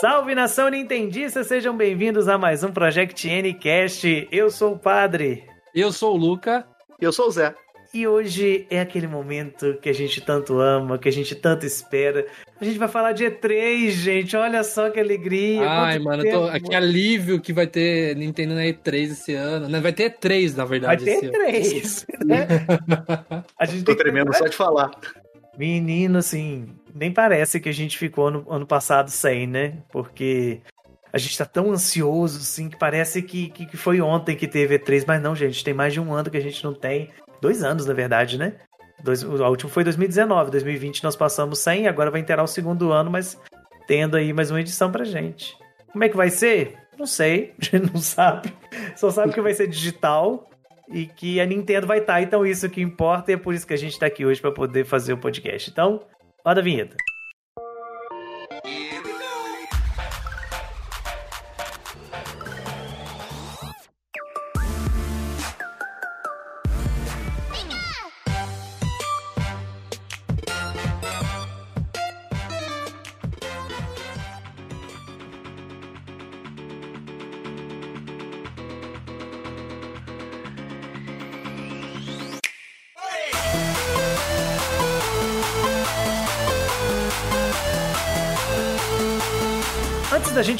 Salve 0.00 0.34
nação 0.34 0.70
Nintendista, 0.70 1.44
sejam 1.44 1.76
bem-vindos 1.76 2.26
a 2.26 2.38
mais 2.38 2.64
um 2.64 2.72
Project 2.72 3.28
Ncast. 3.28 4.28
Eu 4.32 4.50
sou 4.50 4.72
o 4.72 4.78
Padre. 4.78 5.44
Eu 5.74 5.92
sou 5.92 6.14
o 6.14 6.16
Luca. 6.16 6.66
Eu 6.98 7.12
sou 7.12 7.26
o 7.26 7.30
Zé. 7.30 7.54
E 7.92 8.08
hoje 8.08 8.66
é 8.70 8.80
aquele 8.80 9.06
momento 9.06 9.76
que 9.82 9.90
a 9.90 9.92
gente 9.92 10.22
tanto 10.22 10.58
ama, 10.58 10.96
que 10.96 11.06
a 11.06 11.12
gente 11.12 11.34
tanto 11.34 11.66
espera. 11.66 12.24
A 12.58 12.64
gente 12.64 12.78
vai 12.78 12.88
falar 12.88 13.12
de 13.12 13.26
E3, 13.26 13.90
gente. 13.90 14.34
Olha 14.38 14.64
só 14.64 14.88
que 14.88 14.98
alegria. 14.98 15.68
Ai, 15.68 15.98
mano, 15.98 16.24
tô, 16.24 16.50
que 16.66 16.74
alívio 16.74 17.38
que 17.38 17.52
vai 17.52 17.66
ter 17.66 18.16
Nintendo 18.16 18.54
na 18.54 18.62
E3 18.62 19.10
esse 19.10 19.34
ano. 19.34 19.68
Não, 19.68 19.82
vai 19.82 19.92
ter 19.92 20.12
E3, 20.12 20.56
na 20.56 20.64
verdade. 20.64 21.04
Vai 21.04 21.20
ter 21.20 21.30
E3. 21.30 22.06
Né? 22.24 22.46
a 23.58 23.66
gente 23.66 23.84
tô 23.84 23.94
tremendo 23.94 24.30
que... 24.30 24.38
só 24.38 24.46
de 24.46 24.56
falar. 24.56 24.92
Menino, 25.58 26.16
assim, 26.16 26.68
nem 26.94 27.12
parece 27.12 27.60
que 27.60 27.68
a 27.68 27.72
gente 27.72 27.98
ficou 27.98 28.30
no 28.30 28.52
ano 28.52 28.66
passado 28.66 29.10
sem, 29.10 29.46
né? 29.46 29.78
Porque 29.90 30.60
a 31.12 31.18
gente 31.18 31.36
tá 31.36 31.44
tão 31.44 31.70
ansioso, 31.70 32.38
assim, 32.38 32.68
que 32.68 32.78
parece 32.78 33.22
que, 33.22 33.48
que, 33.50 33.66
que 33.66 33.76
foi 33.76 34.00
ontem 34.00 34.36
que 34.36 34.46
teve 34.46 34.78
E3, 34.78 35.04
mas 35.06 35.22
não, 35.22 35.34
gente, 35.34 35.64
tem 35.64 35.74
mais 35.74 35.92
de 35.92 36.00
um 36.00 36.12
ano 36.12 36.30
que 36.30 36.36
a 36.36 36.42
gente 36.42 36.62
não 36.62 36.72
tem. 36.72 37.10
Dois 37.40 37.62
anos, 37.62 37.86
na 37.86 37.94
verdade, 37.94 38.38
né? 38.38 38.54
Dois, 39.02 39.22
o 39.22 39.42
último 39.48 39.70
foi 39.70 39.82
2019, 39.82 40.50
2020 40.50 41.02
nós 41.02 41.16
passamos 41.16 41.58
100, 41.60 41.88
agora 41.88 42.10
vai 42.10 42.20
inteirar 42.20 42.42
o 42.42 42.46
segundo 42.46 42.92
ano, 42.92 43.10
mas 43.10 43.38
tendo 43.86 44.16
aí 44.16 44.32
mais 44.32 44.50
uma 44.50 44.60
edição 44.60 44.92
pra 44.92 45.04
gente. 45.04 45.56
Como 45.90 46.04
é 46.04 46.08
que 46.08 46.16
vai 46.16 46.30
ser? 46.30 46.76
Não 46.98 47.06
sei, 47.06 47.54
a 47.58 47.64
gente 47.64 47.92
não 47.92 48.00
sabe. 48.00 48.52
Só 48.94 49.10
sabe 49.10 49.32
que 49.32 49.40
vai 49.40 49.54
ser 49.54 49.66
digital 49.66 50.48
e 50.88 51.06
que 51.06 51.40
a 51.40 51.46
Nintendo 51.46 51.86
vai 51.86 51.98
estar, 51.98 52.14
tá, 52.14 52.22
então 52.22 52.44
isso 52.44 52.68
que 52.68 52.80
importa 52.80 53.30
e 53.30 53.34
é 53.34 53.36
por 53.36 53.54
isso 53.54 53.66
que 53.66 53.74
a 53.74 53.78
gente 53.78 53.98
tá 53.98 54.06
aqui 54.06 54.24
hoje 54.26 54.40
para 54.40 54.52
poder 54.52 54.84
fazer 54.84 55.12
o 55.12 55.18
podcast. 55.18 55.70
Então, 55.70 56.00
roda 56.44 56.60
a 56.60 56.64
vinheta. 56.64 56.96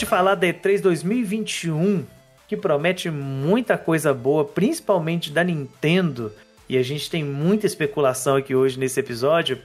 Gente 0.01 0.09
falar 0.09 0.35
da 0.35 0.47
E3 0.47 0.81
2021, 0.81 2.07
que 2.49 2.57
promete 2.57 3.11
muita 3.11 3.77
coisa 3.77 4.15
boa, 4.15 4.47
principalmente 4.47 5.31
da 5.31 5.45
Nintendo, 5.45 6.33
e 6.67 6.79
a 6.79 6.83
gente 6.83 7.11
tem 7.11 7.23
muita 7.23 7.67
especulação 7.67 8.37
aqui 8.37 8.55
hoje 8.55 8.79
nesse 8.79 8.99
episódio, 8.99 9.59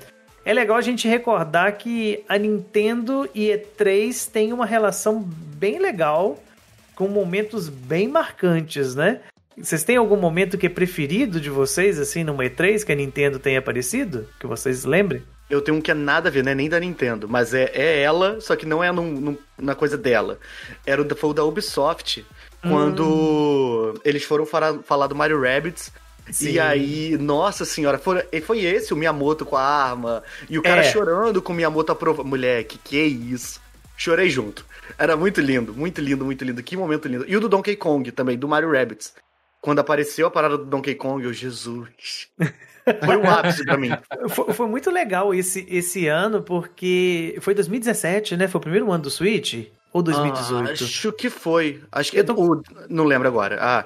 é 0.44 0.54
legal 0.54 0.76
a 0.76 0.82
gente 0.82 1.08
recordar 1.08 1.78
que 1.78 2.22
a 2.28 2.38
Nintendo 2.38 3.30
e 3.34 3.48
E3 3.48 4.30
têm 4.30 4.52
uma 4.52 4.66
relação 4.66 5.22
bem 5.22 5.80
legal, 5.80 6.38
com 6.96 7.08
momentos 7.08 7.70
bem 7.70 8.10
marcantes, 8.10 8.94
né? 8.94 9.22
Vocês 9.58 9.86
têm 9.86 9.96
algum 9.96 10.18
momento 10.18 10.58
que 10.58 10.66
é 10.66 10.70
preferido 10.70 11.40
de 11.40 11.50
vocês, 11.50 11.98
assim, 11.98 12.26
numa 12.26 12.44
E3 12.44 12.84
que 12.84 12.92
a 12.92 12.96
Nintendo 12.96 13.40
tenha 13.40 13.60
aparecido? 13.60 14.28
Que 14.38 14.46
vocês 14.46 14.84
lembrem? 14.84 15.24
Eu 15.50 15.62
tenho 15.62 15.78
um 15.78 15.82
que 15.82 15.92
é 15.92 15.94
nada 15.94 16.30
a 16.30 16.32
ver, 16.32 16.44
né? 16.44 16.56
Nem 16.56 16.68
da 16.68 16.80
Nintendo, 16.80 17.30
mas 17.30 17.54
é, 17.54 17.72
é 17.74 18.02
ela, 18.02 18.42
só 18.42 18.56
que 18.56 18.66
não 18.66 18.84
é 18.84 18.92
num, 18.92 19.12
num, 19.12 19.38
na 19.58 19.76
coisa 19.76 19.98
dela. 19.98 20.40
Era 20.86 21.02
o, 21.02 21.16
foi 21.16 21.30
o 21.30 21.34
da 21.34 21.44
Ubisoft, 21.44 22.26
quando 22.62 23.94
hum. 23.96 24.00
eles 24.04 24.24
foram 24.24 24.46
falar, 24.46 24.80
falar 24.80 25.08
do 25.08 25.16
Mario 25.16 25.42
Rabbids. 25.42 25.92
Sim. 26.32 26.54
E 26.54 26.60
aí, 26.60 27.18
nossa 27.20 27.66
senhora, 27.66 28.00
foi, 28.00 28.24
foi 28.42 28.64
esse 28.64 28.92
o 28.94 28.98
Miyamoto 28.98 29.46
com 29.46 29.56
a 29.56 29.62
arma. 29.62 30.24
E 30.50 30.58
o 30.58 30.64
cara 30.64 30.82
é. 30.82 30.92
chorando 30.92 31.42
com 31.42 31.54
o 31.54 31.56
Miyamoto 31.56 31.92
aprovando. 31.92 32.28
Mulher, 32.28 32.64
que 32.64 32.98
isso? 32.98 33.62
Chorei 33.96 34.30
junto. 34.30 34.66
Era 34.98 35.16
muito 35.16 35.40
lindo, 35.40 35.74
muito 35.74 36.02
lindo, 36.02 36.26
muito 36.26 36.44
lindo. 36.44 36.64
Que 36.64 36.76
momento 36.76 37.08
lindo. 37.08 37.26
E 37.28 37.38
o 37.38 37.40
do 37.40 37.48
Donkey 37.48 37.76
Kong 37.76 38.12
também, 38.12 38.38
do 38.38 38.48
Mario 38.48 38.72
Rabbids. 38.72 39.14
Quando 39.62 39.80
apareceu 39.80 40.28
a 40.28 40.32
parada 40.32 40.58
do 40.58 40.66
Donkey 40.66 40.96
Kong, 40.96 41.24
eu, 41.24 41.34
Jesus. 41.34 42.28
Foi 43.04 43.18
um 43.18 43.30
ápice 43.30 43.66
pra 43.66 43.78
mim. 43.78 43.90
Foi, 44.30 44.54
foi, 44.54 44.68
muito 44.68 44.92
legal 44.92 45.34
esse, 45.34 45.66
esse 45.70 46.08
ano, 46.08 46.42
porque 46.42 47.36
foi 47.42 47.54
2017, 47.56 48.38
né? 48.38 48.48
Foi 48.48 48.60
o 48.60 48.62
primeiro 48.62 48.92
ano 48.92 49.04
do 49.04 49.10
Switch? 49.10 49.68
Ou 49.92 50.04
2018? 50.04 50.68
Ah, 50.68 50.72
acho 50.74 51.12
que 51.14 51.30
foi. 51.30 51.82
Acho 51.92 52.12
que. 52.12 52.24
Tô... 52.24 52.62
Não 52.90 53.06
lembro 53.06 53.28
agora. 53.28 53.58
Ah. 53.60 53.86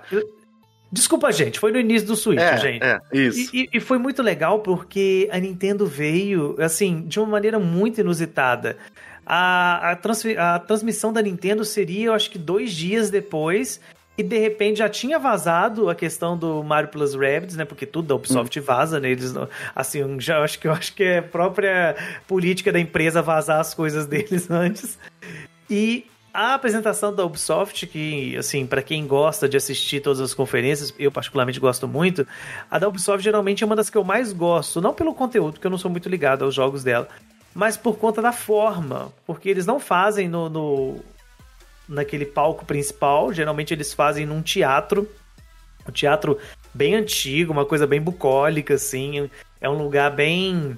Desculpa, 0.91 1.31
gente, 1.31 1.59
foi 1.59 1.71
no 1.71 1.79
início 1.79 2.07
do 2.07 2.15
Switch, 2.15 2.39
é, 2.39 2.57
gente. 2.57 2.83
É, 2.83 2.99
isso. 3.13 3.55
E, 3.55 3.69
e, 3.71 3.79
foi 3.79 3.99
muito 3.99 4.23
legal 4.23 4.59
porque 4.59 5.29
a 5.31 5.37
Nintendo 5.37 5.85
veio, 5.85 6.55
assim, 6.59 7.01
de 7.01 7.19
uma 7.19 7.27
maneira 7.27 7.59
muito 7.59 8.01
inusitada. 8.01 8.75
A, 9.23 9.91
a, 9.91 9.95
trans, 9.95 10.25
a 10.25 10.57
transmissão 10.57 11.13
da 11.13 11.21
Nintendo 11.21 11.63
seria, 11.63 12.07
eu 12.07 12.13
acho 12.13 12.31
que 12.31 12.39
dois 12.39 12.71
dias 12.73 13.11
depois 13.11 13.79
e 14.19 14.23
de 14.23 14.37
repente 14.37 14.79
já 14.79 14.89
tinha 14.89 15.17
vazado 15.17 15.89
a 15.89 15.95
questão 15.95 16.37
do 16.37 16.61
Mario 16.61 16.89
Plus 16.89 17.15
Rabbids, 17.15 17.55
né? 17.55 17.63
Porque 17.63 17.85
tudo 17.85 18.09
da 18.09 18.15
Ubisoft 18.15 18.59
hum. 18.59 18.61
vaza, 18.61 18.99
né? 18.99 19.11
Eles, 19.11 19.33
assim, 19.73 20.19
já 20.19 20.43
acho 20.43 20.59
que 20.59 20.67
eu 20.67 20.73
acho 20.73 20.93
que 20.93 21.03
é 21.05 21.21
própria 21.21 21.95
política 22.27 22.69
da 22.69 22.81
empresa 22.81 23.21
vazar 23.21 23.61
as 23.61 23.73
coisas 23.73 24.05
deles 24.05 24.47
antes. 24.51 24.99
E 25.69 26.05
a 26.33 26.53
apresentação 26.53 27.15
da 27.15 27.23
Ubisoft, 27.23 27.87
que, 27.87 28.35
assim, 28.35 28.67
para 28.67 28.81
quem 28.81 29.07
gosta 29.07 29.47
de 29.47 29.55
assistir 29.55 30.01
todas 30.01 30.19
as 30.19 30.33
conferências, 30.33 30.93
eu 30.99 31.13
particularmente 31.13 31.57
gosto 31.57 31.87
muito, 31.87 32.27
a 32.69 32.77
da 32.77 32.89
Ubisoft 32.89 33.23
geralmente 33.23 33.63
é 33.63 33.65
uma 33.65 33.75
das 33.75 33.89
que 33.89 33.97
eu 33.97 34.03
mais 34.03 34.33
gosto, 34.33 34.81
não 34.81 34.93
pelo 34.93 35.13
conteúdo, 35.13 35.53
porque 35.53 35.67
eu 35.67 35.71
não 35.71 35.77
sou 35.77 35.89
muito 35.89 36.09
ligado 36.09 36.43
aos 36.43 36.53
jogos 36.53 36.83
dela, 36.83 37.07
mas 37.55 37.77
por 37.77 37.97
conta 37.97 38.21
da 38.21 38.33
forma, 38.33 39.13
porque 39.25 39.47
eles 39.47 39.65
não 39.65 39.79
fazem 39.79 40.27
no, 40.27 40.49
no 40.49 40.99
naquele 41.89 42.25
palco 42.25 42.63
principal. 42.63 43.33
Geralmente 43.33 43.73
eles 43.73 43.91
fazem 43.93 44.25
num 44.25 44.41
teatro. 44.41 45.09
Um 45.87 45.91
teatro 45.91 46.37
bem 46.73 46.95
antigo, 46.95 47.51
uma 47.51 47.65
coisa 47.65 47.87
bem 47.87 47.99
bucólica, 47.99 48.75
assim. 48.75 49.29
É 49.59 49.67
um 49.67 49.77
lugar 49.77 50.11
bem, 50.11 50.77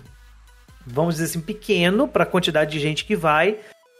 vamos 0.88 1.16
dizer 1.16 1.26
assim, 1.26 1.42
pequeno 1.42 2.08
para 2.08 2.24
a 2.24 2.28
quantidade 2.28 2.72
de 2.72 2.80
gente 2.80 3.04
que 3.04 3.16
vai, 3.16 3.58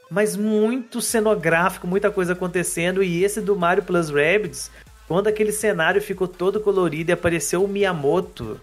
mas 0.10 0.38
muito 0.38 1.02
cenográfico, 1.02 1.86
muita 1.86 2.10
coisa 2.10 2.34
acontecendo. 2.34 3.04
E 3.04 3.24
esse 3.24 3.42
do 3.42 3.56
Mario 3.56 3.84
Plus 3.84 4.10
Rabbids, 4.10 4.72
quando 5.08 5.28
aquele 5.28 5.52
cenário 5.52 6.02
ficou 6.02 6.28
todo 6.28 6.62
colorido 6.62 7.12
e 7.12 7.14
apareceu 7.14 7.64
o 7.64 7.68
Miyamoto. 7.68 8.60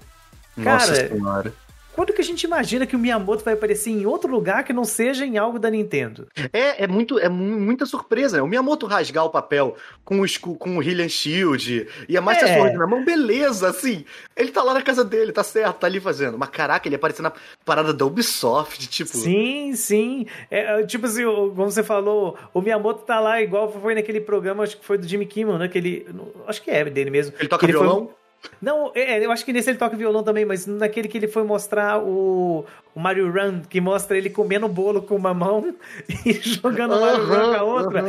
Nossa 0.57 0.95
cara, 0.95 1.09
senhora 1.09 1.68
quando 1.99 2.13
que 2.13 2.21
a 2.21 2.25
gente 2.25 2.45
imagina 2.45 2.87
que 2.87 2.95
o 2.95 2.99
Miyamoto 2.99 3.45
vai 3.45 3.55
aparecer 3.55 3.91
em 3.91 4.07
outro 4.07 4.31
lugar 4.31 4.63
que 4.63 4.73
não 4.73 4.85
seja 4.85 5.27
em 5.27 5.37
algo 5.37 5.59
da 5.59 5.69
Nintendo? 5.69 6.29
É, 6.53 6.85
é, 6.85 6.87
muito, 6.87 7.19
é 7.19 7.29
muita 7.29 7.87
surpresa, 7.87 8.37
né? 8.37 8.43
O 8.45 8.47
Miyamoto 8.47 8.87
rasgar 8.87 9.25
o 9.25 9.31
papel 9.31 9.75
com 10.05 10.21
o, 10.21 10.57
com 10.57 10.77
o 10.77 10.81
Hylian 10.81 11.09
Shield 11.09 11.89
e 12.09 12.17
a 12.17 12.21
Master 12.21 12.49
é. 12.49 12.55
Sword 12.55 12.77
na 12.77 12.87
mão, 12.87 13.05
beleza, 13.05 13.69
assim. 13.69 14.05
Ele 14.37 14.53
tá 14.53 14.63
lá 14.63 14.75
na 14.75 14.83
casa 14.83 15.05
dele, 15.05 15.33
tá 15.33 15.43
certo, 15.43 15.81
tá 15.81 15.89
ali 15.89 15.99
fazendo. 15.99 16.39
Mas 16.39 16.51
caraca, 16.51 16.87
ele 16.87 16.95
apareceu 16.95 17.25
na 17.25 17.33
parada 17.65 17.93
da 17.93 18.07
Ubisoft, 18.07 18.87
tipo. 18.87 19.11
Sim, 19.11 19.75
sim. 19.75 20.25
É, 20.53 20.85
tipo 20.85 21.05
assim, 21.05 21.25
como 21.25 21.69
você 21.69 21.83
falou, 21.83 22.39
o 22.55 22.63
Miyamoto 22.63 23.03
tá 23.03 23.19
lá 23.19 23.43
igual 23.43 23.73
foi 23.73 23.97
naquele 23.97 24.21
programa, 24.21 24.63
acho 24.63 24.77
que 24.77 24.85
foi 24.85 24.99
do 24.99 25.09
Jimmy 25.09 25.27
Kimmel, 25.27 25.59
né? 25.59 25.67
Que 25.67 25.79
ele, 25.79 26.07
acho 26.47 26.63
que 26.63 26.71
é 26.71 26.85
dele 26.85 27.11
mesmo. 27.11 27.35
Ele 27.41 27.49
toca 27.49 27.67
violão? 27.67 28.07
Foi... 28.07 28.28
Não, 28.61 28.93
é, 28.95 29.25
eu 29.25 29.31
acho 29.31 29.45
que 29.45 29.53
nesse 29.53 29.71
ele 29.71 29.79
toca 29.79 29.97
violão 29.97 30.23
também, 30.23 30.45
mas 30.45 30.67
naquele 30.67 31.09
que 31.09 31.19
ele 31.19 31.29
foi 31.29 31.45
mostrar 31.45 32.03
o, 32.03 32.65
o 32.95 33.01
Mario 33.01 33.31
Run, 33.31 33.61
que 33.61 33.81
mostra 33.81 34.17
ele 34.17 34.31
comendo 34.31 34.69
bolo 34.69 35.03
com 35.03 35.15
uma 35.15 35.33
mão 35.35 35.75
e 36.27 36.33
jogando 36.33 36.97
o 36.97 37.01
Mario 37.01 37.27
Run 37.27 37.53
com 37.53 37.59
a 37.59 37.63
outra. 37.63 38.05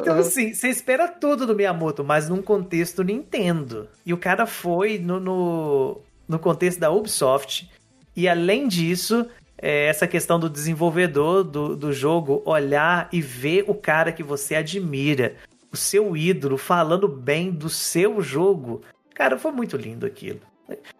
Então, 0.00 0.18
assim, 0.18 0.52
você 0.52 0.68
espera 0.68 1.08
tudo 1.08 1.46
do 1.46 1.54
Miyamoto, 1.54 2.04
mas 2.04 2.28
num 2.28 2.42
contexto 2.42 3.02
Nintendo. 3.02 3.88
E 4.04 4.12
o 4.12 4.18
cara 4.18 4.46
foi 4.46 4.98
no, 4.98 5.18
no, 5.20 6.00
no 6.28 6.38
contexto 6.38 6.80
da 6.80 6.90
Ubisoft. 6.90 7.70
E 8.16 8.28
além 8.28 8.68
disso, 8.68 9.26
é 9.56 9.86
essa 9.86 10.06
questão 10.06 10.38
do 10.38 10.50
desenvolvedor 10.50 11.42
do, 11.44 11.74
do 11.76 11.92
jogo 11.92 12.42
olhar 12.44 13.08
e 13.12 13.20
ver 13.20 13.64
o 13.66 13.74
cara 13.74 14.12
que 14.12 14.22
você 14.22 14.54
admira, 14.54 15.36
o 15.72 15.76
seu 15.76 16.16
ídolo, 16.16 16.58
falando 16.58 17.08
bem 17.08 17.50
do 17.50 17.68
seu 17.68 18.20
jogo. 18.20 18.82
Cara, 19.14 19.38
foi 19.38 19.52
muito 19.52 19.76
lindo 19.76 20.04
aquilo. 20.04 20.40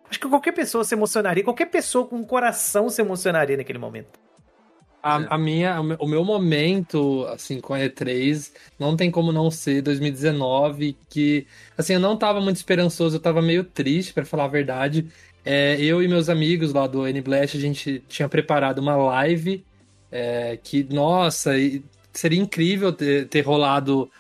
Acho 0.08 0.20
que 0.20 0.28
qualquer 0.28 0.52
pessoa 0.52 0.84
se 0.84 0.94
emocionaria, 0.94 1.42
qualquer 1.42 1.66
pessoa 1.66 2.06
com 2.06 2.16
um 2.16 2.24
coração 2.24 2.88
se 2.88 3.00
emocionaria 3.00 3.56
naquele 3.56 3.78
momento. 3.78 4.20
A, 5.02 5.34
a, 5.34 5.38
minha, 5.38 5.80
o 5.80 6.06
meu 6.06 6.24
momento, 6.24 7.26
assim, 7.26 7.60
com 7.60 7.74
a 7.74 7.78
E3, 7.80 8.50
não 8.78 8.96
tem 8.96 9.10
como 9.10 9.32
não 9.32 9.50
ser 9.50 9.82
2019, 9.82 10.96
que, 11.10 11.46
assim, 11.76 11.94
eu 11.94 12.00
não 12.00 12.16
tava 12.16 12.40
muito 12.40 12.56
esperançoso, 12.56 13.16
eu 13.16 13.20
tava 13.20 13.42
meio 13.42 13.64
triste, 13.64 14.14
para 14.14 14.24
falar 14.24 14.44
a 14.44 14.48
verdade. 14.48 15.06
É, 15.44 15.76
eu 15.78 16.02
e 16.02 16.08
meus 16.08 16.30
amigos 16.30 16.72
lá 16.72 16.86
do 16.86 17.06
N-Blast, 17.06 17.54
a 17.54 17.60
gente 17.60 18.02
tinha 18.08 18.28
preparado 18.30 18.78
uma 18.78 18.96
live 18.96 19.62
é, 20.10 20.58
que, 20.62 20.84
nossa, 20.84 21.50
seria 22.10 22.40
incrível 22.40 22.90
ter, 22.90 23.28
ter 23.28 23.42
rolado 23.42 24.10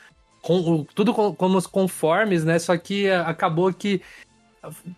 com, 0.44 0.84
tudo 0.94 1.14
com, 1.14 1.34
como 1.34 1.56
os 1.56 1.66
conformes, 1.66 2.44
né? 2.44 2.58
Só 2.58 2.76
que 2.76 3.10
acabou 3.10 3.72
que 3.72 4.02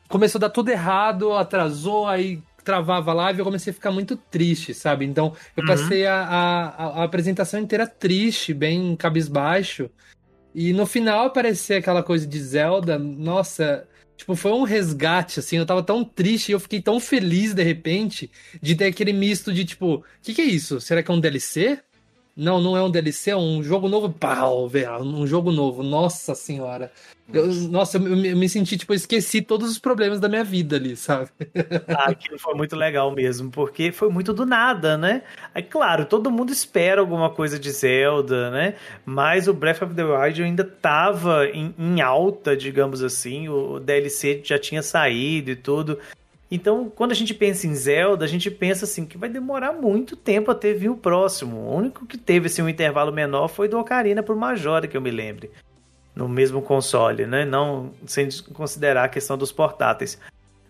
começou 0.09 0.41
a 0.41 0.43
dar 0.43 0.51
tudo 0.51 0.71
errado, 0.71 1.33
atrasou, 1.33 2.07
aí 2.07 2.43
travava 2.65 3.13
a 3.13 3.15
live, 3.15 3.39
eu 3.39 3.45
comecei 3.45 3.71
a 3.71 3.75
ficar 3.75 3.93
muito 3.93 4.17
triste, 4.17 4.75
sabe? 4.75 5.05
Então 5.05 5.33
eu 5.57 5.63
uhum. 5.63 5.69
passei 5.69 6.05
a, 6.05 6.17
a, 6.17 6.67
a, 7.01 7.05
apresentação 7.05 7.61
inteira 7.61 7.87
triste, 7.87 8.53
bem 8.53 8.97
cabisbaixo. 8.97 9.89
E 10.53 10.73
no 10.73 10.85
final 10.85 11.27
aparecer 11.27 11.75
aquela 11.75 12.03
coisa 12.03 12.27
de 12.27 12.41
Zelda, 12.41 12.99
nossa, 12.99 13.87
tipo, 14.17 14.35
foi 14.35 14.51
um 14.51 14.65
resgate, 14.65 15.39
assim. 15.39 15.59
Eu 15.59 15.67
tava 15.67 15.83
tão 15.83 16.03
triste 16.05 16.49
e 16.49 16.53
eu 16.53 16.61
fiquei 16.61 16.83
tão 16.83 16.99
feliz 16.99 17.55
de 17.55 17.63
repente 17.63 18.31
de 18.61 18.75
ter 18.75 18.87
aquele 18.87 19.13
misto 19.13 19.53
de 19.53 19.65
tipo, 19.65 19.97
o 19.97 20.05
que, 20.21 20.35
que 20.35 20.43
é 20.43 20.47
isso? 20.47 20.81
Será 20.81 21.05
que 21.05 21.11
é 21.11 21.15
um 21.15 21.21
DLC? 21.21 21.81
Não, 22.37 22.61
não 22.61 22.77
é 22.77 22.83
um 22.83 22.91
DLC, 22.91 23.31
é 23.31 23.37
um 23.37 23.63
jogo 23.63 23.89
novo. 23.89 24.11
Pau, 24.13 24.69
velho, 24.69 24.99
um 25.03 25.27
jogo 25.27 25.51
novo. 25.51 25.83
Nossa 25.83 26.35
senhora. 26.35 26.93
Eu, 27.33 27.47
nossa, 27.47 27.97
eu, 27.97 28.37
me 28.37 28.49
senti, 28.49 28.77
tipo, 28.77 28.93
eu 28.93 28.97
esqueci 28.97 29.43
todos 29.43 29.71
os 29.71 29.79
problemas 29.79 30.21
da 30.21 30.29
minha 30.29 30.45
vida 30.45 30.77
ali, 30.77 30.97
sabe? 30.97 31.31
Ah, 31.89 32.11
aquilo 32.11 32.39
foi 32.39 32.55
muito 32.55 32.77
legal 32.77 33.11
mesmo, 33.11 33.51
porque 33.51 33.91
foi 33.91 34.09
muito 34.09 34.33
do 34.33 34.47
nada, 34.47 34.97
né? 34.97 35.23
É 35.55 35.61
claro, 35.61 36.05
todo 36.05 36.31
mundo 36.31 36.53
espera 36.53 37.01
alguma 37.01 37.31
coisa 37.31 37.59
de 37.59 37.71
Zelda, 37.71 38.51
né? 38.51 38.75
Mas 39.05 39.49
o 39.49 39.55
Breath 39.55 39.83
of 39.83 39.95
the 39.95 40.05
Wild 40.05 40.43
ainda 40.43 40.63
tava 40.63 41.47
em, 41.47 41.75
em 41.79 42.01
alta, 42.01 42.57
digamos 42.57 43.03
assim. 43.03 43.49
O 43.49 43.81
DLC 43.81 44.43
já 44.45 44.59
tinha 44.59 44.83
saído 44.83 45.51
e 45.51 45.57
tudo. 45.57 45.99
Então, 46.51 46.91
quando 46.95 47.11
a 47.11 47.15
gente 47.15 47.35
pensa 47.35 47.67
em 47.67 47.75
Zelda, 47.75 48.25
a 48.25 48.29
gente 48.29 48.51
pensa 48.51 48.85
assim 48.85 49.05
que 49.05 49.19
vai 49.19 49.29
demorar 49.29 49.73
muito 49.73 50.15
tempo 50.15 50.51
até 50.51 50.73
vir 50.73 50.89
o 50.89 50.97
próximo. 50.97 51.57
O 51.57 51.77
único 51.77 52.07
que 52.07 52.17
teve 52.17 52.47
assim, 52.47 52.63
um 52.63 52.69
intervalo 52.69 53.13
menor 53.13 53.49
foi 53.49 53.69
do 53.69 53.79
Ocarina 53.79 54.23
por 54.23 54.37
Majora, 54.37 54.87
que 54.87 54.97
eu 54.97 55.01
me 55.01 55.11
lembre. 55.11 55.51
No 56.15 56.29
mesmo 56.29 56.63
console, 56.63 57.27
né? 57.27 57.45
Não 57.45 57.91
sem 58.07 58.29
considerar 58.53 59.05
a 59.05 59.09
questão 59.09 59.37
dos 59.37 59.51
portáteis. 59.51 60.19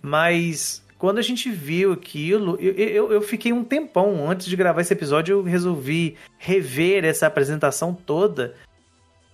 Mas 0.01 0.83
quando 0.99 1.19
a 1.19 1.23
gente 1.23 1.51
viu 1.51 1.93
aquilo, 1.93 2.57
eu, 2.59 2.73
eu, 2.73 3.13
eu, 3.13 3.21
fiquei 3.21 3.53
um 3.53 3.63
tempão 3.63 4.31
antes 4.31 4.47
de 4.47 4.57
gravar 4.57 4.81
esse 4.81 4.93
episódio, 4.93 5.35
eu 5.35 5.43
resolvi 5.43 6.17
rever 6.39 7.05
essa 7.05 7.27
apresentação 7.27 7.93
toda. 7.93 8.55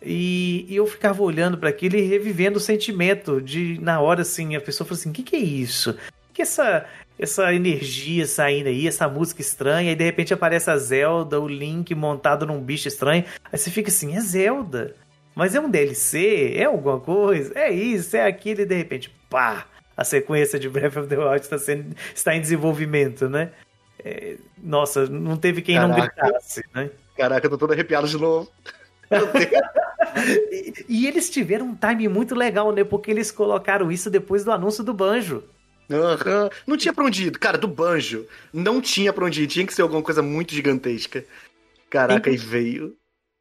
E, 0.05 0.67
e 0.69 0.75
eu 0.75 0.85
ficava 0.89 1.23
olhando 1.23 1.56
para 1.56 1.69
aquilo 1.69 1.94
e 1.94 2.03
revivendo 2.03 2.56
o 2.56 2.61
sentimento 2.61 3.41
de, 3.41 3.79
na 3.81 4.00
hora, 4.00 4.23
assim, 4.23 4.56
a 4.56 4.61
pessoa 4.61 4.85
falou 4.85 4.99
assim: 4.99 5.11
o 5.11 5.12
que, 5.12 5.23
que 5.23 5.37
é 5.37 5.39
isso? 5.39 5.97
Que 6.32 6.43
essa 6.43 6.87
essa 7.19 7.55
energia 7.55 8.26
saindo 8.26 8.69
aí, 8.69 8.88
essa 8.88 9.08
música 9.08 9.40
estranha, 9.40 9.93
e 9.93 9.94
de 9.94 10.05
repente 10.05 10.34
aparece 10.34 10.70
a 10.70 10.76
Zelda, 10.76 11.40
o 11.40 11.46
Link 11.46 11.94
montado 11.94 12.46
num 12.46 12.61
bicho 12.61 12.88
estranho. 12.88 13.25
Aí 13.44 13.58
você 13.58 13.70
fica 13.70 13.90
assim, 13.90 14.17
é 14.17 14.20
Zelda. 14.20 14.96
Mas 15.34 15.55
é 15.55 15.61
um 15.61 15.70
DLC? 15.70 16.55
É 16.56 16.64
alguma 16.64 17.00
coisa? 17.00 17.52
É 17.55 17.70
isso, 17.70 18.17
é 18.17 18.26
aquilo, 18.26 18.62
e 18.62 18.67
de 18.67 18.75
repente, 18.75 19.14
pá! 19.31 19.67
A 19.96 20.05
sequência 20.05 20.58
de 20.58 20.69
Breath 20.69 20.96
of 20.96 21.06
the 21.06 21.17
Wild 21.17 21.40
está, 21.40 21.58
sendo, 21.58 21.94
está 22.14 22.34
em 22.34 22.40
desenvolvimento, 22.40 23.29
né? 23.29 23.50
É, 24.05 24.37
nossa, 24.61 25.06
não 25.06 25.37
teve 25.37 25.62
quem 25.62 25.76
Caraca. 25.76 25.94
não 25.94 26.06
gritasse, 26.06 26.64
né? 26.75 26.90
Caraca, 27.17 27.46
eu 27.46 27.50
tô 27.50 27.58
todo 27.58 27.73
arrepiado 27.73 28.08
de 28.08 28.19
novo. 28.19 28.50
e, 30.50 30.84
e 30.88 31.06
eles 31.06 31.29
tiveram 31.29 31.67
um 31.67 31.75
time 31.75 32.08
muito 32.08 32.34
legal, 32.34 32.73
né? 32.73 32.82
Porque 32.82 33.11
eles 33.11 33.31
colocaram 33.31 33.93
isso 33.93 34.11
depois 34.11 34.44
do 34.44 34.50
anúncio 34.50 34.82
do 34.82 34.94
Banjo. 34.94 35.44
Uhum. 35.90 36.49
Não 36.67 36.76
tinha 36.76 36.93
pra 36.93 37.05
onde 37.05 37.26
ir. 37.26 37.32
Cara, 37.32 37.58
do 37.58 37.69
banjo. 37.69 38.26
Não 38.52 38.81
tinha 38.81 39.12
pra 39.12 39.25
onde 39.25 39.43
ir. 39.43 39.46
Tinha 39.46 39.67
que 39.67 39.75
ser 39.75 39.82
alguma 39.82 40.02
coisa 40.02 40.23
muito 40.23 40.55
gigantesca. 40.55 41.25
Caraca, 41.90 42.31
Inclu... 42.31 42.32
e 42.32 42.37
veio. 42.37 42.96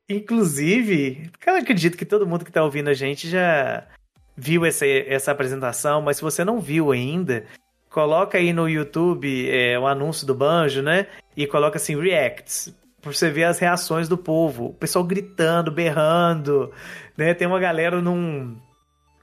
Inclusive, 0.09 1.31
eu 1.45 1.55
acredito 1.55 1.97
que 1.97 2.05
todo 2.05 2.27
mundo 2.27 2.43
que 2.43 2.51
tá 2.51 2.63
ouvindo 2.63 2.89
a 2.89 2.93
gente 2.93 3.29
já 3.29 3.87
viu 4.35 4.65
essa, 4.65 4.85
essa 4.85 5.31
apresentação, 5.31 6.01
mas 6.01 6.17
se 6.17 6.23
você 6.23 6.43
não 6.43 6.59
viu 6.59 6.91
ainda, 6.91 7.45
coloca 7.89 8.37
aí 8.37 8.51
no 8.51 8.67
YouTube 8.67 9.49
é, 9.49 9.79
o 9.79 9.87
anúncio 9.87 10.27
do 10.27 10.35
banjo, 10.35 10.81
né? 10.81 11.07
E 11.35 11.47
coloca 11.47 11.77
assim, 11.77 11.99
reacts. 11.99 12.75
Pra 13.01 13.11
você 13.11 13.29
ver 13.29 13.45
as 13.45 13.57
reações 13.57 14.07
do 14.07 14.17
povo. 14.17 14.65
O 14.65 14.73
pessoal 14.73 15.03
gritando, 15.03 15.71
berrando, 15.71 16.71
né? 17.17 17.33
Tem 17.33 17.47
uma 17.47 17.59
galera 17.59 18.01
num 18.01 18.57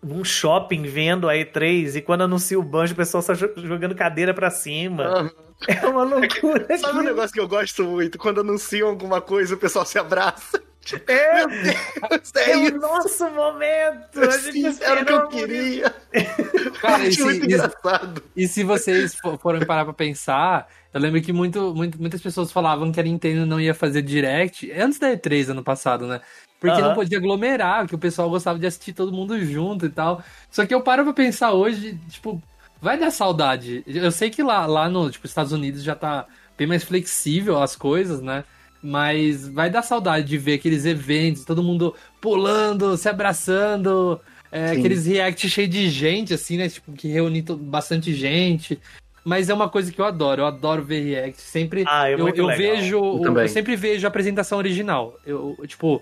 num 0.03 0.25
shopping 0.25 0.83
vendo 0.83 1.29
a 1.29 1.35
E3 1.35 1.97
e 1.97 2.01
quando 2.01 2.23
anuncia 2.23 2.59
o 2.59 2.63
banjo, 2.63 2.93
o 2.93 2.97
pessoal 2.97 3.21
está 3.21 3.35
jogando 3.35 3.95
cadeira 3.95 4.33
para 4.33 4.51
cima. 4.51 5.23
Uhum. 5.23 5.31
É 5.67 5.85
uma 5.89 6.05
loucura. 6.05 6.79
Sabe 6.79 7.01
um 7.01 7.03
negócio 7.03 7.33
que 7.33 7.41
eu 7.41 7.49
gosto 7.49 7.83
muito? 7.83 8.17
Quando 8.17 8.43
anunciam 8.43 8.89
alguma 8.89 9.21
coisa, 9.21 9.57
o 9.57 9.59
pessoal 9.59 9.85
se 9.85 9.99
abraça. 9.99 10.63
É, 11.07 11.47
Deus, 11.47 12.33
é, 12.37 12.53
é 12.53 12.57
o 12.57 12.79
nosso 12.79 13.29
momento. 13.31 14.21
A 14.21 14.39
gente 14.39 14.83
era 14.83 15.03
o 15.03 15.05
que 15.05 15.13
eu 15.13 15.29
queria. 15.29 15.95
Cara, 16.81 17.07
e 17.07 17.13
se, 17.13 17.23
muito 17.23 17.45
engraçado. 17.45 18.23
E, 18.35 18.45
e 18.45 18.49
se 18.49 18.65
vocês 18.65 19.17
forem 19.41 19.67
parar 19.67 19.85
pra 19.85 19.93
pensar, 19.93 20.69
eu 20.95 21.01
lembro 21.01 21.21
que 21.21 21.33
muito, 21.33 21.75
muito, 21.75 22.01
muitas 22.01 22.21
pessoas 22.21 22.51
falavam 22.51 22.91
que 22.91 23.01
a 23.01 23.03
Nintendo 23.03 23.45
não 23.45 23.61
ia 23.61 23.75
fazer 23.75 24.03
direct 24.03 24.71
antes 24.73 24.99
da 24.99 25.11
E3 25.11 25.51
ano 25.51 25.63
passado, 25.63 26.07
né? 26.07 26.21
Porque 26.61 26.81
uhum. 26.81 26.89
não 26.89 26.95
podia 26.95 27.19
aglomerar, 27.19 27.87
que 27.87 27.95
o 27.95 27.99
pessoal 27.99 28.29
gostava 28.29 28.59
de 28.59 28.67
assistir 28.67 28.93
todo 28.93 29.13
mundo 29.13 29.39
junto 29.45 29.87
e 29.87 29.89
tal. 29.89 30.23
Só 30.51 30.67
que 30.67 30.75
eu 30.75 30.81
paro 30.81 31.05
pra 31.05 31.13
pensar 31.13 31.53
hoje, 31.53 31.99
tipo, 32.09 32.43
vai 32.81 32.99
dar 32.99 33.11
saudade. 33.11 33.85
Eu 33.87 34.11
sei 34.11 34.29
que 34.29 34.43
lá, 34.43 34.67
lá 34.67 34.89
no 34.89 35.11
tipo, 35.11 35.27
Estados 35.27 35.53
Unidos 35.53 35.83
já 35.83 35.95
tá 35.95 36.27
bem 36.57 36.67
mais 36.67 36.83
flexível 36.83 37.63
as 37.63 37.77
coisas, 37.77 38.21
né? 38.21 38.45
Mas 38.83 39.49
vai 39.49 39.71
dar 39.71 39.83
saudade 39.83 40.27
de 40.27 40.39
ver 40.39 40.55
aqueles 40.55 40.85
eventos, 40.85 41.45
todo 41.45 41.63
mundo 41.63 41.95
pulando, 42.21 42.97
se 42.97 43.09
abraçando, 43.09 44.21
é, 44.51 44.71
aqueles 44.71 45.07
react 45.07 45.49
cheio 45.49 45.69
de 45.69 45.89
gente, 45.89 46.35
assim, 46.35 46.57
né? 46.57 46.69
Tipo, 46.69 46.93
que 46.93 47.09
reúne 47.09 47.43
bastante 47.43 48.13
gente. 48.15 48.81
Mas 49.25 49.51
é 49.51 49.55
uma 49.55 49.69
coisa 49.69 49.93
que 49.93 50.01
eu 50.01 50.05
adoro, 50.05 50.43
eu 50.43 50.47
adoro 50.47 50.83
ver 50.83 51.03
react. 51.03 51.41
Sempre 51.41 51.85
ah, 51.87 52.09
é 52.09 52.15
eu, 52.15 52.29
eu 52.29 52.47
vejo. 52.47 52.97
Eu, 52.97 53.37
eu, 53.37 53.49
sempre 53.49 53.77
vejo 53.77 54.07
a 54.07 54.09
apresentação 54.09 54.57
original. 54.57 55.19
Eu, 55.27 55.57
tipo, 55.67 56.01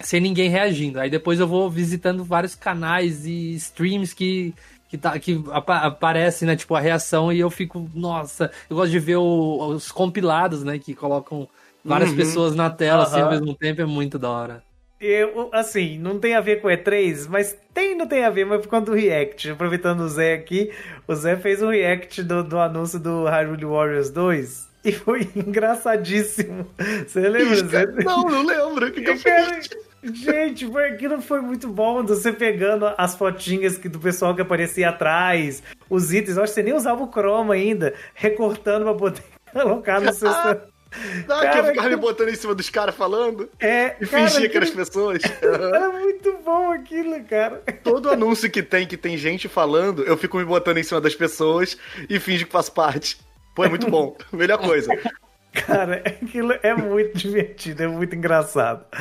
sem 0.00 0.20
ninguém 0.20 0.48
reagindo. 0.48 1.00
Aí 1.00 1.10
depois 1.10 1.40
eu 1.40 1.46
vou 1.46 1.70
visitando 1.70 2.24
vários 2.24 2.54
canais 2.54 3.26
e 3.26 3.54
streams 3.54 4.14
que 4.14 4.54
que, 4.88 4.96
tá, 4.96 5.18
que 5.18 5.44
aparecem, 5.50 6.48
né, 6.48 6.56
tipo, 6.56 6.74
a 6.74 6.80
reação 6.80 7.30
e 7.30 7.38
eu 7.38 7.50
fico, 7.50 7.90
nossa, 7.94 8.50
eu 8.70 8.76
gosto 8.76 8.90
de 8.90 8.98
ver 8.98 9.16
o, 9.16 9.68
os 9.68 9.92
compilados, 9.92 10.64
né, 10.64 10.78
que 10.78 10.94
colocam 10.94 11.46
várias 11.84 12.10
uhum. 12.10 12.16
pessoas 12.16 12.54
na 12.54 12.70
tela, 12.70 13.00
uhum. 13.00 13.02
assim, 13.02 13.20
ao 13.20 13.30
mesmo 13.30 13.54
tempo, 13.54 13.82
é 13.82 13.84
muito 13.84 14.18
da 14.18 14.30
hora. 14.30 14.62
Eu, 15.00 15.50
assim, 15.52 15.96
não 15.98 16.18
tem 16.18 16.34
a 16.34 16.40
ver 16.40 16.60
com 16.60 16.68
E3, 16.68 17.28
mas 17.28 17.56
tem 17.72 17.94
não 17.94 18.06
tem 18.06 18.24
a 18.24 18.30
ver, 18.30 18.44
mas 18.44 18.60
por 18.60 18.68
conta 18.68 18.90
do 18.90 18.96
React. 18.96 19.50
Aproveitando 19.50 20.00
o 20.00 20.08
Zé 20.08 20.34
aqui, 20.34 20.72
o 21.06 21.14
Zé 21.14 21.36
fez 21.36 21.62
um 21.62 21.68
React 21.68 22.24
do, 22.24 22.42
do 22.42 22.58
anúncio 22.58 22.98
do 22.98 23.24
Hyrule 23.26 23.64
Warriors 23.64 24.10
2 24.10 24.68
e 24.84 24.92
foi 24.92 25.28
engraçadíssimo. 25.36 26.66
Você 27.06 27.20
lembra, 27.20 27.64
Zé? 27.64 27.86
Não, 28.02 28.24
não 28.24 28.44
lembro. 28.44 28.88
O 28.88 28.90
que, 28.90 29.02
que 29.02 29.08
eu, 29.08 29.14
eu 29.14 29.54
fiz? 29.54 29.87
Gente, 30.02 30.66
aquilo 30.76 31.20
foi 31.20 31.40
muito 31.40 31.68
bom. 31.68 32.04
Você 32.04 32.32
pegando 32.32 32.92
as 32.96 33.14
fotinhas 33.14 33.76
que, 33.76 33.88
do 33.88 33.98
pessoal 33.98 34.34
que 34.34 34.42
aparecia 34.42 34.90
atrás, 34.90 35.62
os 35.90 36.12
itens. 36.12 36.36
Eu 36.36 36.42
acho 36.42 36.52
que 36.52 36.60
você 36.60 36.62
nem 36.62 36.74
usava 36.74 37.02
o 37.02 37.10
chroma 37.10 37.54
ainda, 37.54 37.94
recortando 38.14 38.84
pra 38.84 38.94
poder 38.94 39.22
colocar 39.52 40.00
no 40.00 40.12
seu. 40.12 40.28
Ah, 40.28 40.56
não, 41.28 41.40
cara, 41.40 41.50
que 41.50 41.58
eu 41.58 41.64
ficava 41.66 41.88
me 41.90 41.96
botando 41.96 42.28
em 42.30 42.34
cima 42.34 42.54
dos 42.54 42.70
caras 42.70 42.94
falando 42.94 43.48
é, 43.60 43.94
e 44.00 44.06
cara, 44.06 44.28
fingia 44.28 44.48
que 44.48 44.56
eram 44.56 44.66
as 44.66 44.72
pessoas. 44.72 45.22
Era 45.42 45.88
muito 45.90 46.38
bom 46.44 46.72
aquilo, 46.72 47.22
cara. 47.24 47.62
Todo 47.84 48.10
anúncio 48.10 48.50
que 48.50 48.62
tem, 48.62 48.86
que 48.86 48.96
tem 48.96 49.16
gente 49.18 49.48
falando, 49.48 50.02
eu 50.04 50.16
fico 50.16 50.38
me 50.38 50.44
botando 50.44 50.78
em 50.78 50.82
cima 50.82 51.00
das 51.00 51.14
pessoas 51.14 51.76
e 52.08 52.18
finge 52.18 52.46
que 52.46 52.52
faz 52.52 52.70
parte. 52.70 53.18
Pô, 53.54 53.64
é 53.64 53.68
muito 53.68 53.90
bom. 53.90 54.16
Melhor 54.32 54.58
coisa. 54.58 54.90
Cara, 55.52 56.02
aquilo 56.06 56.52
é 56.62 56.74
muito 56.74 57.16
divertido, 57.16 57.82
é 57.82 57.88
muito 57.88 58.14
engraçado. 58.14 58.84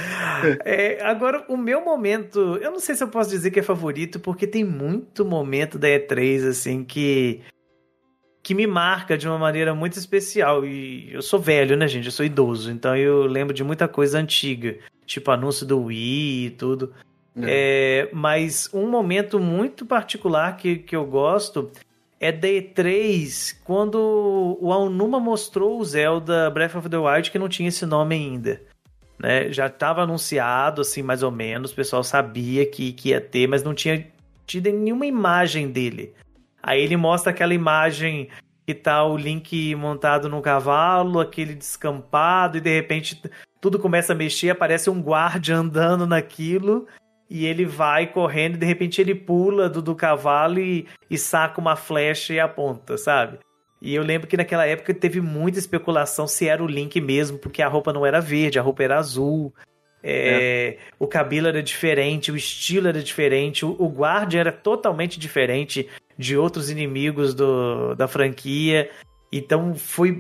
É, 0.63 1.03
agora, 1.03 1.43
o 1.47 1.57
meu 1.57 1.83
momento, 1.83 2.57
eu 2.61 2.69
não 2.69 2.79
sei 2.79 2.93
se 2.93 3.03
eu 3.03 3.07
posso 3.07 3.29
dizer 3.29 3.49
que 3.49 3.59
é 3.59 3.63
favorito, 3.63 4.19
porque 4.19 4.45
tem 4.45 4.63
muito 4.63 5.25
momento 5.25 5.79
da 5.79 5.87
E3, 5.87 6.47
assim, 6.47 6.83
que 6.83 7.41
que 8.43 8.53
me 8.53 8.65
marca 8.65 9.17
de 9.17 9.27
uma 9.27 9.37
maneira 9.37 9.75
muito 9.75 9.97
especial. 9.97 10.63
E 10.63 11.11
eu 11.11 11.21
sou 11.21 11.37
velho, 11.37 11.75
né, 11.75 11.85
gente? 11.85 12.05
Eu 12.05 12.11
sou 12.11 12.25
idoso, 12.25 12.71
então 12.71 12.95
eu 12.95 13.25
lembro 13.25 13.53
de 13.53 13.61
muita 13.61 13.89
coisa 13.89 14.19
antiga, 14.19 14.77
tipo 15.05 15.31
anúncio 15.31 15.65
do 15.65 15.83
Wii 15.83 16.45
e 16.45 16.49
tudo. 16.51 16.93
É. 17.41 18.05
É, 18.05 18.09
mas 18.13 18.69
um 18.73 18.89
momento 18.89 19.39
muito 19.39 19.85
particular 19.85 20.55
que, 20.55 20.77
que 20.77 20.95
eu 20.95 21.05
gosto 21.05 21.71
é 22.19 22.31
da 22.31 22.47
E3 22.47 23.57
quando 23.63 24.57
o 24.59 24.71
Aonuma 24.73 25.19
mostrou 25.19 25.79
o 25.79 25.85
Zelda 25.85 26.49
Breath 26.49 26.75
of 26.75 26.89
the 26.89 26.97
Wild 26.97 27.31
que 27.31 27.39
não 27.39 27.49
tinha 27.49 27.69
esse 27.69 27.85
nome 27.85 28.15
ainda. 28.15 28.61
Né? 29.19 29.51
Já 29.51 29.67
estava 29.67 30.03
anunciado, 30.03 30.81
assim, 30.81 31.01
mais 31.01 31.23
ou 31.23 31.31
menos, 31.31 31.71
o 31.71 31.75
pessoal 31.75 32.03
sabia 32.03 32.65
que, 32.65 32.93
que 32.93 33.09
ia 33.09 33.21
ter, 33.21 33.47
mas 33.47 33.63
não 33.63 33.73
tinha 33.73 34.05
tido 34.45 34.71
nenhuma 34.71 35.05
imagem 35.05 35.69
dele. 35.69 36.13
Aí 36.61 36.81
ele 36.81 36.97
mostra 36.97 37.31
aquela 37.31 37.53
imagem 37.53 38.29
que 38.65 38.73
tá 38.73 39.03
o 39.03 39.15
Link 39.15 39.73
montado 39.75 40.27
no 40.27 40.41
cavalo, 40.41 41.19
aquele 41.19 41.55
descampado, 41.55 42.57
e 42.57 42.61
de 42.61 42.73
repente 42.73 43.21
tudo 43.61 43.79
começa 43.79 44.13
a 44.13 44.15
mexer, 44.15 44.49
aparece 44.49 44.89
um 44.89 45.01
guarda 45.01 45.55
andando 45.55 46.05
naquilo 46.05 46.85
e 47.29 47.45
ele 47.45 47.65
vai 47.65 48.07
correndo 48.07 48.55
e 48.55 48.57
de 48.57 48.65
repente 48.65 49.01
ele 49.01 49.13
pula 49.13 49.69
do, 49.69 49.81
do 49.81 49.95
cavalo 49.95 50.59
e, 50.59 50.87
e 51.09 51.17
saca 51.17 51.59
uma 51.59 51.75
flecha 51.75 52.33
e 52.33 52.39
aponta, 52.39 52.97
sabe? 52.97 53.39
E 53.81 53.93
eu 53.93 54.03
lembro 54.03 54.27
que 54.27 54.37
naquela 54.37 54.65
época 54.65 54.93
teve 54.93 55.21
muita 55.21 55.59
especulação 55.59 56.27
se 56.27 56.47
era 56.47 56.63
o 56.63 56.67
Link 56.67 56.99
mesmo, 56.99 57.37
porque 57.37 57.61
a 57.61 57.67
roupa 57.67 57.93
não 57.93 58.05
era 58.05 58.19
verde, 58.19 58.57
a 58.57 58.61
roupa 58.61 58.83
era 58.83 58.97
azul. 58.97 59.53
É, 60.01 60.77
é. 60.77 60.77
O 60.97 61.07
cabelo 61.07 61.47
era 61.47 61.61
diferente, 61.61 62.31
o 62.31 62.35
estilo 62.35 62.87
era 62.87 63.03
diferente, 63.03 63.65
o, 63.65 63.75
o 63.77 63.89
guarda 63.89 64.37
era 64.37 64.51
totalmente 64.51 65.19
diferente 65.19 65.87
de 66.17 66.37
outros 66.37 66.69
inimigos 66.69 67.33
do, 67.33 67.93
da 67.95 68.07
franquia. 68.07 68.89
Então 69.31 69.75
foi 69.75 70.17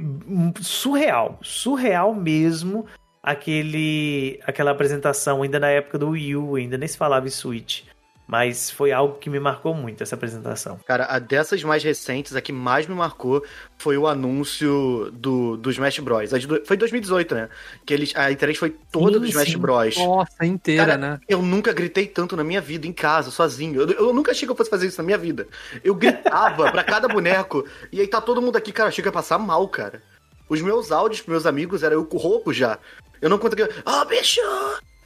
surreal, 0.61 1.39
surreal 1.41 2.13
mesmo 2.13 2.85
aquele 3.27 4.39
aquela 4.45 4.71
apresentação 4.71 5.43
ainda 5.43 5.59
na 5.59 5.67
época 5.67 5.97
do 5.97 6.11
Wii 6.11 6.35
U, 6.37 6.55
ainda 6.55 6.77
nem 6.77 6.87
se 6.87 6.97
falava 6.97 7.27
em 7.27 7.29
Switch. 7.29 7.83
Mas 8.25 8.69
foi 8.69 8.91
algo 8.91 9.17
que 9.19 9.29
me 9.29 9.39
marcou 9.39 9.73
muito 9.73 10.03
essa 10.03 10.15
apresentação. 10.15 10.77
Cara, 10.85 11.05
a 11.05 11.17
dessas 11.17 11.63
mais 11.63 11.81
recentes, 11.81 12.35
a 12.35 12.41
que 12.41 12.51
mais 12.51 12.85
me 12.85 12.93
marcou 12.93 13.41
foi 13.77 13.97
o 13.97 14.05
anúncio 14.05 15.09
do, 15.13 15.55
do 15.55 15.71
Smash 15.71 15.99
Bros. 15.99 16.29
Foi 16.65 16.75
2018, 16.75 17.35
né? 17.35 17.49
Que 17.85 17.93
eles, 17.93 18.13
a 18.17 18.29
internet 18.29 18.59
foi 18.59 18.75
toda 18.91 19.13
sim, 19.13 19.19
do 19.19 19.25
Smash 19.27 19.51
sim. 19.51 19.57
Bros. 19.57 19.97
Nossa, 19.97 20.45
inteira, 20.45 20.85
Cara, 20.85 20.97
né? 20.97 21.19
Eu 21.27 21.41
nunca 21.41 21.71
gritei 21.71 22.05
tanto 22.05 22.35
na 22.35 22.43
minha 22.43 22.59
vida, 22.59 22.85
em 22.85 22.91
casa, 22.91 23.31
sozinho. 23.31 23.81
Eu, 23.81 23.91
eu 23.91 24.13
nunca 24.13 24.31
achei 24.31 24.45
que 24.45 24.51
eu 24.51 24.57
fosse 24.57 24.69
fazer 24.69 24.87
isso 24.87 24.97
na 24.97 25.05
minha 25.05 25.17
vida. 25.17 25.47
Eu 25.81 25.95
gritava 25.95 26.69
pra 26.69 26.83
cada 26.83 27.07
boneco. 27.07 27.65
E 27.93 28.01
aí 28.01 28.07
tá 28.07 28.19
todo 28.19 28.41
mundo 28.41 28.57
aqui, 28.57 28.73
cara, 28.73 28.89
achei 28.89 29.01
que 29.01 29.07
ia 29.07 29.13
passar 29.13 29.39
mal, 29.39 29.65
cara. 29.69 30.01
Os 30.49 30.61
meus 30.61 30.91
áudios 30.91 31.21
pros 31.21 31.31
meus 31.31 31.45
amigos 31.45 31.83
eram 31.83 31.97
eu 31.97 32.05
com 32.05 32.17
rouco 32.17 32.53
já. 32.53 32.79
Eu 33.21 33.29
não 33.29 33.37
conseguia. 33.37 33.69
Ó, 33.85 34.01
oh, 34.01 34.05
bicho! 34.05 34.41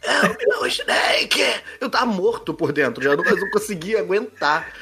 É 0.03 0.59
o 0.59 0.65
Snake! 0.67 1.41
Eu 1.79 1.89
tava 1.89 2.05
morto 2.05 2.53
por 2.53 2.71
dentro, 2.71 3.03
já 3.03 3.15
não, 3.15 3.23
não 3.23 3.49
conseguia 3.49 3.99
aguentar. 3.99 4.73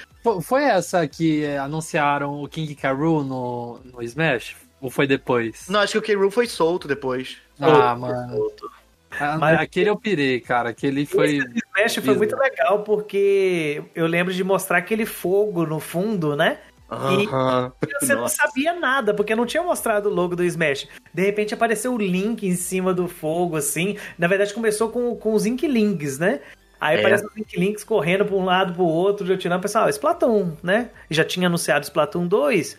Foi 0.41 0.63
essa 0.63 1.07
que 1.07 1.45
anunciaram 1.57 2.41
o 2.41 2.47
King 2.47 2.75
Karoo 2.75 3.23
no, 3.23 3.79
no 3.85 4.03
Smash? 4.03 4.55
Ou 4.81 4.89
foi 4.89 5.07
depois? 5.07 5.67
Não, 5.69 5.79
acho 5.79 6.01
que 6.01 6.13
o 6.13 6.19
K. 6.19 6.31
foi 6.31 6.47
solto 6.47 6.87
depois. 6.87 7.37
Ah, 7.59 7.95
mano. 7.95 8.35
Solto. 8.35 8.71
Ah, 9.11 9.37
Mas 9.37 9.59
aquele 9.59 9.89
eu 9.89 9.97
pirei, 9.97 10.39
cara. 10.39 10.69
Aquele 10.69 11.05
foi. 11.05 11.37
Esse 11.37 11.95
Smash 11.97 12.05
foi 12.05 12.15
muito 12.15 12.35
legal 12.37 12.83
porque 12.83 13.83
eu 13.95 14.07
lembro 14.07 14.33
de 14.33 14.43
mostrar 14.43 14.77
aquele 14.77 15.05
fogo 15.05 15.65
no 15.65 15.79
fundo, 15.79 16.35
né? 16.35 16.59
E 16.91 17.27
você 18.01 18.15
não 18.15 18.27
sabia 18.27 18.73
nada, 18.73 19.13
porque 19.13 19.35
não 19.35 19.45
tinha 19.45 19.61
mostrado 19.61 20.09
o 20.09 20.13
logo 20.13 20.35
do 20.35 20.43
Smash. 20.43 20.87
De 21.13 21.23
repente 21.23 21.53
apareceu 21.53 21.93
o 21.93 21.97
Link 21.97 22.47
em 22.47 22.55
cima 22.55 22.93
do 22.93 23.07
fogo, 23.07 23.55
assim. 23.55 23.97
Na 24.17 24.27
verdade, 24.27 24.53
começou 24.53 24.89
com, 24.89 25.15
com 25.15 25.33
os 25.33 25.45
Inklings, 25.45 26.17
né? 26.17 26.39
Aí 26.79 26.97
é. 26.97 26.99
aparece 26.99 27.25
os 27.25 27.37
Inklings 27.37 27.83
correndo 27.83 28.25
para 28.25 28.35
um 28.35 28.45
lado 28.45 28.73
pro 28.73 28.83
outro, 28.83 29.37
tirando 29.37 29.59
o 29.59 29.61
pessoal, 29.61 29.85
ah, 29.85 29.89
Splatoon, 29.89 30.53
né? 30.63 30.89
Já 31.09 31.23
tinha 31.23 31.47
anunciado 31.47 31.83
Splatoon 31.83 32.25
2. 32.25 32.77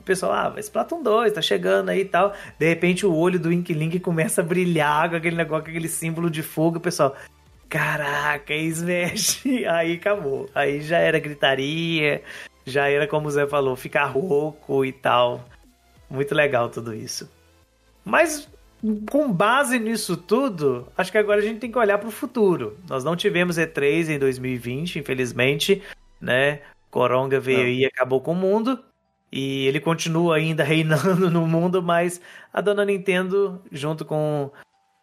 O 0.00 0.02
pessoal, 0.02 0.32
ah, 0.32 0.60
Splatoon 0.60 1.02
2, 1.02 1.32
tá 1.32 1.42
chegando 1.42 1.88
aí 1.88 2.00
e 2.00 2.04
tal. 2.04 2.34
De 2.58 2.68
repente 2.68 3.06
o 3.06 3.14
olho 3.14 3.40
do 3.40 3.52
Inkling 3.52 3.98
começa 3.98 4.40
a 4.40 4.44
brilhar 4.44 5.08
com 5.10 5.16
aquele 5.16 5.36
negócio, 5.36 5.64
com 5.64 5.70
aquele 5.70 5.88
símbolo 5.88 6.30
de 6.30 6.42
fogo. 6.42 6.76
O 6.76 6.80
pessoal, 6.80 7.16
caraca, 7.68 8.54
Smash. 8.54 9.42
Aí 9.68 9.94
acabou. 9.94 10.48
Aí 10.54 10.80
já 10.82 10.98
era 10.98 11.18
gritaria, 11.18 12.22
já 12.68 12.88
era, 12.88 13.06
como 13.06 13.28
o 13.28 13.30
Zé 13.30 13.46
falou, 13.46 13.74
ficar 13.76 14.06
rouco 14.06 14.84
e 14.84 14.92
tal. 14.92 15.44
Muito 16.08 16.34
legal 16.34 16.68
tudo 16.68 16.94
isso. 16.94 17.30
Mas 18.04 18.48
com 19.10 19.32
base 19.32 19.78
nisso 19.78 20.16
tudo, 20.16 20.86
acho 20.96 21.10
que 21.10 21.18
agora 21.18 21.40
a 21.40 21.44
gente 21.44 21.58
tem 21.58 21.70
que 21.70 21.78
olhar 21.78 21.98
para 21.98 22.08
o 22.08 22.12
futuro. 22.12 22.78
Nós 22.88 23.02
não 23.02 23.16
tivemos 23.16 23.56
E3 23.56 24.10
em 24.10 24.18
2020, 24.18 25.00
infelizmente, 25.00 25.82
né? 26.20 26.60
Coronga 26.90 27.40
veio 27.40 27.64
não. 27.64 27.68
e 27.68 27.84
acabou 27.84 28.20
com 28.20 28.32
o 28.32 28.36
mundo. 28.36 28.78
E 29.30 29.66
ele 29.66 29.80
continua 29.80 30.36
ainda 30.36 30.62
reinando 30.64 31.30
no 31.30 31.46
mundo, 31.46 31.82
mas 31.82 32.20
a 32.52 32.60
dona 32.60 32.84
Nintendo, 32.84 33.60
junto 33.70 34.04
com 34.04 34.50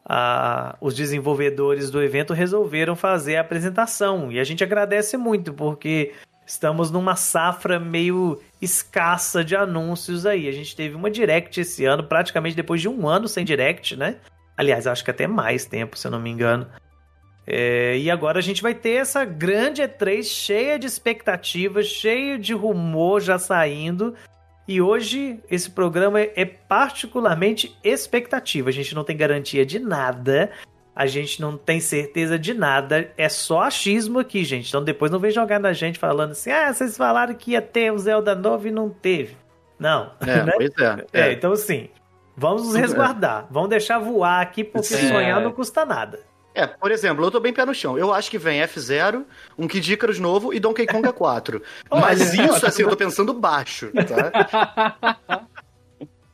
a, 0.05 0.77
os 0.79 0.95
desenvolvedores 0.95 1.91
do 1.91 2.01
evento, 2.01 2.33
resolveram 2.33 2.95
fazer 2.95 3.35
a 3.35 3.41
apresentação. 3.41 4.31
E 4.31 4.39
a 4.39 4.43
gente 4.43 4.63
agradece 4.63 5.17
muito, 5.17 5.53
porque 5.53 6.13
estamos 6.45 6.91
numa 6.91 7.15
safra 7.15 7.79
meio 7.79 8.41
escassa 8.61 9.43
de 9.43 9.55
anúncios 9.55 10.25
aí. 10.25 10.47
A 10.47 10.51
gente 10.51 10.75
teve 10.75 10.95
uma 10.95 11.09
Direct 11.09 11.59
esse 11.59 11.85
ano, 11.85 12.03
praticamente 12.03 12.55
depois 12.55 12.81
de 12.81 12.87
um 12.87 13.07
ano 13.07 13.27
sem 13.27 13.43
Direct, 13.43 13.95
né? 13.95 14.17
Aliás, 14.55 14.87
acho 14.87 15.03
que 15.03 15.11
até 15.11 15.27
mais 15.27 15.65
tempo, 15.65 15.97
se 15.97 16.07
eu 16.07 16.11
não 16.11 16.19
me 16.19 16.29
engano. 16.29 16.67
É, 17.47 17.97
e 17.97 18.09
agora 18.09 18.39
a 18.39 18.41
gente 18.41 18.61
vai 18.61 18.73
ter 18.73 18.93
essa 18.93 19.23
grande 19.23 19.81
E3 19.81 20.23
cheia 20.23 20.79
de 20.79 20.87
expectativas, 20.87 21.85
cheia 21.87 22.39
de 22.39 22.53
rumor 22.53 23.21
já 23.21 23.37
saindo. 23.37 24.15
E 24.67 24.81
hoje 24.81 25.39
esse 25.49 25.69
programa 25.69 26.19
é 26.19 26.45
particularmente 26.45 27.77
expectativa. 27.83 28.69
A 28.69 28.73
gente 28.73 28.95
não 28.95 29.03
tem 29.03 29.15
garantia 29.15 29.65
de 29.65 29.77
nada 29.77 30.51
a 30.95 31.05
gente 31.05 31.41
não 31.41 31.57
tem 31.57 31.81
certeza 31.81 32.39
de 32.39 32.53
nada, 32.53 33.11
é 33.17 33.27
só 33.27 33.63
achismo 33.63 34.19
aqui, 34.19 34.45
gente. 34.45 34.69
Então 34.69 34.81
depois 34.81 35.11
não 35.11 35.19
vem 35.19 35.29
jogar 35.29 35.59
na 35.59 35.73
gente 35.73 35.99
falando 35.99 36.31
assim: 36.31 36.51
ah, 36.51 36.73
vocês 36.73 36.95
falaram 36.95 37.33
que 37.33 37.51
ia 37.51 37.61
ter 37.61 37.91
o 37.91 37.97
Zelda 37.97 38.33
novo 38.33 38.67
e 38.67 38.71
não 38.71 38.89
teve. 38.89 39.35
Não. 39.77 40.11
É, 40.21 40.41
né? 40.43 40.53
pois 40.55 40.71
é, 40.79 41.05
é. 41.11 41.21
é, 41.29 41.33
Então, 41.33 41.51
assim, 41.51 41.89
vamos 42.37 42.63
nos 42.63 42.75
resguardar. 42.75 43.45
Vamos 43.51 43.69
deixar 43.69 43.99
voar 43.99 44.41
aqui, 44.41 44.63
porque 44.63 44.93
é. 44.93 45.09
sonhar 45.09 45.41
não 45.41 45.51
custa 45.51 45.83
nada. 45.83 46.19
É, 46.53 46.65
por 46.65 46.89
exemplo, 46.89 47.25
eu 47.25 47.29
tô 47.29 47.41
bem 47.41 47.51
pé 47.51 47.65
no 47.65 47.73
chão. 47.73 47.97
Eu 47.97 48.13
acho 48.13 48.31
que 48.31 48.37
vem 48.37 48.61
F0, 48.61 49.25
um 49.57 49.67
Kid 49.67 49.91
Icarus 49.91 50.19
novo 50.19 50.53
e 50.53 50.59
Donkey 50.59 50.87
Kong 50.87 51.11
4. 51.11 51.61
Mas 51.91 52.33
isso, 52.33 52.65
assim, 52.65 52.83
eu 52.83 52.89
tô 52.89 52.95
pensando 52.95 53.33
baixo, 53.33 53.91
tá? 53.91 55.41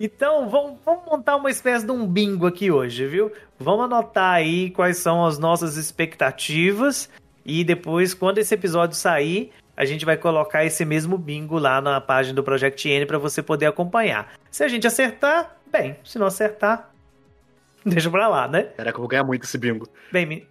Então, 0.03 0.49
vamos, 0.49 0.79
vamos, 0.83 1.05
montar 1.05 1.35
uma 1.35 1.51
espécie 1.51 1.85
de 1.85 1.91
um 1.91 2.07
bingo 2.07 2.47
aqui 2.47 2.71
hoje, 2.71 3.05
viu? 3.05 3.31
Vamos 3.59 3.85
anotar 3.85 4.33
aí 4.33 4.71
quais 4.71 4.97
são 4.97 5.23
as 5.23 5.37
nossas 5.37 5.77
expectativas 5.77 7.07
e 7.45 7.63
depois, 7.63 8.11
quando 8.11 8.39
esse 8.39 8.51
episódio 8.51 8.95
sair, 8.95 9.51
a 9.77 9.85
gente 9.85 10.03
vai 10.03 10.17
colocar 10.17 10.65
esse 10.65 10.83
mesmo 10.83 11.19
bingo 11.19 11.59
lá 11.59 11.79
na 11.79 12.01
página 12.01 12.33
do 12.33 12.43
Project 12.43 12.89
N 12.89 13.05
para 13.05 13.19
você 13.19 13.43
poder 13.43 13.67
acompanhar. 13.67 14.33
Se 14.49 14.63
a 14.63 14.67
gente 14.67 14.87
acertar, 14.87 15.55
bem. 15.71 15.95
Se 16.03 16.17
não 16.17 16.25
acertar, 16.25 16.89
deixa 17.85 18.09
pra 18.09 18.27
lá, 18.27 18.47
né? 18.47 18.63
Caraca, 18.63 18.97
eu 18.97 19.01
vou 19.01 19.07
ganhar 19.07 19.23
muito 19.23 19.43
esse 19.43 19.59
bingo. 19.59 19.87
Bem, 20.11 20.25
me... 20.25 20.47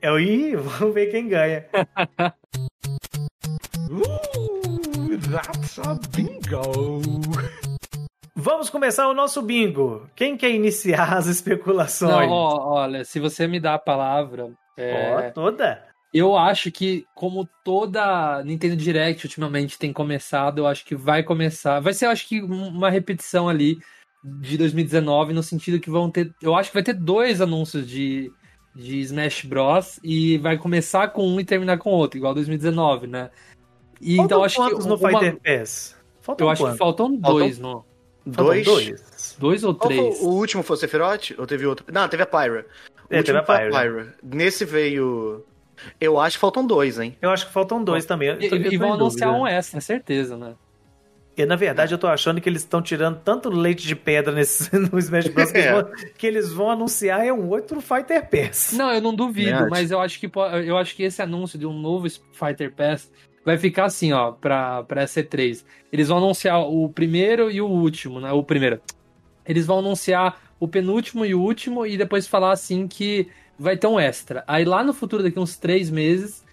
eu 0.00 0.18
ia, 0.18 0.56
vamos 0.56 0.94
ver 0.94 1.08
quem 1.08 1.28
ganha. 1.28 1.66
Ooh, 3.92 5.18
that's 5.30 5.78
a 5.78 5.98
bingo! 6.16 7.02
Vamos 8.46 8.70
começar 8.70 9.08
o 9.08 9.12
nosso 9.12 9.42
bingo. 9.42 10.08
Quem 10.14 10.36
quer 10.36 10.52
iniciar 10.52 11.14
as 11.14 11.26
especulações? 11.26 12.28
Não, 12.28 12.30
ó, 12.30 12.74
olha, 12.74 13.04
se 13.04 13.18
você 13.18 13.48
me 13.48 13.58
dá 13.58 13.74
a 13.74 13.78
palavra. 13.78 14.52
É... 14.76 15.32
toda? 15.32 15.84
Eu 16.14 16.36
acho 16.36 16.70
que, 16.70 17.04
como 17.12 17.48
toda 17.64 18.44
Nintendo 18.44 18.76
Direct 18.76 19.26
ultimamente 19.26 19.76
tem 19.76 19.92
começado, 19.92 20.58
eu 20.58 20.66
acho 20.68 20.84
que 20.84 20.94
vai 20.94 21.24
começar. 21.24 21.80
Vai 21.80 21.92
ser, 21.92 22.06
eu 22.06 22.10
acho 22.10 22.28
que, 22.28 22.40
uma 22.40 22.88
repetição 22.88 23.48
ali 23.48 23.78
de 24.22 24.56
2019, 24.56 25.32
no 25.32 25.42
sentido 25.42 25.80
que 25.80 25.90
vão 25.90 26.08
ter. 26.08 26.32
Eu 26.40 26.54
acho 26.54 26.70
que 26.70 26.74
vai 26.74 26.84
ter 26.84 26.94
dois 26.94 27.40
anúncios 27.40 27.84
de, 27.84 28.30
de 28.76 29.00
Smash 29.00 29.44
Bros. 29.44 29.98
E 30.04 30.38
vai 30.38 30.56
começar 30.56 31.08
com 31.08 31.26
um 31.26 31.40
e 31.40 31.44
terminar 31.44 31.78
com 31.78 31.90
outro, 31.90 32.16
igual 32.16 32.32
2019, 32.32 33.08
né? 33.08 33.28
E, 34.00 34.20
então 34.20 34.44
acho 34.44 34.64
que. 34.68 34.86
no 34.86 34.94
uma... 34.94 35.10
Fighter 35.10 35.36
Pass? 35.40 35.96
Faltam 36.20 36.46
eu 36.46 36.50
acho 36.52 36.70
que 36.70 36.76
faltam 36.76 37.12
dois 37.16 37.58
no. 37.58 37.84
Dois? 38.26 38.64
dois? 38.64 39.36
Dois 39.38 39.62
ou 39.62 39.72
três? 39.72 40.20
o 40.20 40.28
último 40.30 40.62
foi 40.62 40.76
o 40.76 40.78
Sephiroth? 40.78 41.30
Ou 41.38 41.46
teve 41.46 41.64
outro? 41.64 41.86
Não, 41.92 42.08
teve 42.08 42.24
a 42.24 42.26
Pyra. 42.26 42.66
O 43.08 43.14
é, 43.14 43.22
teve 43.22 43.38
a 43.38 43.42
Pyra. 43.42 43.70
Pyra. 43.70 44.14
Nesse 44.22 44.64
veio... 44.64 45.44
Eu 46.00 46.18
acho 46.18 46.36
que 46.36 46.40
faltam 46.40 46.66
dois, 46.66 46.98
hein? 46.98 47.16
Eu 47.20 47.30
acho 47.30 47.46
que 47.46 47.52
faltam 47.52 47.84
dois 47.84 48.04
também. 48.04 48.36
E, 48.40 48.46
e 48.46 48.76
vão 48.76 48.94
anunciar 48.94 49.32
um 49.32 49.46
extra, 49.46 49.80
certeza, 49.80 50.36
né? 50.36 50.54
E 51.36 51.44
na 51.44 51.54
verdade 51.54 51.92
eu 51.92 51.98
tô 51.98 52.06
achando 52.06 52.40
que 52.40 52.48
eles 52.48 52.62
estão 52.62 52.80
tirando 52.80 53.20
tanto 53.22 53.50
leite 53.50 53.86
de 53.86 53.94
pedra 53.94 54.32
nesse, 54.32 54.74
no 54.74 54.98
Smash 54.98 55.28
Bros. 55.28 55.52
Que, 55.52 55.58
é. 55.58 55.60
eles 55.60 55.70
vão, 55.70 55.92
que, 56.16 56.26
eles 56.26 56.52
vão, 56.52 56.70
anunciar 56.70 57.26
é 57.26 57.32
um 57.32 57.50
outro 57.50 57.80
Fighter 57.82 58.26
Pass. 58.26 58.72
Não, 58.72 58.90
eu 58.90 59.02
não 59.02 59.14
duvido, 59.14 59.68
mas 59.68 59.90
eu 59.90 60.00
acho 60.00 60.18
que 60.18 60.30
eu 60.64 60.78
acho 60.78 60.96
que 60.96 61.02
esse 61.02 61.20
anúncio 61.20 61.58
de 61.58 61.66
um 61.66 61.78
novo 61.78 62.08
Fighter 62.32 62.72
Pass 62.72 63.10
vai 63.46 63.56
ficar 63.56 63.84
assim, 63.84 64.12
ó, 64.12 64.32
pra, 64.32 64.82
pra 64.82 65.04
C3. 65.04 65.64
Eles 65.92 66.08
vão 66.08 66.18
anunciar 66.18 66.60
o 66.60 66.88
primeiro 66.88 67.48
e 67.48 67.60
o 67.60 67.68
último, 67.68 68.20
né? 68.20 68.32
O 68.32 68.42
primeiro. 68.42 68.80
Eles 69.46 69.64
vão 69.64 69.78
anunciar 69.78 70.42
o 70.58 70.66
penúltimo 70.66 71.24
e 71.24 71.32
o 71.32 71.40
último 71.40 71.86
e 71.86 71.96
depois 71.96 72.26
falar 72.26 72.50
assim 72.50 72.88
que 72.88 73.28
vai 73.56 73.76
ter 73.76 73.86
um 73.86 74.00
extra. 74.00 74.42
Aí 74.48 74.64
lá 74.64 74.82
no 74.82 74.92
futuro, 74.92 75.22
daqui 75.22 75.38
uns 75.38 75.56
três 75.56 75.88
meses, 75.88 76.44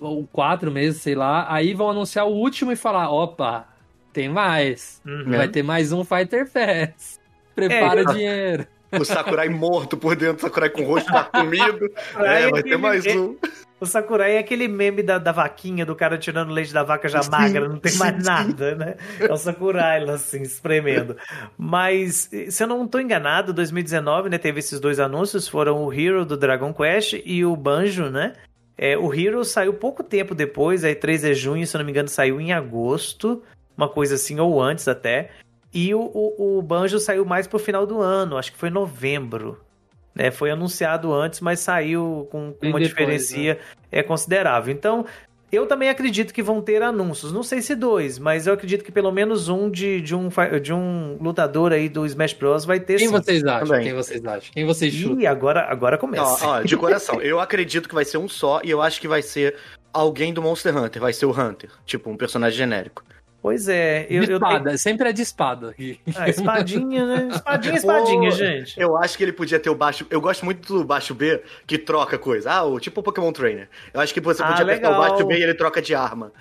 ou 0.00 0.26
quatro 0.32 0.70
meses, 0.70 1.02
sei 1.02 1.14
lá, 1.14 1.46
aí 1.52 1.74
vão 1.74 1.90
anunciar 1.90 2.26
o 2.26 2.32
último 2.32 2.72
e 2.72 2.76
falar, 2.76 3.10
opa, 3.10 3.68
tem 4.10 4.30
mais. 4.30 5.02
Uhum. 5.04 5.36
Vai 5.36 5.48
ter 5.48 5.62
mais 5.62 5.92
um 5.92 6.02
Fighter 6.04 6.50
Pass. 6.50 7.20
Prepara 7.54 8.00
é, 8.00 8.04
dinheiro. 8.06 8.66
o 8.98 9.04
Sakurai 9.04 9.50
morto 9.50 9.94
por 9.94 10.16
dentro, 10.16 10.38
o 10.38 10.40
Sakurai 10.48 10.70
com 10.70 10.84
o 10.84 10.86
rosto 10.86 11.12
comido. 11.30 11.90
é, 12.16 12.48
vai 12.48 12.62
ter 12.62 12.78
mais 12.78 13.04
um. 13.04 13.36
O 13.80 13.86
Sakurai 13.86 14.36
é 14.36 14.38
aquele 14.38 14.68
meme 14.68 15.02
da, 15.02 15.16
da 15.16 15.32
vaquinha, 15.32 15.86
do 15.86 15.96
cara 15.96 16.18
tirando 16.18 16.52
leite 16.52 16.72
da 16.72 16.82
vaca 16.82 17.08
já 17.08 17.22
magra, 17.30 17.66
não 17.66 17.78
tem 17.78 17.94
mais 17.96 18.22
nada, 18.22 18.74
né? 18.74 18.96
É 19.18 19.32
o 19.32 19.36
Sakurai 19.38 20.04
lá 20.04 20.14
assim, 20.14 20.42
espremendo. 20.42 21.16
Mas, 21.56 22.28
se 22.50 22.62
eu 22.62 22.68
não 22.68 22.84
estou 22.84 23.00
enganado, 23.00 23.54
2019, 23.54 24.28
né, 24.28 24.36
teve 24.36 24.58
esses 24.58 24.78
dois 24.78 25.00
anúncios, 25.00 25.48
foram 25.48 25.82
o 25.82 25.92
Hero 25.92 26.26
do 26.26 26.36
Dragon 26.36 26.74
Quest 26.74 27.22
e 27.24 27.42
o 27.42 27.56
Banjo, 27.56 28.10
né? 28.10 28.34
É, 28.76 28.98
o 28.98 29.12
Hero 29.14 29.44
saiu 29.44 29.72
pouco 29.72 30.02
tempo 30.02 30.34
depois, 30.34 30.84
aí 30.84 30.94
3 30.94 31.22
de 31.22 31.34
junho, 31.34 31.66
se 31.66 31.74
eu 31.74 31.78
não 31.78 31.84
me 31.86 31.92
engano, 31.92 32.08
saiu 32.08 32.40
em 32.40 32.52
agosto, 32.52 33.42
uma 33.76 33.88
coisa 33.88 34.16
assim, 34.16 34.38
ou 34.40 34.60
antes 34.60 34.88
até. 34.88 35.30
E 35.72 35.94
o, 35.94 36.00
o, 36.00 36.58
o 36.58 36.62
Banjo 36.62 36.98
saiu 36.98 37.24
mais 37.24 37.46
pro 37.46 37.58
final 37.58 37.86
do 37.86 38.00
ano, 38.00 38.36
acho 38.36 38.52
que 38.52 38.58
foi 38.58 38.70
novembro. 38.70 39.58
Né? 40.20 40.30
Foi 40.30 40.50
anunciado 40.50 41.14
antes, 41.14 41.40
mas 41.40 41.60
saiu 41.60 42.28
com, 42.30 42.52
com 42.52 42.66
uma 42.66 42.78
depois, 42.78 42.88
diferença 42.88 43.38
né? 43.38 43.56
é 43.90 44.02
considerável. 44.02 44.70
Então, 44.70 45.06
eu 45.50 45.66
também 45.66 45.88
acredito 45.88 46.34
que 46.34 46.42
vão 46.42 46.60
ter 46.60 46.82
anúncios. 46.82 47.32
Não 47.32 47.42
sei 47.42 47.62
se 47.62 47.74
dois, 47.74 48.18
mas 48.18 48.46
eu 48.46 48.52
acredito 48.52 48.84
que 48.84 48.92
pelo 48.92 49.10
menos 49.10 49.48
um 49.48 49.70
de, 49.70 49.98
de, 50.02 50.14
um, 50.14 50.28
de 50.62 50.74
um 50.74 51.16
lutador 51.18 51.72
aí 51.72 51.88
do 51.88 52.04
Smash 52.04 52.34
Bros. 52.34 52.66
vai 52.66 52.78
ter 52.78 52.98
Quem 52.98 53.08
sim. 53.08 53.12
vocês 53.12 53.42
acham? 53.42 53.66
Também. 53.66 53.84
Quem 53.84 53.94
vocês 53.94 54.22
acham? 54.26 54.52
Quem 54.52 54.66
vocês 54.66 54.92
chutam? 54.92 55.20
E 55.20 55.26
agora, 55.26 55.62
agora 55.62 55.96
começa. 55.96 56.46
Ó, 56.46 56.58
ó, 56.58 56.62
de 56.62 56.76
coração, 56.76 57.18
eu 57.22 57.40
acredito 57.40 57.88
que 57.88 57.94
vai 57.94 58.04
ser 58.04 58.18
um 58.18 58.28
só 58.28 58.60
e 58.62 58.70
eu 58.70 58.82
acho 58.82 59.00
que 59.00 59.08
vai 59.08 59.22
ser 59.22 59.56
alguém 59.90 60.34
do 60.34 60.42
Monster 60.42 60.76
Hunter. 60.76 61.00
Vai 61.00 61.14
ser 61.14 61.24
o 61.24 61.30
Hunter. 61.30 61.70
Tipo, 61.86 62.10
um 62.10 62.16
personagem 62.16 62.58
genérico. 62.58 63.02
Pois 63.42 63.68
é. 63.68 64.06
Eu, 64.10 64.24
de 64.24 64.32
espada, 64.32 64.72
eu... 64.72 64.78
sempre 64.78 65.08
é 65.08 65.12
de 65.12 65.22
espada. 65.22 65.74
Ah, 66.14 66.28
espadinha, 66.28 67.06
né? 67.06 67.28
Espadinha, 67.34 67.74
espadinha, 67.74 68.30
Pô, 68.30 68.36
gente. 68.36 68.78
Eu 68.78 68.96
acho 68.96 69.16
que 69.16 69.24
ele 69.24 69.32
podia 69.32 69.58
ter 69.58 69.70
o 69.70 69.74
baixo. 69.74 70.06
Eu 70.10 70.20
gosto 70.20 70.44
muito 70.44 70.72
do 70.72 70.84
baixo 70.84 71.14
B 71.14 71.42
que 71.66 71.78
troca 71.78 72.18
coisa. 72.18 72.52
Ah, 72.52 72.64
o 72.64 72.78
tipo 72.78 73.00
o 73.00 73.02
Pokémon 73.02 73.32
Trainer. 73.32 73.68
Eu 73.94 74.00
acho 74.00 74.12
que 74.12 74.20
você 74.20 74.42
podia 74.42 74.58
ah, 74.58 74.62
apertar 74.62 74.92
o 74.92 74.98
baixo 74.98 75.26
B 75.26 75.38
e 75.38 75.42
ele 75.42 75.54
troca 75.54 75.80
de 75.80 75.94
arma. 75.94 76.32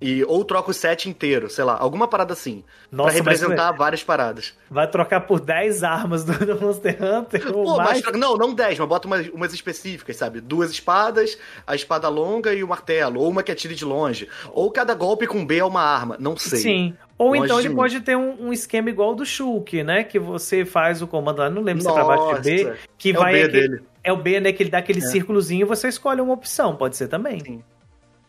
E, 0.00 0.24
ou 0.24 0.44
troca 0.44 0.70
o 0.70 0.74
set 0.74 1.08
inteiro, 1.08 1.50
sei 1.50 1.64
lá, 1.64 1.76
alguma 1.76 2.06
parada 2.06 2.32
assim. 2.32 2.62
Nossa, 2.90 3.10
pra 3.10 3.18
representar 3.18 3.72
várias 3.72 4.04
paradas. 4.04 4.56
Vai 4.70 4.88
trocar 4.88 5.22
por 5.22 5.40
10 5.40 5.82
armas 5.82 6.24
do, 6.24 6.32
do 6.46 6.60
Monster 6.60 6.96
Hunter? 7.02 7.52
Pô, 7.52 7.76
mais... 7.76 8.00
mas, 8.02 8.16
não, 8.16 8.36
não 8.36 8.54
10, 8.54 8.78
mas 8.78 8.88
bota 8.88 9.08
umas, 9.08 9.28
umas 9.28 9.52
específicas, 9.52 10.16
sabe? 10.16 10.40
Duas 10.40 10.70
espadas, 10.70 11.36
a 11.66 11.74
espada 11.74 12.08
longa 12.08 12.54
e 12.54 12.62
o 12.62 12.68
martelo. 12.68 13.20
Ou 13.20 13.28
uma 13.28 13.42
que 13.42 13.50
atire 13.50 13.74
de 13.74 13.84
longe. 13.84 14.28
Ou 14.52 14.70
cada 14.70 14.94
golpe 14.94 15.26
com 15.26 15.44
B 15.44 15.58
é 15.58 15.64
uma 15.64 15.82
arma. 15.82 16.16
Não 16.20 16.36
sei. 16.36 16.60
Sim. 16.60 16.96
Ou 17.16 17.30
longe 17.30 17.44
então 17.44 17.58
ele 17.58 17.70
pode 17.70 18.00
ter 18.00 18.16
um, 18.16 18.46
um, 18.46 18.52
esquema 18.52 18.90
igual 18.90 19.16
do 19.16 19.26
Shulk, 19.26 19.82
né? 19.82 20.04
Que 20.04 20.20
você 20.20 20.64
faz 20.64 21.02
o 21.02 21.08
comando 21.08 21.40
lá, 21.40 21.50
não 21.50 21.62
lembro 21.62 21.82
Nossa, 21.82 21.96
se 21.96 22.00
é 22.00 22.04
pra 22.04 22.16
baixo 22.16 22.42
de 22.42 22.64
B. 22.64 22.74
Que 22.96 23.10
é 23.10 23.12
vai. 23.14 23.32
O 23.32 23.34
B 23.34 23.42
aquele, 23.42 23.68
dele. 23.68 23.82
É 24.04 24.12
o 24.12 24.16
B, 24.16 24.40
né? 24.40 24.52
Que 24.52 24.62
ele 24.62 24.70
dá 24.70 24.78
aquele 24.78 25.00
é. 25.00 25.06
círculozinho 25.06 25.62
e 25.62 25.64
você 25.64 25.88
escolhe 25.88 26.20
uma 26.20 26.34
opção, 26.34 26.76
pode 26.76 26.96
ser 26.96 27.08
também. 27.08 27.40
Sim. 27.40 27.64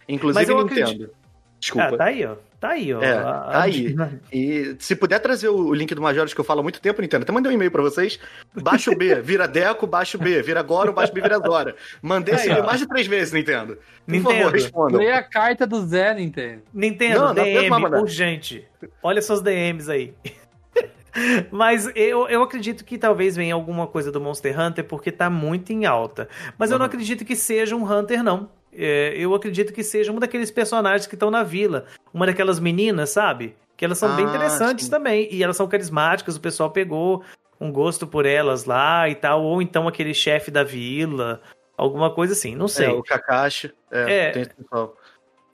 Inclusive 0.08 0.42
Mas 0.42 0.50
eu 0.50 0.58
Nintendo. 0.64 0.82
Acredito... 0.82 1.19
Desculpa. 1.60 1.96
Ah, 1.96 1.98
tá 1.98 2.06
aí, 2.06 2.26
ó. 2.26 2.36
Tá 2.60 2.70
aí, 2.70 2.94
ó. 2.94 3.02
É, 3.02 3.14
tá 3.14 3.62
aí. 3.64 3.96
E 4.32 4.76
se 4.80 4.96
puder 4.96 5.20
trazer 5.20 5.48
o 5.48 5.74
link 5.74 5.94
do 5.96 6.02
Majoros 6.02 6.34
que 6.34 6.40
eu 6.40 6.46
falo 6.46 6.60
há 6.60 6.64
muito 6.64 6.82
tempo, 6.82 7.02
Nintendo, 7.02 7.24
até 7.24 7.32
mandei 7.32 7.52
um 7.52 7.56
e-mail 7.56 7.72
pra 7.72 7.82
vocês. 7.82 8.20
Baixo 8.54 8.96
B, 8.96 9.16
vira 9.22 9.48
Deco, 9.48 9.88
baixo 9.88 10.18
B, 10.18 10.42
vira 10.42 10.62
Goro, 10.62 10.92
baixo 10.92 11.14
B, 11.14 11.22
vira 11.22 11.40
Zora. 11.40 11.76
Mandei 12.02 12.36
esse 12.36 12.48
e-mail 12.48 12.66
mais 12.66 12.80
de 12.80 12.88
três 12.88 13.08
vezes, 13.08 13.34
Nintendo. 13.34 13.76
Por 13.76 14.12
Nintendo. 14.12 14.36
favor, 14.36 14.52
responda. 14.52 14.98
Lê 14.98 15.12
a 15.12 15.24
carta 15.24 15.66
do 15.66 15.86
Zé, 15.86 16.14
Nintendo. 16.14 16.62
Nintendo, 16.74 17.20
não, 17.20 17.34
DM, 17.34 17.70
não 17.70 18.02
urgente. 18.02 18.66
Olha 19.02 19.22
suas 19.22 19.42
DMs 19.42 19.90
aí. 19.90 20.14
Mas 21.52 21.90
eu, 21.96 22.28
eu 22.28 22.44
acredito 22.44 22.86
que 22.86 22.98
talvez 22.98 23.36
venha 23.36 23.54
alguma 23.54 23.88
coisa 23.88 24.12
do 24.12 24.22
Monster 24.22 24.58
Hunter 24.60 24.84
porque 24.84 25.12
tá 25.12 25.30
muito 25.30 25.72
em 25.72 25.86
alta. 25.86 26.30
Mas 26.58 26.70
uhum. 26.70 26.76
eu 26.76 26.80
não 26.80 26.86
acredito 26.86 27.26
que 27.26 27.36
seja 27.36 27.76
um 27.76 27.90
Hunter, 27.90 28.24
não 28.24 28.50
é, 28.74 29.14
eu 29.18 29.34
acredito 29.34 29.74
que 29.74 29.84
seja 29.84 30.12
um 30.12 30.20
daqueles 30.20 30.52
personagens 30.52 31.08
que 31.08 31.16
estão 31.16 31.32
na 31.32 31.44
vila. 31.44 31.86
Uma 32.14 32.26
daquelas 32.26 32.60
meninas, 32.60 33.10
sabe? 33.10 33.56
Que 33.76 33.86
elas 33.86 33.98
são 33.98 34.12
ah, 34.12 34.16
bem 34.16 34.26
interessantes 34.26 34.86
sim. 34.86 34.92
também. 34.92 35.28
E 35.32 35.44
elas 35.44 35.58
são 35.58 35.68
carismáticas, 35.68 36.36
o 36.36 36.42
pessoal 36.42 36.70
pegou 36.70 37.24
um 37.60 37.72
gosto 37.72 38.08
por 38.08 38.26
elas 38.26 38.66
lá 38.66 39.10
e 39.10 39.16
tal. 39.16 39.44
Ou 39.44 39.62
então 39.62 39.88
aquele 39.88 40.14
chefe 40.14 40.52
da 40.52 40.64
vila. 40.64 41.42
Alguma 41.78 42.14
coisa 42.14 42.34
assim, 42.34 42.56
não 42.56 42.68
sei. 42.68 42.88
É, 42.88 42.92
o 42.92 43.04
Kakashi. 43.04 43.74
É, 43.92 44.28
é 44.28 44.32
tem 44.32 44.46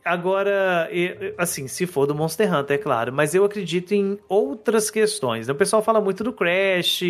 Agora, 0.03 0.87
assim, 1.35 1.67
se 1.67 1.87
for 1.87 2.05
do 2.05 2.13
Monster 2.13 2.53
Hunter, 2.53 2.75
é 2.75 2.77
claro, 2.77 3.11
mas 3.11 3.33
eu 3.33 3.43
acredito 3.43 3.91
em 3.91 4.19
outras 4.29 4.91
questões. 4.91 5.49
O 5.49 5.55
pessoal 5.55 5.81
fala 5.81 5.99
muito 5.99 6.23
do 6.23 6.31
Crash, 6.31 7.01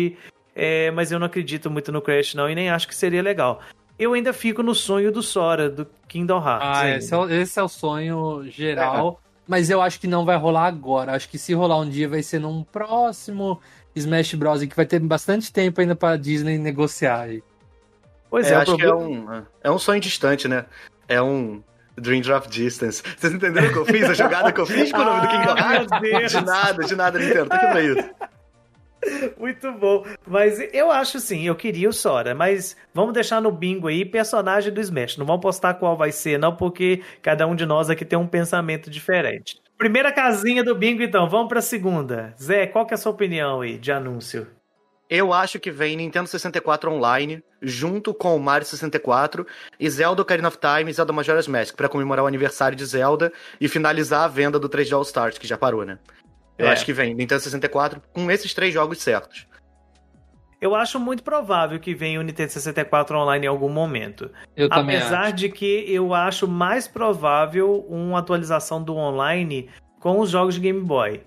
é, 0.54 0.90
mas 0.92 1.12
eu 1.12 1.18
não 1.18 1.26
acredito 1.26 1.70
muito 1.70 1.92
no 1.92 2.00
Crash, 2.00 2.34
não, 2.34 2.48
e 2.48 2.54
nem 2.54 2.70
acho 2.70 2.88
que 2.88 2.94
seria 2.94 3.20
legal 3.20 3.60
eu 3.98 4.12
ainda 4.12 4.32
fico 4.32 4.62
no 4.62 4.74
sonho 4.74 5.10
do 5.10 5.22
Sora, 5.22 5.70
do 5.70 5.86
Kingdom 6.08 6.38
Hearts. 6.38 6.68
Ah, 6.68 6.90
esse 6.90 7.14
é, 7.14 7.16
o, 7.16 7.30
esse 7.30 7.58
é, 7.58 7.62
o, 7.62 7.68
sonho 7.68 8.44
geral. 8.48 9.20
É. 9.22 9.26
Mas 9.48 9.70
eu 9.70 9.80
acho 9.80 10.00
que 10.00 10.06
não 10.06 10.24
vai 10.24 10.36
rolar 10.36 10.66
agora. 10.66 11.12
Acho 11.12 11.28
que 11.28 11.38
se 11.38 11.54
rolar 11.54 11.78
um 11.78 11.88
dia 11.88 12.08
vai 12.08 12.22
ser 12.22 12.40
num 12.40 12.62
próximo 12.64 13.60
Smash 13.94 14.34
Bros. 14.34 14.64
que 14.64 14.76
vai 14.76 14.86
ter 14.86 14.98
bastante 15.00 15.52
tempo 15.52 15.80
ainda 15.80 15.94
pra 15.94 16.16
Disney 16.16 16.58
negociar 16.58 17.20
aí. 17.20 17.42
Pois 18.28 18.50
é, 18.50 18.54
é 18.54 18.56
acho 18.56 18.76
problema... 18.76 18.98
que 18.98 19.06
é 19.06 19.40
um, 19.40 19.42
é 19.64 19.70
um 19.70 19.78
sonho 19.78 20.00
distante, 20.00 20.48
né? 20.48 20.66
É 21.08 21.22
um 21.22 21.62
Dream 21.96 22.20
Drop 22.20 22.48
Distance. 22.48 23.02
Vocês 23.16 23.32
entenderam 23.32 23.68
o 23.68 23.72
que 23.72 23.78
eu 23.78 23.86
fiz? 23.86 24.04
A 24.04 24.14
jogada 24.14 24.52
que 24.52 24.60
eu 24.60 24.66
fiz 24.66 24.92
com 24.92 24.98
o 24.98 25.04
nome 25.04 25.20
do 25.20 25.28
Kingdom 25.28 25.56
Hearts? 25.56 26.32
De 26.32 26.44
nada, 26.44 26.84
de 26.84 26.96
nada, 26.96 27.18
Nintendo. 27.18 27.46
Tá 27.46 27.56
aqui 27.56 27.66
pra 27.66 27.82
isso. 27.82 28.10
Muito 29.38 29.72
bom. 29.72 30.04
Mas 30.26 30.58
eu 30.72 30.90
acho 30.90 31.20
sim, 31.20 31.46
eu 31.46 31.54
queria 31.54 31.88
o 31.88 31.92
Sora. 31.92 32.34
Mas 32.34 32.76
vamos 32.92 33.14
deixar 33.14 33.40
no 33.40 33.50
bingo 33.50 33.88
aí 33.88 34.04
personagem 34.04 34.72
do 34.72 34.80
Smash. 34.80 35.16
Não 35.16 35.26
vamos 35.26 35.42
postar 35.42 35.74
qual 35.74 35.96
vai 35.96 36.12
ser, 36.12 36.38
não, 36.38 36.54
porque 36.54 37.02
cada 37.22 37.46
um 37.46 37.54
de 37.54 37.66
nós 37.66 37.90
aqui 37.90 38.04
tem 38.04 38.18
um 38.18 38.26
pensamento 38.26 38.90
diferente. 38.90 39.60
Primeira 39.78 40.12
casinha 40.12 40.64
do 40.64 40.74
bingo, 40.74 41.02
então. 41.02 41.28
Vamos 41.28 41.48
pra 41.48 41.60
segunda. 41.60 42.34
Zé, 42.40 42.66
qual 42.66 42.86
que 42.86 42.94
é 42.94 42.96
a 42.96 42.98
sua 42.98 43.12
opinião 43.12 43.60
aí 43.60 43.78
de 43.78 43.92
anúncio? 43.92 44.46
Eu 45.08 45.32
acho 45.32 45.60
que 45.60 45.70
vem 45.70 45.96
Nintendo 45.96 46.28
64 46.28 46.90
Online, 46.90 47.40
junto 47.62 48.12
com 48.12 48.34
o 48.34 48.40
Mario 48.40 48.66
64 48.66 49.46
e 49.78 49.88
Zelda 49.88 50.20
Ocarina 50.20 50.48
of 50.48 50.58
Time 50.58 50.90
e 50.90 50.94
Zelda 50.94 51.12
Majora's 51.12 51.46
Mask, 51.46 51.76
para 51.76 51.88
comemorar 51.88 52.24
o 52.24 52.28
aniversário 52.28 52.76
de 52.76 52.84
Zelda 52.84 53.32
e 53.60 53.68
finalizar 53.68 54.24
a 54.24 54.28
venda 54.28 54.58
do 54.58 54.68
3D 54.68 54.92
All 54.92 55.02
Stars, 55.02 55.38
que 55.38 55.46
já 55.46 55.56
parou, 55.56 55.84
né? 55.84 55.98
Eu 56.58 56.66
é. 56.66 56.70
acho 56.70 56.84
que 56.84 56.92
vem 56.92 57.14
Nintendo 57.14 57.40
64 57.40 58.00
com 58.12 58.30
esses 58.30 58.52
três 58.54 58.72
jogos 58.72 59.02
certos. 59.02 59.46
Eu 60.60 60.74
acho 60.74 60.98
muito 60.98 61.22
provável 61.22 61.78
que 61.78 61.94
venha 61.94 62.18
o 62.18 62.22
Nintendo 62.22 62.50
64 62.50 63.16
online 63.16 63.44
em 63.44 63.48
algum 63.48 63.68
momento. 63.68 64.30
Eu 64.56 64.68
também 64.68 64.96
Apesar 64.96 65.26
acho. 65.26 65.34
de 65.34 65.48
que 65.50 65.84
eu 65.86 66.14
acho 66.14 66.48
mais 66.48 66.88
provável 66.88 67.86
uma 67.88 68.18
atualização 68.18 68.82
do 68.82 68.96
online 68.96 69.68
com 70.00 70.18
os 70.18 70.30
jogos 70.30 70.54
de 70.54 70.60
Game 70.60 70.80
Boy. 70.80 71.22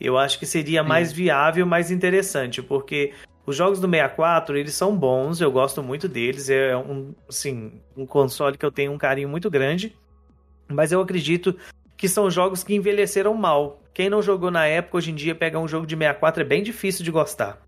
Eu 0.00 0.16
acho 0.16 0.38
que 0.38 0.46
seria 0.46 0.82
mais 0.82 1.12
viável, 1.12 1.66
mais 1.66 1.90
interessante, 1.90 2.62
porque 2.62 3.12
os 3.44 3.56
jogos 3.56 3.80
do 3.80 3.88
64, 3.88 4.56
eles 4.56 4.74
são 4.74 4.96
bons, 4.96 5.40
eu 5.40 5.50
gosto 5.50 5.82
muito 5.82 6.08
deles, 6.08 6.48
é 6.48 6.76
um, 6.76 7.12
assim, 7.28 7.82
um 7.96 8.06
console 8.06 8.56
que 8.56 8.64
eu 8.64 8.70
tenho 8.70 8.92
um 8.92 8.98
carinho 8.98 9.28
muito 9.28 9.50
grande, 9.50 9.94
mas 10.68 10.92
eu 10.92 11.00
acredito 11.00 11.56
que 11.96 12.08
são 12.08 12.30
jogos 12.30 12.62
que 12.62 12.74
envelheceram 12.74 13.34
mal. 13.34 13.79
Quem 13.92 14.08
não 14.08 14.22
jogou 14.22 14.50
na 14.50 14.66
época, 14.66 14.98
hoje 14.98 15.10
em 15.10 15.14
dia, 15.14 15.34
pegar 15.34 15.58
um 15.58 15.68
jogo 15.68 15.86
de 15.86 15.96
64 15.96 16.42
é 16.42 16.44
bem 16.44 16.62
difícil 16.62 17.04
de 17.04 17.10
gostar. 17.10 17.60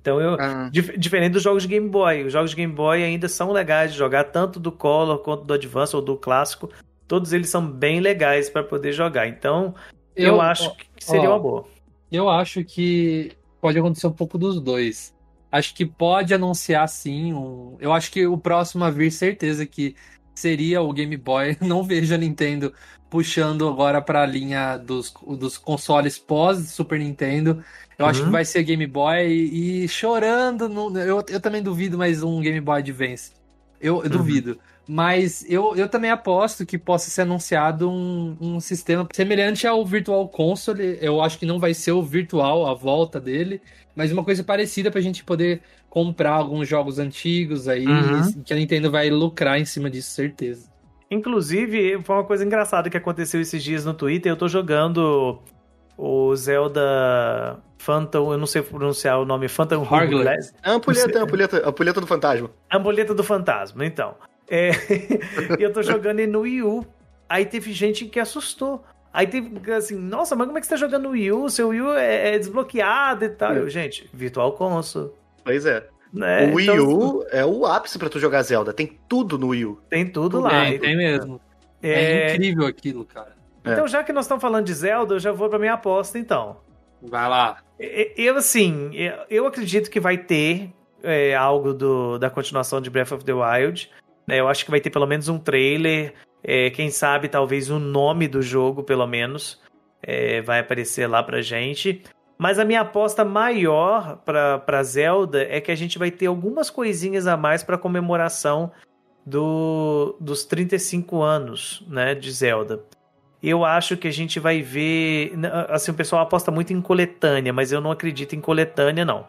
Então 0.00 0.20
eu. 0.20 0.36
Ah. 0.38 0.68
Dif 0.70 0.98
diferente 0.98 1.32
dos 1.32 1.42
jogos 1.42 1.62
de 1.62 1.68
Game 1.68 1.88
Boy. 1.88 2.24
Os 2.24 2.32
jogos 2.32 2.50
de 2.50 2.56
Game 2.56 2.72
Boy 2.72 3.02
ainda 3.02 3.28
são 3.28 3.52
legais 3.52 3.92
de 3.92 3.98
jogar, 3.98 4.24
tanto 4.24 4.58
do 4.58 4.72
Color 4.72 5.18
quanto 5.18 5.44
do 5.44 5.54
Advance 5.54 5.94
ou 5.94 6.02
do 6.02 6.16
clássico. 6.16 6.68
Todos 7.06 7.32
eles 7.32 7.48
são 7.48 7.64
bem 7.64 8.00
legais 8.00 8.50
para 8.50 8.64
poder 8.64 8.92
jogar. 8.92 9.28
Então, 9.28 9.74
eu, 10.16 10.34
eu 10.34 10.40
acho 10.40 10.68
ó, 10.68 10.74
que 10.74 10.86
seria 11.04 11.30
ó, 11.30 11.34
uma 11.34 11.38
boa. 11.38 11.64
Eu 12.10 12.28
acho 12.28 12.64
que 12.64 13.32
pode 13.60 13.78
acontecer 13.78 14.08
um 14.08 14.12
pouco 14.12 14.36
dos 14.36 14.60
dois. 14.60 15.14
Acho 15.50 15.74
que 15.74 15.86
pode 15.86 16.34
anunciar 16.34 16.88
sim. 16.88 17.32
Um... 17.32 17.76
Eu 17.78 17.92
acho 17.92 18.10
que 18.10 18.26
o 18.26 18.36
próximo 18.36 18.84
a 18.84 18.90
vir, 18.90 19.10
certeza 19.12 19.64
que 19.66 19.94
seria 20.34 20.82
o 20.82 20.92
Game 20.92 21.16
Boy. 21.16 21.56
Não 21.60 21.82
vejo 21.82 22.14
a 22.14 22.18
Nintendo 22.18 22.72
puxando 23.10 23.68
agora 23.68 24.00
para 24.00 24.22
a 24.22 24.26
linha 24.26 24.76
dos, 24.78 25.12
dos 25.38 25.58
consoles 25.58 26.18
pós 26.18 26.70
Super 26.70 26.98
Nintendo. 26.98 27.62
Eu 27.98 28.04
uhum. 28.04 28.10
acho 28.10 28.20
que 28.20 28.26
uhum. 28.26 28.32
vai 28.32 28.44
ser 28.44 28.62
Game 28.62 28.86
Boy 28.86 29.26
e, 29.26 29.84
e 29.84 29.88
chorando. 29.88 30.68
No, 30.68 30.96
eu, 30.98 31.24
eu 31.28 31.40
também 31.40 31.62
duvido 31.62 31.98
mais 31.98 32.22
um 32.22 32.40
Game 32.40 32.60
Boy 32.60 32.78
Advance. 32.78 33.32
Eu, 33.80 33.96
eu 33.96 34.02
uhum. 34.04 34.08
duvido. 34.08 34.58
Mas 34.88 35.44
eu, 35.48 35.76
eu 35.76 35.88
também 35.88 36.10
aposto 36.10 36.66
que 36.66 36.76
possa 36.76 37.08
ser 37.08 37.22
anunciado 37.22 37.88
um, 37.88 38.36
um 38.40 38.60
sistema 38.60 39.06
semelhante 39.12 39.66
ao 39.66 39.84
Virtual 39.86 40.28
Console. 40.28 40.98
Eu 41.00 41.20
acho 41.20 41.38
que 41.38 41.46
não 41.46 41.58
vai 41.58 41.72
ser 41.72 41.92
o 41.92 42.02
virtual 42.02 42.66
a 42.66 42.74
volta 42.74 43.20
dele, 43.20 43.60
mas 43.94 44.10
uma 44.10 44.24
coisa 44.24 44.42
parecida 44.42 44.90
para 44.90 44.98
a 44.98 45.02
gente 45.02 45.22
poder 45.22 45.62
comprar 45.92 46.30
alguns 46.30 46.66
jogos 46.66 46.98
antigos 46.98 47.68
aí, 47.68 47.86
uhum. 47.86 48.42
que 48.42 48.50
a 48.54 48.56
Nintendo 48.56 48.90
vai 48.90 49.10
lucrar 49.10 49.60
em 49.60 49.66
cima 49.66 49.90
disso, 49.90 50.08
certeza. 50.12 50.72
Inclusive, 51.10 52.00
foi 52.02 52.16
uma 52.16 52.24
coisa 52.24 52.42
engraçada 52.42 52.88
que 52.88 52.96
aconteceu 52.96 53.42
esses 53.42 53.62
dias 53.62 53.84
no 53.84 53.92
Twitter. 53.92 54.32
Eu 54.32 54.36
tô 54.36 54.48
jogando 54.48 55.38
o 55.98 56.34
Zelda 56.34 57.58
Phantom, 57.76 58.32
eu 58.32 58.38
não 58.38 58.46
sei 58.46 58.62
pronunciar 58.62 59.20
o 59.20 59.26
nome, 59.26 59.48
Phantom 59.48 59.82
Hourglass. 59.82 60.54
É 60.62 60.70
a 60.70 60.72
ampulheta, 60.72 61.18
a 61.18 61.22
ampulheta, 61.24 61.58
a 61.58 61.68
ampulheta 61.68 62.00
do 62.00 62.06
fantasma. 62.06 62.50
A 62.70 62.78
ampulheta 62.78 63.14
do 63.14 63.22
fantasma, 63.22 63.84
então. 63.84 64.14
É, 64.48 64.70
eu 65.60 65.74
tô 65.74 65.82
jogando 65.82 66.26
no 66.26 66.40
Wii 66.40 66.62
U. 66.62 66.86
Aí 67.28 67.44
teve 67.44 67.70
gente 67.70 68.06
que 68.06 68.18
assustou. 68.18 68.82
Aí 69.12 69.26
teve 69.26 69.70
assim, 69.74 69.98
nossa, 69.98 70.34
mas 70.34 70.46
como 70.46 70.56
é 70.56 70.60
que 70.62 70.66
você 70.66 70.70
tá 70.70 70.76
jogando 70.78 71.02
no 71.02 71.10
Wii 71.10 71.32
U? 71.32 71.50
Seu 71.50 71.68
Wii 71.68 71.82
U 71.82 71.92
é, 71.92 72.34
é 72.34 72.38
desbloqueado 72.38 73.26
e 73.26 73.28
tal. 73.28 73.52
Eu, 73.52 73.68
gente, 73.68 74.08
Virtual 74.10 74.52
Console. 74.52 75.20
Pois 75.44 75.66
é. 75.66 75.86
Né? 76.12 76.46
O 76.46 76.56
Wii 76.56 76.68
então, 76.68 76.88
U 76.88 77.26
é 77.30 77.44
o 77.44 77.64
ápice 77.64 77.98
para 77.98 78.08
tu 78.08 78.20
jogar 78.20 78.42
Zelda. 78.42 78.72
Tem 78.72 78.98
tudo 79.08 79.38
no 79.38 79.48
Wii 79.48 79.64
U. 79.64 79.80
Tem 79.88 80.06
tudo 80.06 80.40
lá. 80.40 80.50
Tem, 80.66 80.78
tem 80.78 80.96
mesmo. 80.96 81.40
É... 81.82 82.30
é 82.30 82.34
incrível 82.34 82.66
aquilo, 82.66 83.04
cara. 83.04 83.34
Então, 83.64 83.86
já 83.86 84.02
que 84.02 84.12
nós 84.12 84.24
estamos 84.24 84.42
falando 84.42 84.66
de 84.66 84.74
Zelda, 84.74 85.14
eu 85.14 85.20
já 85.20 85.32
vou 85.32 85.48
pra 85.48 85.58
minha 85.58 85.74
aposta, 85.74 86.18
então. 86.18 86.58
Vai 87.00 87.28
lá. 87.28 87.58
Eu, 87.78 88.36
assim, 88.36 88.90
eu 89.30 89.46
acredito 89.46 89.90
que 89.90 90.00
vai 90.00 90.18
ter 90.18 90.70
é, 91.02 91.34
algo 91.34 91.72
do, 91.72 92.18
da 92.18 92.28
continuação 92.28 92.80
de 92.80 92.90
Breath 92.90 93.12
of 93.12 93.24
the 93.24 93.32
Wild. 93.32 93.90
Né? 94.26 94.40
Eu 94.40 94.48
acho 94.48 94.64
que 94.64 94.70
vai 94.70 94.80
ter 94.80 94.90
pelo 94.90 95.06
menos 95.06 95.28
um 95.28 95.38
trailer. 95.38 96.14
É, 96.42 96.70
quem 96.70 96.90
sabe, 96.90 97.28
talvez 97.28 97.70
o 97.70 97.78
nome 97.78 98.26
do 98.26 98.42
jogo, 98.42 98.82
pelo 98.82 99.06
menos, 99.06 99.60
é, 100.02 100.40
vai 100.42 100.60
aparecer 100.60 101.06
lá 101.06 101.22
pra 101.22 101.40
gente. 101.40 102.02
Mas 102.42 102.58
a 102.58 102.64
minha 102.64 102.80
aposta 102.80 103.24
maior 103.24 104.16
para 104.16 104.82
Zelda 104.82 105.46
é 105.48 105.60
que 105.60 105.70
a 105.70 105.76
gente 105.76 105.96
vai 105.96 106.10
ter 106.10 106.26
algumas 106.26 106.70
coisinhas 106.70 107.28
a 107.28 107.36
mais 107.36 107.62
para 107.62 107.78
comemoração 107.78 108.72
do, 109.24 110.16
dos 110.18 110.44
35 110.44 111.22
anos 111.22 111.86
né, 111.86 112.16
de 112.16 112.32
Zelda. 112.32 112.82
Eu 113.40 113.64
acho 113.64 113.96
que 113.96 114.08
a 114.08 114.10
gente 114.10 114.40
vai 114.40 114.60
ver. 114.60 115.34
Assim, 115.68 115.92
o 115.92 115.94
pessoal 115.94 116.22
aposta 116.22 116.50
muito 116.50 116.72
em 116.72 116.80
coletânea, 116.80 117.52
mas 117.52 117.70
eu 117.70 117.80
não 117.80 117.92
acredito 117.92 118.34
em 118.34 118.40
coletânea, 118.40 119.04
não. 119.04 119.24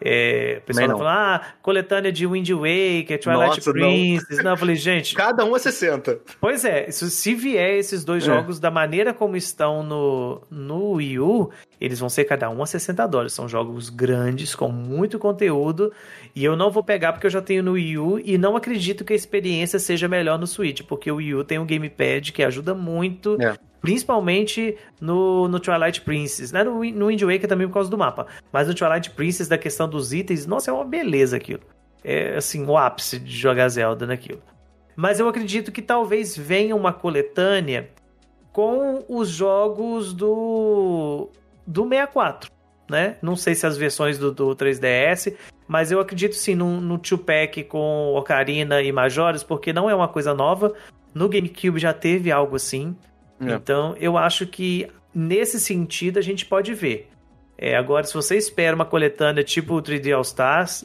É, 0.00 0.58
o 0.62 0.66
pessoal 0.66 0.98
fala, 0.98 1.36
ah, 1.36 1.44
coletânea 1.62 2.12
de 2.12 2.26
Wind 2.26 2.50
Waker, 2.50 3.18
Twilight 3.18 3.56
Nossa, 3.56 3.72
Princess. 3.72 4.36
Não. 4.36 4.44
não, 4.44 4.50
eu 4.50 4.56
falei, 4.56 4.76
gente. 4.76 5.14
Cada 5.16 5.44
um 5.44 5.56
é 5.56 5.58
60. 5.58 6.18
Pois 6.40 6.64
é, 6.64 6.90
se 6.90 7.34
vier 7.34 7.78
esses 7.78 8.04
dois 8.04 8.22
é. 8.22 8.26
jogos 8.26 8.60
da 8.60 8.70
maneira 8.70 9.14
como 9.14 9.36
estão 9.36 9.82
no, 9.82 10.42
no 10.50 10.92
Wii 10.92 11.18
U, 11.18 11.50
eles 11.80 11.98
vão 11.98 12.08
ser 12.08 12.24
cada 12.24 12.48
um 12.50 12.62
a 12.62 12.66
60 12.66 13.06
dólares. 13.06 13.32
São 13.32 13.48
jogos 13.48 13.88
grandes, 13.88 14.54
com 14.54 14.68
muito 14.68 15.18
conteúdo. 15.18 15.92
E 16.34 16.44
eu 16.44 16.56
não 16.56 16.70
vou 16.70 16.82
pegar 16.82 17.12
porque 17.12 17.26
eu 17.26 17.30
já 17.30 17.40
tenho 17.40 17.62
no 17.62 17.72
Wii 17.72 17.98
U 17.98 18.20
e 18.22 18.36
não 18.36 18.56
acredito 18.56 19.04
que 19.04 19.12
a 19.12 19.16
experiência 19.16 19.78
seja 19.78 20.08
melhor 20.08 20.38
no 20.38 20.46
Switch, 20.46 20.82
porque 20.82 21.10
o 21.10 21.16
Wii 21.16 21.34
U 21.34 21.44
tem 21.44 21.58
um 21.58 21.66
gamepad 21.66 22.32
que 22.32 22.42
ajuda 22.42 22.74
muito. 22.74 23.40
É. 23.40 23.56
Principalmente 23.80 24.76
no, 25.00 25.48
no 25.48 25.60
Twilight 25.60 26.00
Princess, 26.00 26.52
né? 26.52 26.64
No, 26.64 26.82
no 26.84 27.06
Wind 27.06 27.22
Waker 27.22 27.48
também 27.48 27.66
por 27.66 27.74
causa 27.74 27.90
do 27.90 27.98
mapa. 27.98 28.26
Mas 28.52 28.66
no 28.68 28.74
Twilight 28.74 29.10
Princess, 29.10 29.48
da 29.48 29.58
questão 29.58 29.88
dos 29.88 30.12
itens, 30.12 30.46
nossa, 30.46 30.70
é 30.70 30.74
uma 30.74 30.84
beleza 30.84 31.36
aquilo. 31.36 31.62
É 32.02 32.36
assim, 32.36 32.64
o 32.64 32.76
ápice 32.76 33.18
de 33.18 33.36
jogar 33.36 33.68
Zelda 33.68 34.06
naquilo. 34.06 34.42
Mas 34.94 35.20
eu 35.20 35.28
acredito 35.28 35.70
que 35.70 35.82
talvez 35.82 36.36
venha 36.36 36.74
uma 36.74 36.92
coletânea 36.92 37.90
com 38.50 39.04
os 39.06 39.28
jogos 39.28 40.14
do, 40.14 41.28
do 41.66 41.82
64. 41.86 42.50
Né? 42.88 43.16
Não 43.20 43.36
sei 43.36 43.54
se 43.54 43.66
as 43.66 43.76
versões 43.76 44.16
do, 44.16 44.32
do 44.32 44.54
3DS, 44.54 45.34
mas 45.66 45.90
eu 45.90 46.00
acredito 46.00 46.34
sim 46.34 46.54
no, 46.54 46.80
no 46.80 46.98
two-pack 46.98 47.64
com 47.64 48.14
Ocarina 48.14 48.80
e 48.80 48.90
Majores, 48.92 49.42
porque 49.42 49.72
não 49.72 49.90
é 49.90 49.94
uma 49.94 50.08
coisa 50.08 50.32
nova. 50.32 50.72
No 51.12 51.28
GameCube 51.28 51.78
já 51.78 51.92
teve 51.92 52.30
algo 52.30 52.56
assim. 52.56 52.96
É. 53.40 53.54
Então, 53.54 53.94
eu 53.98 54.16
acho 54.16 54.46
que 54.46 54.88
nesse 55.14 55.60
sentido 55.60 56.18
a 56.18 56.22
gente 56.22 56.44
pode 56.44 56.74
ver. 56.74 57.10
É, 57.58 57.74
agora, 57.74 58.04
se 58.04 58.12
você 58.12 58.36
espera 58.36 58.76
uma 58.76 58.84
coletânea 58.84 59.42
tipo 59.42 59.74
o 59.74 59.82
3D 59.82 60.14
All 60.14 60.20
Stars, 60.20 60.84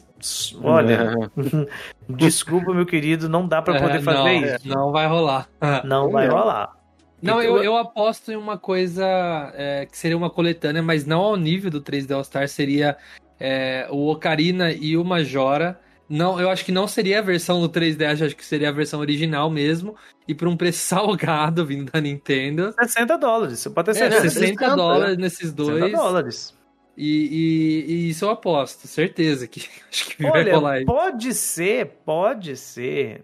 olha, 0.62 1.14
é. 1.14 1.66
desculpa, 2.08 2.72
meu 2.72 2.86
querido, 2.86 3.28
não 3.28 3.46
dá 3.46 3.60
para 3.60 3.78
poder 3.78 3.98
é, 3.98 4.02
fazer 4.02 4.40
não, 4.40 4.56
isso. 4.56 4.68
Não 4.68 4.92
vai 4.92 5.06
rolar. 5.06 5.48
Não 5.84 6.10
vai 6.10 6.28
rolar. 6.28 6.76
Não, 7.20 7.40
então, 7.40 7.56
eu, 7.56 7.62
eu 7.62 7.76
aposto 7.76 8.32
em 8.32 8.36
uma 8.36 8.58
coisa 8.58 9.06
é, 9.54 9.86
que 9.86 9.96
seria 9.96 10.16
uma 10.16 10.28
coletânea, 10.28 10.82
mas 10.82 11.06
não 11.06 11.20
ao 11.20 11.36
nível 11.36 11.70
do 11.70 11.80
3D 11.80 12.12
All 12.12 12.22
Stars, 12.22 12.50
seria 12.50 12.96
é, 13.38 13.86
o 13.90 14.10
Ocarina 14.10 14.72
e 14.72 14.96
o 14.96 15.04
Majora 15.04 15.78
não, 16.12 16.38
eu 16.38 16.50
acho 16.50 16.62
que 16.62 16.70
não 16.70 16.86
seria 16.86 17.20
a 17.20 17.22
versão 17.22 17.58
do 17.58 17.70
3DS, 17.70 18.26
acho 18.26 18.36
que 18.36 18.44
seria 18.44 18.68
a 18.68 18.72
versão 18.72 19.00
original 19.00 19.48
mesmo. 19.48 19.96
E 20.28 20.34
por 20.34 20.46
um 20.46 20.56
preço 20.56 20.80
salgado 20.86 21.64
vindo 21.64 21.90
da 21.90 22.02
Nintendo. 22.02 22.74
60 22.78 23.16
dólares, 23.16 23.60
você 23.60 23.70
pode 23.70 23.94
ter 23.94 24.02
é, 24.04 24.10
60, 24.20 24.30
60 24.30 24.76
dólares 24.76 25.16
nesses 25.16 25.52
dois. 25.54 25.78
60 25.78 25.96
dólares. 25.96 26.54
E, 26.94 27.06
e, 27.08 27.92
e, 27.92 28.08
isso 28.10 28.26
eu 28.26 28.30
aposto, 28.30 28.86
certeza 28.86 29.48
que 29.48 29.66
acho 29.90 30.10
que 30.10 30.22
Olha, 30.26 30.44
vai 30.44 30.52
rolar 30.52 30.72
aí. 30.72 30.84
Pode 30.84 31.32
ser, 31.32 31.86
pode 32.04 32.58
ser 32.58 33.22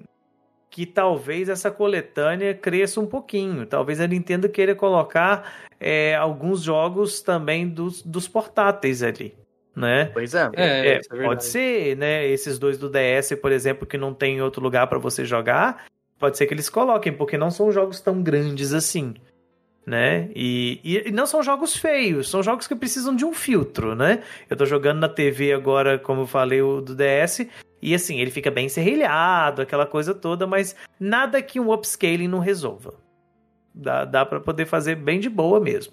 que 0.70 0.87
talvez 0.87 1.51
essa 1.51 1.70
coletânea 1.70 2.55
cresça 2.55 2.98
um 3.01 3.07
pouquinho. 3.07 3.66
Talvez 3.66 4.01
a 4.01 4.07
Nintendo 4.07 4.48
queira 4.48 4.74
colocar 4.74 5.68
é, 5.79 6.14
alguns 6.14 6.62
jogos 6.62 7.20
também 7.20 7.68
dos, 7.68 8.01
dos 8.01 8.27
portáteis 8.27 9.03
ali 9.03 9.35
né? 9.74 10.07
Pois 10.07 10.35
é. 10.35 10.50
é, 10.54 10.88
é, 10.88 11.00
é 11.12 11.24
pode 11.24 11.44
ser, 11.44 11.96
né? 11.96 12.26
Esses 12.26 12.59
dois 12.59 12.78
do 12.78 12.90
DS, 12.90 13.35
por 13.40 13.52
exemplo, 13.52 13.87
que 13.87 13.96
não 13.96 14.12
tem 14.12 14.42
outro 14.42 14.62
lugar 14.62 14.87
para 14.87 14.98
você 14.98 15.24
jogar, 15.24 15.87
pode 16.18 16.37
ser 16.37 16.46
que 16.46 16.54
eles 16.54 16.68
coloquem, 16.68 17.12
porque 17.12 17.38
não 17.38 17.50
são 17.50 17.70
jogos 17.70 18.00
tão 18.00 18.22
grandes 18.22 18.72
assim, 18.74 19.14
né? 19.87 20.31
E, 20.35 20.81
e, 21.07 21.11
não 21.12 21.26
são 21.26 21.42
jogos 21.42 21.76
feios, 21.76 22.28
são 22.28 22.42
jogos 22.42 22.66
que 22.66 22.74
precisam 22.74 23.14
de 23.14 23.24
um 23.24 23.33
filtro, 23.33 23.94
né? 23.94 24.22
Eu 24.50 24.57
tô 24.57 24.66
jogando 24.66 24.98
na 24.98 25.09
TV 25.09 25.52
agora, 25.52 25.98
como 25.98 26.22
eu 26.22 26.26
falei, 26.26 26.61
o 26.61 26.81
do 26.81 26.94
DS, 26.94 27.46
e 27.81 27.94
assim, 27.94 28.20
ele 28.20 28.31
fica 28.31 28.50
bem 28.50 28.68
serrilhado, 28.68 29.62
aquela 29.62 29.87
coisa 29.87 30.14
toda, 30.14 30.46
mas 30.46 30.74
nada 30.98 31.40
que 31.40 31.61
um 31.61 31.72
upscaling 31.72 32.28
não 32.28 32.40
resolva. 32.40 32.94
Dá, 33.72 34.04
dá 34.04 34.26
para 34.26 34.40
poder 34.40 34.66
fazer 34.66 34.96
bem 34.96 35.20
de 35.20 35.28
boa 35.28 35.61
mesmo. 35.61 35.92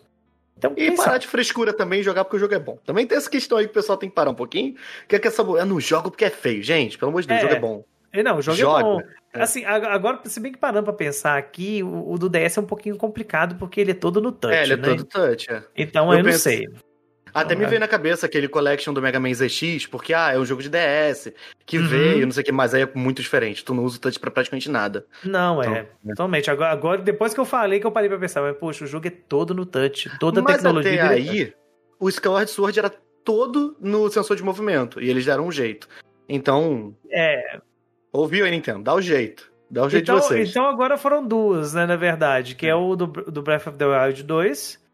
Então, 0.58 0.74
e 0.78 0.92
parar 0.92 1.04
sabe? 1.04 1.20
de 1.20 1.28
frescura 1.28 1.74
também 1.74 2.00
e 2.00 2.04
jogar 2.04 2.24
porque 2.24 2.38
o 2.38 2.40
jogo 2.40 2.54
é 2.54 2.60
bom. 2.60 2.78
Também 2.86 3.06
tem 3.06 3.18
essa 3.18 3.30
questão 3.30 3.58
aí 3.58 3.66
que 3.66 3.72
o 3.72 3.74
pessoal 3.74 3.98
tem 3.98 4.10
que 4.10 4.16
parar 4.16 4.32
um 4.32 4.36
pouquinho. 4.36 4.76
Que 5.08 5.18
é 5.18 5.20
que 5.20 5.28
essa. 5.28 5.42
Eu 5.42 5.66
não 5.66 5.80
jogo 5.80 6.10
porque 6.10 6.26
é 6.26 6.30
feio. 6.30 6.64
Gente, 6.64 6.98
pelo 6.98 7.10
amor 7.10 7.22
de 7.22 7.28
Deus, 7.28 7.42
é. 7.42 7.44
o 7.44 7.48
jogo 7.48 7.56
é 7.56 7.60
bom. 7.60 7.84
É, 8.16 8.24
não, 8.24 8.38
o 8.38 8.42
jogo 8.42 8.58
Joga. 8.58 8.80
é 8.80 8.84
bom. 8.84 9.02
É. 9.34 9.42
Assim, 9.42 9.66
agora, 9.66 10.22
se 10.24 10.40
bem 10.40 10.54
que 10.54 10.58
parando 10.58 10.86
pra 10.86 10.94
pensar 10.94 11.38
aqui, 11.38 11.84
o, 11.84 12.14
o, 12.14 12.18
do 12.18 12.30
DS 12.30 12.58
é 12.58 12.62
um 12.62 12.66
pouquinho 12.66 12.96
complicado 12.96 13.56
porque 13.56 13.82
ele 13.82 13.92
é 13.92 13.94
todo 13.94 14.22
no 14.22 14.32
touch. 14.32 14.56
É, 14.56 14.64
ele 14.64 14.74
é 14.74 14.78
né? 14.78 14.84
todo 14.84 15.04
touch, 15.04 15.52
é. 15.52 15.62
Então 15.76 16.14
eu, 16.14 16.20
eu 16.20 16.24
penso... 16.24 16.38
não 16.38 16.40
sei. 16.40 16.70
Até 17.36 17.54
me 17.54 17.66
veio 17.66 17.82
na 17.82 17.88
cabeça 17.88 18.26
aquele 18.26 18.48
collection 18.48 18.94
do 18.94 19.02
Mega 19.02 19.20
Man 19.20 19.34
ZX, 19.34 19.88
porque, 19.88 20.14
ah, 20.14 20.32
é 20.32 20.40
um 20.40 20.46
jogo 20.46 20.64
de 20.64 20.70
DS, 20.70 21.34
que 21.66 21.78
uhum. 21.78 21.86
veio, 21.86 22.26
não 22.26 22.32
sei 22.32 22.44
o 22.44 22.46
que, 22.46 22.52
mas 22.54 22.74
aí 22.74 22.84
é 22.84 22.90
muito 22.96 23.22
diferente. 23.22 23.66
Tu 23.66 23.74
não 23.74 23.84
usa 23.84 23.98
o 23.98 24.00
touch 24.00 24.18
pra 24.18 24.32
praticamente 24.32 24.72
nada. 24.72 25.06
Não, 25.22 25.62
é. 25.62 25.66
então, 25.66 25.76
é. 25.76 25.88
Totalmente. 26.10 26.50
Agora, 26.50 26.72
agora, 26.72 27.02
depois 27.02 27.34
que 27.34 27.40
eu 27.40 27.44
falei 27.44 27.82
que 27.82 27.86
eu 27.86 27.92
parei 27.92 28.08
pra 28.08 28.18
pensar, 28.18 28.42
mas, 28.42 28.56
poxa, 28.58 28.86
o 28.86 28.88
jogo 28.88 29.08
é 29.08 29.10
todo 29.10 29.54
no 29.54 29.66
touch, 29.66 30.10
toda 30.18 30.40
a 30.40 30.44
mas 30.44 30.56
tecnologia. 30.56 31.04
Até 31.04 31.14
aí, 31.14 31.54
o 32.00 32.08
Skyward 32.08 32.50
Sword 32.50 32.80
era 32.80 32.90
todo 33.26 33.76
no 33.82 34.10
sensor 34.10 34.38
de 34.38 34.44
movimento, 34.44 35.02
e 35.02 35.10
eles 35.10 35.26
deram 35.26 35.48
um 35.48 35.52
jeito. 35.52 35.90
Então. 36.30 36.96
É. 37.12 37.60
Ouviu 38.14 38.46
aí, 38.46 38.52
Nintendo? 38.52 38.82
Dá 38.82 38.94
o 38.94 39.02
jeito. 39.02 39.52
Dá 39.70 39.84
o 39.84 39.90
jeito 39.90 40.04
então, 40.04 40.16
de 40.16 40.22
vocês. 40.22 40.50
Então 40.52 40.66
agora 40.66 40.98
foram 40.98 41.28
duas, 41.28 41.74
né, 41.74 41.86
na 41.86 41.98
verdade, 41.98 42.56
que 42.56 42.66
é, 42.66 42.70
é 42.70 42.76
o 42.76 42.96
do, 42.96 43.08
do 43.08 43.42
Breath 43.42 43.68
of 43.68 43.78
the 43.78 43.86
Wild 43.86 44.24
2 44.24 44.85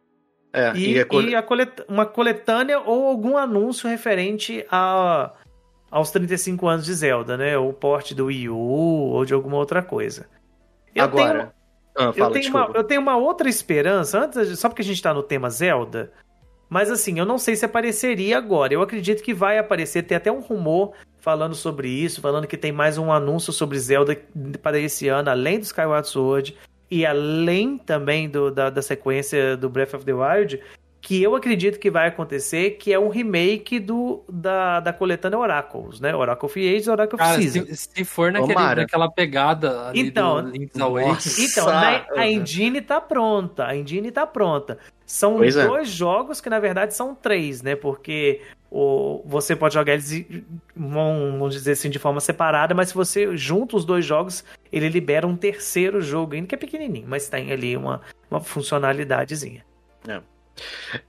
é, 0.53 0.73
e, 0.75 0.97
e, 0.97 1.05
cole... 1.05 1.31
e 1.31 1.35
a 1.35 1.41
colet... 1.41 1.71
uma 1.87 2.05
coletânea 2.05 2.79
ou 2.79 3.07
algum 3.07 3.37
anúncio 3.37 3.89
referente 3.89 4.65
a... 4.69 5.31
aos 5.89 6.11
35 6.11 6.67
anos 6.67 6.85
de 6.85 6.93
Zelda, 6.93 7.37
né? 7.37 7.57
O 7.57 7.71
porte 7.71 8.13
do 8.13 8.25
Wii 8.25 8.49
U 8.49 8.57
ou 8.57 9.25
de 9.25 9.33
alguma 9.33 9.57
outra 9.57 9.81
coisa. 9.81 10.27
Eu 10.93 11.03
Agora. 11.03 11.39
Tenho... 11.39 11.61
Ah, 11.93 12.13
fala, 12.13 12.29
eu, 12.29 12.31
tenho 12.31 12.49
uma, 12.49 12.71
eu 12.73 12.83
tenho 12.85 13.01
uma 13.01 13.17
outra 13.17 13.49
esperança, 13.49 14.23
antes, 14.23 14.57
só 14.57 14.69
porque 14.69 14.81
a 14.81 14.85
gente 14.85 15.01
tá 15.01 15.13
no 15.13 15.21
tema 15.21 15.49
Zelda, 15.49 16.09
mas 16.69 16.89
assim, 16.89 17.19
eu 17.19 17.25
não 17.25 17.37
sei 17.37 17.53
se 17.57 17.65
apareceria 17.65 18.37
agora. 18.37 18.73
Eu 18.73 18.81
acredito 18.81 19.21
que 19.21 19.33
vai 19.33 19.57
aparecer, 19.57 20.03
tem 20.03 20.15
até 20.15 20.31
um 20.31 20.39
rumor 20.39 20.93
falando 21.19 21.53
sobre 21.53 21.89
isso, 21.89 22.21
falando 22.21 22.47
que 22.47 22.55
tem 22.55 22.71
mais 22.71 22.97
um 22.97 23.11
anúncio 23.11 23.51
sobre 23.51 23.77
Zelda 23.77 24.17
para 24.61 24.79
esse 24.79 25.09
ano, 25.09 25.29
além 25.29 25.59
do 25.59 25.63
Skyward 25.63 26.07
Sword 26.07 26.57
e 26.91 27.05
além 27.05 27.77
também 27.77 28.29
do, 28.29 28.51
da, 28.51 28.69
da 28.69 28.81
sequência 28.81 29.55
do 29.55 29.69
Breath 29.69 29.93
of 29.93 30.03
the 30.03 30.13
Wild, 30.13 30.61
que 30.99 31.23
eu 31.23 31.35
acredito 31.35 31.79
que 31.79 31.89
vai 31.89 32.07
acontecer, 32.07 32.71
que 32.71 32.93
é 32.93 32.99
um 32.99 33.07
remake 33.07 33.79
do, 33.79 34.23
da, 34.29 34.81
da 34.81 34.93
coletânea 34.93 35.39
Oracles, 35.39 35.99
né? 35.99 36.13
Oracle 36.13 36.45
of 36.45 36.59
Age 36.59 36.87
e 36.87 36.91
Oracle 36.91 37.19
of 37.19 37.33
Season. 37.35 37.65
Se, 37.65 37.75
se 37.75 38.05
for 38.05 38.31
naquele, 38.31 38.53
naquela 38.53 39.09
pegada 39.09 39.87
ali 39.87 40.01
então, 40.01 40.43
do 40.43 40.49
Link's 40.51 40.79
Awakening. 40.79 41.47
Então, 41.49 41.65
né, 41.67 42.05
a 42.15 42.29
engine 42.29 42.81
tá 42.81 43.01
pronta, 43.01 43.65
a 43.65 43.75
engine 43.75 44.11
tá 44.11 44.27
pronta. 44.27 44.77
São 45.05 45.37
pois 45.37 45.55
é. 45.55 45.65
dois 45.65 45.87
é. 45.87 45.91
jogos 45.91 46.39
que, 46.39 46.49
na 46.49 46.59
verdade, 46.59 46.93
são 46.93 47.15
três, 47.15 47.63
né? 47.63 47.75
Porque 47.75 48.41
ou 48.71 49.21
você 49.27 49.53
pode 49.53 49.73
jogar 49.73 49.93
eles, 49.93 50.25
vamos 50.73 51.53
dizer 51.53 51.73
assim, 51.73 51.89
de 51.89 51.99
forma 51.99 52.21
separada, 52.21 52.73
mas 52.73 52.87
se 52.87 52.95
você 52.95 53.35
junta 53.35 53.75
os 53.75 53.83
dois 53.83 54.05
jogos, 54.05 54.45
ele 54.71 54.87
libera 54.87 55.27
um 55.27 55.35
terceiro 55.35 56.01
jogo, 56.01 56.35
ainda 56.35 56.47
que 56.47 56.55
é 56.55 56.57
pequenininho, 56.57 57.05
mas 57.05 57.27
tem 57.27 57.51
ali 57.51 57.75
uma, 57.75 58.01
uma 58.29 58.39
funcionalidadezinha. 58.39 59.65
É. 60.07 60.21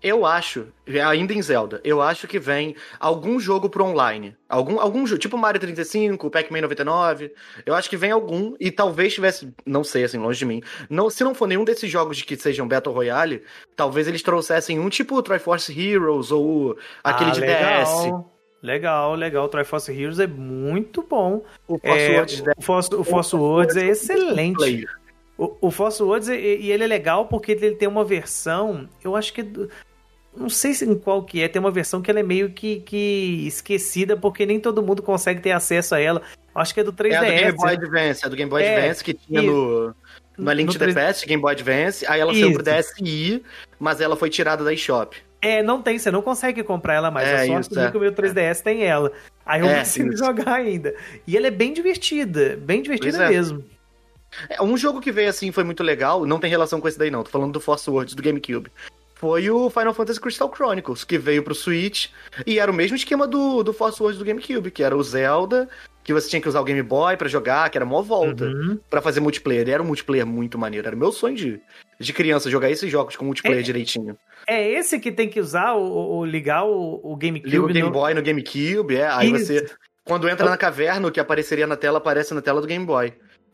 Eu 0.03 0.27
acho, 0.27 0.69
ainda 1.07 1.33
em 1.33 1.43
Zelda, 1.43 1.81
eu 1.85 2.01
acho 2.01 2.27
que 2.27 2.39
vem 2.39 2.77
algum 2.99 3.39
jogo 3.39 3.69
pro 3.69 3.85
online. 3.85 4.37
Algum, 4.49 4.79
algum 4.81 5.07
jogo, 5.07 5.21
tipo 5.21 5.37
Mario 5.37 5.61
35, 5.61 6.31
Pac-Man 6.31 6.61
99. 6.63 7.33
Eu 7.65 7.75
acho 7.75 7.89
que 7.89 7.97
vem 7.97 8.11
algum, 8.11 8.55
e 8.61 8.71
talvez 8.71 9.15
tivesse, 9.15 9.53
não 9.65 9.83
sei, 9.83 10.05
assim, 10.05 10.19
longe 10.19 10.39
de 10.39 10.45
mim. 10.45 10.63
Não, 10.91 11.09
se 11.09 11.25
não 11.25 11.35
for 11.35 11.47
nenhum 11.47 11.65
desses 11.65 11.91
jogos 11.91 12.19
de 12.19 12.25
que 12.25 12.37
sejam 12.37 12.69
Battle 12.69 12.95
Royale, 12.95 13.43
talvez 13.77 14.07
eles 14.07 14.23
trouxessem 14.23 14.79
um 14.79 14.89
tipo 14.89 15.23
Triforce 15.23 15.79
Heroes 15.79 16.31
ou 16.31 16.77
aquele 17.03 17.31
ah, 17.31 17.35
de 17.35 17.41
legal. 17.41 17.85
DS. 17.85 18.33
Legal, 18.63 19.15
legal. 19.17 19.45
O 19.47 19.49
Triforce 19.49 19.93
Heroes 19.93 20.21
é 20.21 20.27
muito 20.27 21.03
bom. 21.03 21.43
O 21.67 21.79
Force 21.79 22.05
é, 22.05 22.17
Words, 22.17 22.43
o 22.57 22.63
Force, 22.63 22.95
o 22.95 23.05
Force 23.05 23.35
Words 23.35 23.77
é 23.77 23.87
excelente. 23.87 24.87
O, 25.37 25.57
o 25.61 25.71
Force 25.71 26.03
Words, 26.03 26.29
e, 26.29 26.35
e, 26.35 26.71
ele 26.71 26.85
é 26.85 26.87
legal 26.87 27.27
porque 27.27 27.53
ele 27.53 27.75
tem 27.75 27.89
uma 27.89 28.05
versão, 28.05 28.89
eu 29.03 29.17
acho 29.17 29.33
que... 29.33 29.41
É 29.41 29.93
não 30.35 30.49
sei 30.49 30.73
em 30.83 30.95
qual 30.95 31.23
que 31.23 31.43
é, 31.43 31.49
tem 31.49 31.61
uma 31.61 31.71
versão 31.71 32.01
que 32.01 32.11
ela 32.11 32.21
é 32.21 32.23
meio 32.23 32.51
que, 32.51 32.81
que 32.81 33.45
esquecida 33.47 34.17
porque 34.17 34.47
nem 34.47 34.59
todo 34.59 34.83
mundo 34.83 35.03
consegue 35.03 35.43
ter 35.43 35.53
acesso 35.53 35.95
a 35.95 36.01
ela. 36.01 36.23
Acho 36.55 36.73
que 36.73 36.81
é 36.81 36.85
do 36.85 36.93
3DS. 36.93 37.13
É 37.13 37.21
do 37.21 37.27
Game 37.27 37.53
Boy 37.53 37.73
Advance, 37.73 38.25
é 38.25 38.29
do 38.29 38.37
Game 38.37 38.51
Boy 38.51 38.63
é, 38.63 38.77
Advance 38.77 39.05
que 39.05 39.15
tinha 39.15 39.43
no, 39.43 39.95
no 40.39 40.53
Link 40.53 40.73
to 40.73 40.79
3... 40.79 40.95
the 40.95 41.01
Past, 41.07 41.27
Game 41.27 41.41
Boy 41.41 41.53
Advance, 41.53 42.07
aí 42.07 42.21
ela 42.21 42.33
saiu 42.33 42.53
pro 42.53 42.63
DSi, 42.63 43.43
mas 43.79 44.01
ela 44.01 44.17
foi 44.17 44.31
tirada 44.31 44.65
da 44.65 44.73
eShop. 44.73 45.17
É, 45.41 45.61
não 45.61 45.83
tem, 45.83 45.99
você 45.99 46.11
não 46.11 46.23
consegue 46.23 46.63
comprar 46.63 46.95
ela 46.95 47.11
mais. 47.11 47.29
É, 47.29 47.43
a 47.43 47.47
sorte 47.47 47.77
é. 47.77 47.91
que 47.91 47.97
o 47.97 48.01
meu 48.01 48.13
3DS 48.13 48.61
é. 48.61 48.63
tem 48.63 48.85
ela. 48.85 49.11
Aí 49.45 49.61
eu 49.61 49.67
é, 49.67 49.81
consigo 49.81 50.13
isso. 50.13 50.25
jogar 50.25 50.55
ainda. 50.55 50.95
E 51.27 51.37
ela 51.37 51.49
é 51.49 51.51
bem 51.51 51.73
divertida, 51.73 52.57
bem 52.63 52.81
divertida 52.81 53.25
é. 53.25 53.29
mesmo. 53.29 53.59
É, 53.59 53.72
um 54.61 54.77
jogo 54.77 55.01
que 55.01 55.13
veio 55.13 55.29
assim 55.29 55.53
foi 55.53 55.65
muito 55.65 55.83
legal, 55.83 56.25
não 56.25 56.39
tem 56.39 56.51
relação 56.51 56.81
com 56.81 56.89
esse 56.89 56.99
daí 56.99 57.11
não, 57.11 57.23
tô 57.23 57.31
falando 57.31 57.53
do 57.53 57.61
Force 57.61 57.89
Words 57.89 58.15
do 58.15 58.23
GameCube. 58.23 58.71
Foi 59.15 59.49
o 59.49 59.71
Final 59.71 59.95
Fantasy 59.95 60.21
Crystal 60.21 60.53
Chronicles, 60.53 61.05
que 61.05 61.17
veio 61.17 61.45
pro 61.45 61.55
Switch, 61.55 62.09
e 62.45 62.59
era 62.59 62.71
o 62.71 62.75
mesmo 62.75 62.97
esquema 62.97 63.25
do, 63.25 63.63
do 63.63 63.73
Force 63.73 64.03
Words 64.03 64.19
do 64.19 64.25
GameCube, 64.25 64.73
que 64.73 64.83
era 64.83 64.97
o 64.97 65.03
Zelda, 65.03 65.69
que 66.03 66.13
você 66.13 66.29
tinha 66.29 66.43
que 66.43 66.49
usar 66.49 66.61
o 66.61 66.65
Game 66.65 66.83
Boy 66.83 67.17
para 67.17 67.29
jogar, 67.29 67.71
que 67.71 67.79
era 67.79 67.85
mó 67.85 68.03
volta 68.03 68.47
uhum. 68.47 68.79
para 68.91 69.01
fazer 69.01 69.21
multiplayer. 69.21 69.69
E 69.69 69.71
era 69.71 69.83
um 69.83 69.87
multiplayer 69.87 70.27
muito 70.27 70.59
maneiro. 70.59 70.89
Era 70.89 70.97
meu 70.97 71.13
sonho 71.13 71.37
de, 71.37 71.61
de 72.01 72.13
criança 72.13 72.51
jogar 72.51 72.71
esses 72.71 72.91
jogos 72.91 73.15
com 73.15 73.25
multiplayer 73.25 73.61
é, 73.61 73.63
direitinho. 73.63 74.19
É 74.47 74.69
esse 74.69 74.99
que 74.99 75.13
tem 75.13 75.29
que 75.29 75.39
usar 75.39 75.75
o, 75.75 76.19
o 76.19 76.25
ligar 76.25 76.65
o, 76.65 77.01
o 77.03 77.17
GameCube. 77.17 77.49
Liga 77.49 77.65
o 77.65 77.69
Game 77.69 77.89
no... 77.89 77.93
Boy 77.93 78.15
no 78.15 78.23
GameCube, 78.23 78.97
é. 78.97 79.07
Aí 79.07 79.33
Isso. 79.33 79.47
você. 79.47 79.71
Quando 80.05 80.29
entra 80.29 80.51
na 80.51 80.57
caverna, 80.57 81.07
o 81.07 81.13
que 81.13 81.21
apareceria 81.21 81.65
na 81.65 81.77
tela 81.77 81.99
aparece 81.99 82.35
na 82.35 82.43
tela 82.43 82.61
do 82.61 82.67
Game 82.67 82.85
Boy. 82.85 83.13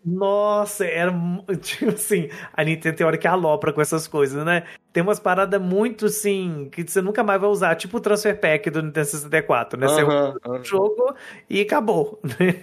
Nossa, 0.08 0.86
era 0.86 1.12
tipo 1.60 1.90
assim, 1.90 2.30
a 2.52 2.64
Nintendo 2.64 2.96
tem 2.96 3.06
hora 3.06 3.18
que 3.18 3.28
alopra 3.28 3.72
com 3.72 3.80
essas 3.80 4.08
coisas, 4.08 4.44
né? 4.44 4.64
Tem 4.92 5.02
umas 5.02 5.20
paradas 5.20 5.60
muito 5.60 6.06
assim 6.06 6.68
que 6.72 6.82
você 6.82 7.02
nunca 7.02 7.22
mais 7.22 7.40
vai 7.40 7.50
usar, 7.50 7.74
tipo 7.76 7.98
o 7.98 8.00
Transfer 8.00 8.38
Pack 8.40 8.70
do 8.70 8.82
Nintendo 8.82 9.06
64, 9.06 9.78
né? 9.78 9.86
Você 9.86 10.02
usa 10.02 10.34
o 10.46 10.64
jogo 10.64 11.14
e 11.48 11.60
acabou. 11.60 12.20
Né? 12.22 12.54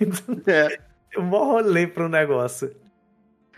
É. 0.47 0.79
Um 1.17 1.29
bom 1.29 1.45
rolê 1.45 1.88
pro 1.88 2.10
negócio. 2.10 2.75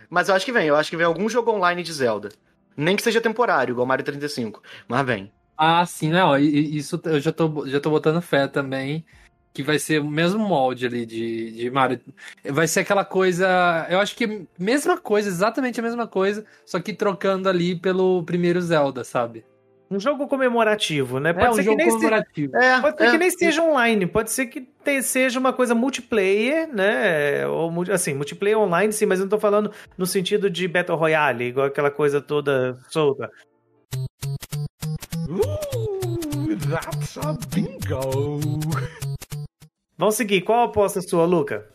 Mas 0.10 0.30
eu 0.30 0.36
acho 0.36 0.46
que 0.46 0.52
vem, 0.52 0.68
eu 0.68 0.76
acho 0.76 0.90
que 0.90 0.98
vem 0.98 1.06
algum 1.06 1.28
jogo 1.28 1.52
online 1.52 1.82
de 1.82 1.92
Zelda. 1.92 2.30
Nem 2.76 2.96
que 2.96 3.02
seja 3.02 3.20
temporário, 3.20 3.74
igual 3.74 3.88
Mario 3.88 4.06
35, 4.06 4.62
mas 4.88 5.06
vem. 5.06 5.32
Ah, 5.58 5.84
sim, 5.86 6.10
não, 6.10 6.38
isso 6.38 7.02
eu 7.06 7.20
já 7.20 7.32
tô, 7.32 7.68
já 7.68 7.80
tô 7.80 7.90
botando 7.90 8.22
fé 8.22 8.48
também 8.48 9.04
que 9.58 9.64
vai 9.64 9.80
ser 9.80 10.02
o 10.02 10.06
mesmo 10.06 10.48
molde 10.48 10.86
ali 10.86 11.04
de, 11.04 11.50
de 11.50 11.72
Mario. 11.72 12.00
Vai 12.46 12.68
ser 12.68 12.82
aquela 12.82 13.04
coisa. 13.04 13.88
Eu 13.90 14.00
acho 14.00 14.16
que 14.16 14.46
mesma 14.60 15.00
coisa, 15.00 15.28
exatamente 15.28 15.80
a 15.80 15.84
mesma 15.84 16.06
coisa, 16.06 16.46
só 16.64 16.80
que 16.80 16.94
trocando 16.94 17.50
ali 17.50 17.74
pelo 17.74 18.22
primeiro 18.22 18.62
Zelda, 18.62 19.04
sabe? 19.04 19.44
Um 19.90 20.00
jogo 20.00 20.28
comemorativo, 20.28 21.20
né? 21.20 21.34
Pode 21.34 21.48
é, 21.60 21.64
ser 21.64 21.70
um 21.70 21.72
que 21.72 21.76
nem 21.76 21.90
comemorativo. 21.90 22.52
Se... 22.52 22.64
É, 22.64 22.80
pode 22.80 22.98
ser 22.98 23.04
é. 23.04 23.12
que 23.12 23.18
nem 23.18 23.32
seja 23.32 23.64
online, 23.64 24.06
pode 24.06 24.30
ser 24.30 24.46
que 24.46 24.62
te... 24.62 25.02
seja 25.02 25.40
uma 25.40 25.52
coisa 25.52 25.74
multiplayer, 25.74 26.72
né? 26.72 27.48
Ou 27.48 27.72
assim, 27.92 28.14
multiplayer 28.14 28.60
online, 28.60 28.94
sim, 28.94 29.08
mas 29.08 29.18
eu 29.18 29.26
não 29.26 29.30
tô 29.32 29.40
falando 29.40 29.72
no 29.98 30.06
sentido 30.06 30.52
de 30.52 30.68
Battle 30.68 30.96
Royale, 30.96 31.46
igual 31.46 31.66
aquela 31.66 31.90
coisa 31.90 32.22
toda 32.22 32.78
solta. 32.92 33.32
Ooh, 35.28 36.56
that's 36.70 37.18
a 37.18 37.34
bingo! 37.50 38.40
Vamos 39.98 40.16
seguir. 40.16 40.42
Qual 40.42 40.60
a 40.60 40.66
aposta 40.66 41.02
sua, 41.02 41.26
Luca? 41.26 41.66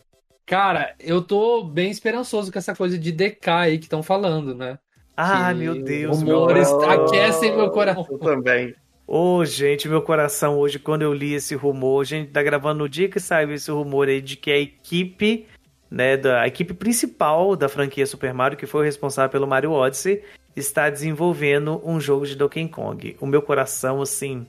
Cara, 0.45 0.95
eu 0.99 1.21
tô 1.21 1.63
bem 1.63 1.91
esperançoso 1.91 2.51
com 2.51 2.59
essa 2.59 2.75
coisa 2.75 2.97
de 2.97 3.11
DK 3.11 3.49
aí 3.49 3.77
que 3.77 3.85
estão 3.85 4.01
falando, 4.01 4.55
né? 4.55 4.79
Ah, 5.15 5.53
meu 5.53 5.81
Deus. 5.81 6.21
Rumores 6.21 6.69
meu... 6.69 6.89
aquecem 6.89 7.55
meu 7.55 7.69
coração. 7.69 8.07
Eu 8.09 8.19
também. 8.19 8.75
Ô, 9.05 9.37
oh, 9.37 9.45
gente, 9.45 9.89
meu 9.89 10.01
coração 10.01 10.57
hoje, 10.57 10.79
quando 10.79 11.01
eu 11.01 11.13
li 11.13 11.33
esse 11.33 11.55
rumor, 11.55 12.01
a 12.01 12.05
gente 12.05 12.31
tá 12.31 12.41
gravando 12.41 12.79
no 12.79 12.89
dia 12.89 13.09
que 13.09 13.19
saiu 13.19 13.53
esse 13.53 13.69
rumor 13.69 14.07
aí 14.07 14.21
de 14.21 14.37
que 14.37 14.49
a 14.49 14.57
equipe, 14.57 15.45
né, 15.91 16.15
da 16.15 16.41
a 16.41 16.47
equipe 16.47 16.73
principal 16.73 17.55
da 17.55 17.67
franquia 17.67 18.07
Super 18.07 18.33
Mario, 18.33 18.57
que 18.57 18.65
foi 18.65 18.85
responsável 18.85 19.29
pelo 19.29 19.45
Mario 19.45 19.71
Odyssey, 19.71 20.23
está 20.55 20.89
desenvolvendo 20.89 21.81
um 21.83 21.99
jogo 21.99 22.25
de 22.25 22.35
Donkey 22.35 22.67
Kong. 22.69 23.17
O 23.19 23.25
meu 23.25 23.41
coração, 23.41 24.01
assim, 24.01 24.47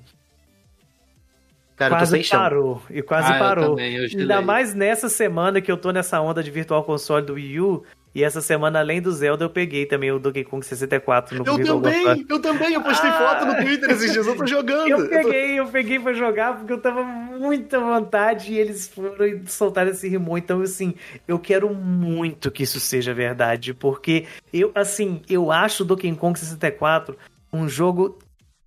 Cara, 1.76 1.96
quase 1.96 2.28
parou. 2.28 2.82
E 2.88 3.02
quase 3.02 3.32
ah, 3.32 3.38
parou. 3.38 3.64
Eu 3.64 3.70
também, 3.70 3.96
eu 3.96 4.04
Ainda 4.04 4.40
mais 4.40 4.74
nessa 4.74 5.08
semana 5.08 5.60
que 5.60 5.70
eu 5.70 5.76
tô 5.76 5.90
nessa 5.90 6.20
onda 6.20 6.42
de 6.42 6.50
Virtual 6.50 6.82
Console 6.84 7.26
do 7.26 7.34
Wii 7.34 7.60
U. 7.60 7.84
E 8.14 8.22
essa 8.22 8.40
semana, 8.40 8.78
além 8.78 9.02
do 9.02 9.10
Zelda, 9.10 9.44
eu 9.44 9.50
peguei 9.50 9.86
também 9.86 10.12
o 10.12 10.20
Donkey 10.20 10.44
Kong 10.44 10.64
64 10.64 11.36
no 11.36 11.44
Eu 11.44 11.56
Virtual 11.56 11.80
também, 11.80 12.04
Console. 12.04 12.26
eu 12.30 12.40
também. 12.40 12.74
Eu 12.74 12.80
postei 12.80 13.10
ah, 13.10 13.18
foto 13.18 13.44
no 13.44 13.56
Twitter 13.56 13.90
esses 13.90 14.12
dias, 14.12 14.24
eu 14.24 14.36
tô 14.36 14.46
jogando. 14.46 14.88
Eu 14.88 15.08
peguei, 15.08 15.58
eu 15.58 15.66
peguei 15.66 15.98
pra 15.98 16.12
jogar 16.12 16.58
porque 16.58 16.72
eu 16.72 16.80
tava 16.80 17.02
muita 17.02 17.80
vontade 17.80 18.52
e 18.52 18.58
eles 18.58 18.86
foram 18.86 19.26
e 19.26 19.42
soltaram 19.48 19.90
esse 19.90 20.08
rimou. 20.08 20.38
Então, 20.38 20.60
assim, 20.60 20.94
eu 21.26 21.40
quero 21.40 21.74
muito 21.74 22.52
que 22.52 22.62
isso 22.62 22.78
seja 22.78 23.12
verdade. 23.12 23.74
Porque 23.74 24.26
eu, 24.52 24.70
assim, 24.76 25.20
eu 25.28 25.50
acho 25.50 25.82
o 25.82 25.86
Donkey 25.86 26.14
Kong 26.14 26.38
64 26.38 27.18
um 27.52 27.68
jogo 27.68 28.16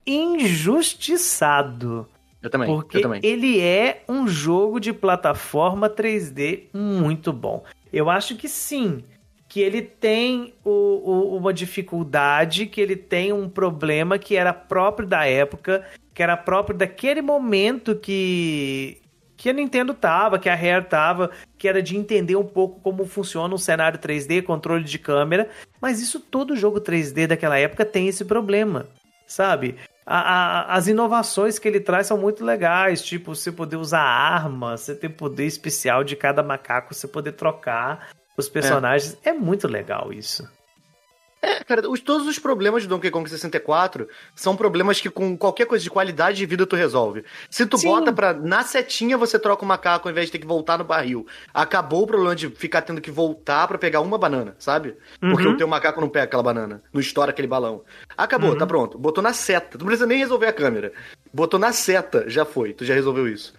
injustiçado. 0.05 2.05
Eu 2.47 2.51
também. 2.51 2.67
Porque 2.67 2.97
eu 2.97 3.01
também. 3.01 3.21
ele 3.23 3.61
é 3.61 4.03
um 4.07 4.27
jogo 4.27 4.79
de 4.79 4.93
plataforma 4.93 5.89
3D 5.89 6.65
muito 6.73 7.31
bom. 7.31 7.63
Eu 7.91 8.09
acho 8.09 8.35
que 8.35 8.47
sim. 8.47 9.03
Que 9.49 9.61
ele 9.61 9.81
tem 9.81 10.53
o, 10.63 10.69
o, 10.69 11.37
uma 11.37 11.53
dificuldade, 11.53 12.65
que 12.65 12.81
ele 12.81 12.97
tem 12.97 13.31
um 13.31 13.47
problema 13.47 14.19
que 14.19 14.35
era 14.35 14.51
próprio 14.53 15.07
da 15.07 15.25
época, 15.25 15.85
que 16.13 16.21
era 16.21 16.35
próprio 16.35 16.77
daquele 16.77 17.21
momento 17.21 17.95
que, 17.95 18.97
que 19.37 19.49
a 19.49 19.53
Nintendo 19.53 19.93
tava, 19.93 20.37
que 20.37 20.49
a 20.49 20.55
Rare 20.55 20.85
tava, 20.85 21.31
que 21.57 21.67
era 21.67 21.81
de 21.81 21.95
entender 21.95 22.35
um 22.35 22.43
pouco 22.43 22.81
como 22.81 23.05
funciona 23.05 23.53
um 23.53 23.57
cenário 23.57 23.99
3D, 23.99 24.43
controle 24.43 24.83
de 24.83 24.99
câmera. 24.99 25.49
Mas 25.79 26.01
isso 26.01 26.19
todo 26.19 26.55
jogo 26.55 26.81
3D 26.81 27.27
daquela 27.27 27.57
época 27.57 27.85
tem 27.85 28.07
esse 28.09 28.25
problema, 28.25 28.87
sabe? 29.25 29.75
A, 30.09 30.19
a, 30.19 30.75
as 30.75 30.87
inovações 30.87 31.59
que 31.59 31.67
ele 31.67 31.81
traz 31.81 32.07
são 32.07 32.17
muito 32.17 32.45
legais, 32.45 33.01
tipo 33.01 33.35
você 33.35 33.51
poder 33.51 33.75
usar 33.75 33.99
arma, 33.99 34.77
você 34.77 34.95
ter 34.95 35.09
poder 35.09 35.45
especial 35.45 36.01
de 36.01 36.15
cada 36.15 36.41
macaco, 36.41 36.95
você 36.95 37.09
poder 37.09 37.33
trocar 37.33 38.11
os 38.37 38.47
personagens. 38.47 39.17
É, 39.21 39.31
é 39.31 39.33
muito 39.33 39.67
legal 39.67 40.13
isso. 40.13 40.47
É, 41.41 41.63
cara, 41.63 41.87
os, 41.89 41.99
todos 41.99 42.27
os 42.27 42.39
problemas 42.39 42.83
de 42.83 42.89
Donkey 42.89 43.11
Kong 43.11 43.29
64 43.29 44.07
são 44.35 44.55
problemas 44.55 44.99
que 44.99 45.09
com 45.09 45.37
qualquer 45.37 45.65
coisa 45.65 45.83
de 45.83 45.89
qualidade 45.89 46.37
de 46.37 46.45
vida 46.45 46.65
tu 46.65 46.75
resolve. 46.75 47.23
Se 47.49 47.65
tu 47.65 47.77
Sim. 47.77 47.87
bota 47.87 48.11
pra. 48.11 48.33
Na 48.33 48.63
setinha 48.63 49.17
você 49.17 49.37
troca 49.37 49.63
o 49.63 49.67
macaco 49.67 50.07
ao 50.07 50.11
invés 50.11 50.27
de 50.27 50.31
ter 50.31 50.39
que 50.39 50.47
voltar 50.47 50.77
no 50.77 50.83
barril. 50.83 51.27
Acabou 51.53 52.03
o 52.03 52.07
problema 52.07 52.35
de 52.35 52.49
ficar 52.49 52.81
tendo 52.81 52.99
que 52.99 53.11
voltar 53.11 53.67
para 53.67 53.77
pegar 53.77 54.01
uma 54.01 54.17
banana, 54.17 54.55
sabe? 54.57 54.95
Porque 55.19 55.47
uhum. 55.47 55.53
o 55.53 55.57
teu 55.57 55.67
macaco 55.67 56.01
não 56.01 56.09
pega 56.09 56.25
aquela 56.25 56.43
banana, 56.43 56.81
não 56.91 56.99
estoura 56.99 57.29
aquele 57.29 57.47
balão. 57.47 57.83
Acabou, 58.17 58.51
uhum. 58.51 58.57
tá 58.57 58.65
pronto. 58.65 58.97
Botou 58.97 59.23
na 59.23 59.33
seta. 59.33 59.77
Tu 59.77 59.79
não 59.79 59.87
precisa 59.87 60.07
nem 60.07 60.17
resolver 60.17 60.47
a 60.47 60.53
câmera. 60.53 60.91
Botou 61.31 61.59
na 61.59 61.71
seta, 61.71 62.27
já 62.27 62.45
foi. 62.45 62.73
Tu 62.73 62.83
já 62.83 62.95
resolveu 62.95 63.27
isso. 63.27 63.53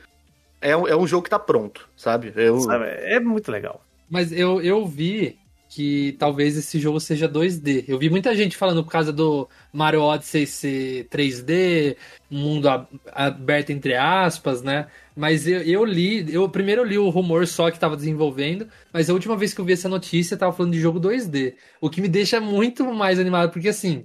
É, 0.60 0.70
é 0.70 0.96
um 0.96 1.06
jogo 1.06 1.22
que 1.22 1.30
tá 1.30 1.38
pronto, 1.38 1.88
sabe? 1.96 2.32
Eu... 2.34 2.58
sabe? 2.60 2.86
É 2.86 3.20
muito 3.20 3.52
legal. 3.52 3.80
Mas 4.10 4.32
eu, 4.32 4.60
eu 4.60 4.84
vi 4.86 5.38
que 5.68 6.16
talvez 6.18 6.56
esse 6.56 6.78
jogo 6.78 6.98
seja 6.98 7.28
2D. 7.28 7.84
Eu 7.86 7.98
vi 7.98 8.08
muita 8.08 8.34
gente 8.34 8.56
falando 8.56 8.82
por 8.82 8.90
causa 8.90 9.12
do 9.12 9.48
Mario 9.72 10.02
Odyssey 10.02 10.46
ser 10.46 11.08
3D, 11.08 11.96
mundo 12.30 12.68
aberto 13.12 13.70
entre 13.70 13.94
aspas, 13.94 14.62
né? 14.62 14.88
Mas 15.14 15.46
eu, 15.46 15.60
eu 15.62 15.84
li, 15.84 16.32
eu 16.32 16.48
primeiro 16.48 16.82
li 16.84 16.96
o 16.96 17.10
rumor 17.10 17.46
só 17.46 17.70
que 17.70 17.76
estava 17.76 17.96
desenvolvendo, 17.96 18.68
mas 18.92 19.10
a 19.10 19.12
última 19.12 19.36
vez 19.36 19.52
que 19.52 19.60
eu 19.60 19.64
vi 19.64 19.74
essa 19.74 19.88
notícia 19.88 20.36
tava 20.36 20.52
falando 20.52 20.72
de 20.72 20.80
jogo 20.80 21.00
2D, 21.00 21.54
o 21.80 21.90
que 21.90 22.00
me 22.00 22.08
deixa 22.08 22.40
muito 22.40 22.84
mais 22.94 23.18
animado, 23.18 23.50
porque 23.52 23.68
assim, 23.68 24.04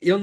eu, 0.00 0.18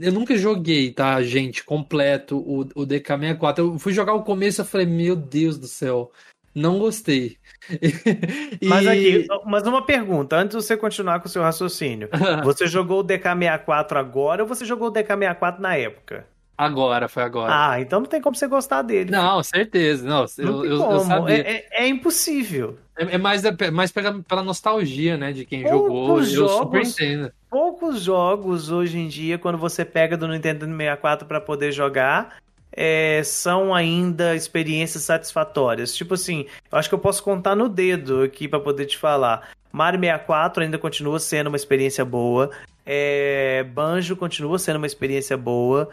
eu 0.00 0.12
nunca 0.12 0.36
joguei, 0.36 0.92
tá, 0.92 1.22
gente, 1.22 1.64
completo 1.64 2.38
o, 2.38 2.60
o 2.60 2.86
DK64. 2.86 3.58
Eu 3.58 3.78
fui 3.78 3.92
jogar 3.92 4.14
o 4.14 4.22
começo 4.22 4.62
e 4.62 4.64
falei, 4.64 4.86
meu 4.86 5.16
Deus 5.16 5.58
do 5.58 5.66
céu, 5.66 6.12
não 6.54 6.78
gostei. 6.78 7.36
e... 7.80 8.58
Mas 8.66 8.86
aqui, 8.86 9.26
mas 9.46 9.66
uma 9.66 9.84
pergunta, 9.84 10.36
antes 10.36 10.56
de 10.56 10.62
você 10.62 10.76
continuar 10.76 11.20
com 11.20 11.26
o 11.26 11.30
seu 11.30 11.42
raciocínio. 11.42 12.08
você 12.44 12.66
jogou 12.66 13.00
o 13.00 13.04
DK64 13.04 13.96
agora 13.96 14.42
ou 14.42 14.48
você 14.48 14.64
jogou 14.64 14.88
o 14.88 14.92
DK64 14.92 15.58
na 15.58 15.76
época? 15.76 16.26
Agora, 16.56 17.08
foi 17.08 17.24
agora. 17.24 17.52
Ah, 17.52 17.80
então 17.80 18.00
não 18.00 18.06
tem 18.06 18.20
como 18.20 18.36
você 18.36 18.46
gostar 18.46 18.82
dele. 18.82 19.10
Não, 19.10 19.42
certeza. 19.42 20.06
Não, 20.06 20.24
não 20.38 20.64
eu, 20.64 20.64
eu, 20.64 20.90
eu, 20.92 21.00
sabia. 21.00 21.34
É, 21.34 21.40
é, 21.40 21.84
é 21.84 21.88
impossível. 21.88 22.78
É, 22.96 23.16
é, 23.16 23.18
mais, 23.18 23.44
é 23.44 23.70
mais 23.72 23.90
pela, 23.90 24.22
pela 24.22 24.42
nostalgia, 24.42 25.16
né, 25.16 25.32
de 25.32 25.44
quem 25.44 25.64
poucos 25.64 26.30
jogou. 26.30 26.48
Jogos, 26.48 27.00
eu. 27.00 27.30
Poucos 27.50 28.00
jogos 28.02 28.70
hoje 28.70 28.98
em 28.98 29.08
dia, 29.08 29.36
quando 29.36 29.58
você 29.58 29.84
pega 29.84 30.16
do 30.16 30.28
Nintendo 30.28 30.64
64 30.64 31.26
para 31.26 31.40
poder 31.40 31.72
jogar, 31.72 32.36
é, 32.76 33.22
são 33.24 33.74
ainda 33.74 34.34
experiências 34.34 35.04
satisfatórias. 35.04 35.94
Tipo 35.94 36.14
assim, 36.14 36.46
eu 36.70 36.78
acho 36.78 36.88
que 36.88 36.94
eu 36.94 36.98
posso 36.98 37.22
contar 37.22 37.54
no 37.54 37.68
dedo 37.68 38.22
aqui 38.22 38.48
para 38.48 38.60
poder 38.60 38.86
te 38.86 38.98
falar. 38.98 39.48
Mario 39.72 40.00
64 40.00 40.64
ainda 40.64 40.78
continua 40.78 41.18
sendo 41.18 41.48
uma 41.48 41.56
experiência 41.56 42.04
boa. 42.04 42.50
É, 42.84 43.64
Banjo 43.72 44.16
continua 44.16 44.58
sendo 44.58 44.76
uma 44.76 44.86
experiência 44.86 45.36
boa. 45.36 45.88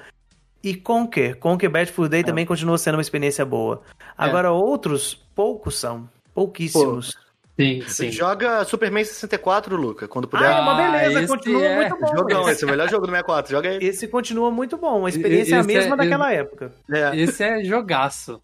E 0.63 0.75
Conker, 0.75 1.37
Conker 1.37 1.69
Bad 1.69 1.91
Fur 1.91 2.07
Day 2.07 2.21
é. 2.21 2.23
também 2.23 2.45
continua 2.45 2.77
sendo 2.77 2.95
uma 2.95 3.01
experiência 3.01 3.45
boa. 3.45 3.81
É. 3.99 4.01
Agora, 4.17 4.51
outros, 4.51 5.15
poucos 5.35 5.79
são. 5.79 6.07
Pouquíssimos. 6.33 7.17
Sim, 7.61 7.83
sim. 7.87 8.11
Joga 8.11 8.63
Superman 8.65 9.03
64, 9.03 9.75
Luca, 9.75 10.07
quando 10.07 10.27
puder. 10.27 10.47
Ah, 10.47 10.57
é 10.57 10.61
uma 10.61 10.75
beleza, 10.75 11.27
continua 11.27 11.63
é. 11.63 11.75
muito 11.75 11.99
bom. 11.99 12.17
Jogão, 12.17 12.49
esse 12.49 12.63
é 12.63 12.67
o 12.67 12.69
melhor 12.69 12.89
jogo 12.89 13.05
do 13.05 13.11
64, 13.11 13.51
joga 13.51 13.69
ele. 13.69 13.85
Esse 13.85 14.07
continua 14.07 14.49
muito 14.49 14.77
bom, 14.77 15.05
a 15.05 15.09
experiência 15.09 15.43
esse 15.43 15.53
é 15.53 15.57
a 15.57 15.63
mesma 15.63 15.93
é, 15.93 15.97
daquela 15.97 16.33
época. 16.33 16.73
É. 16.91 17.15
Esse 17.15 17.43
é 17.43 17.63
jogaço. 17.63 18.41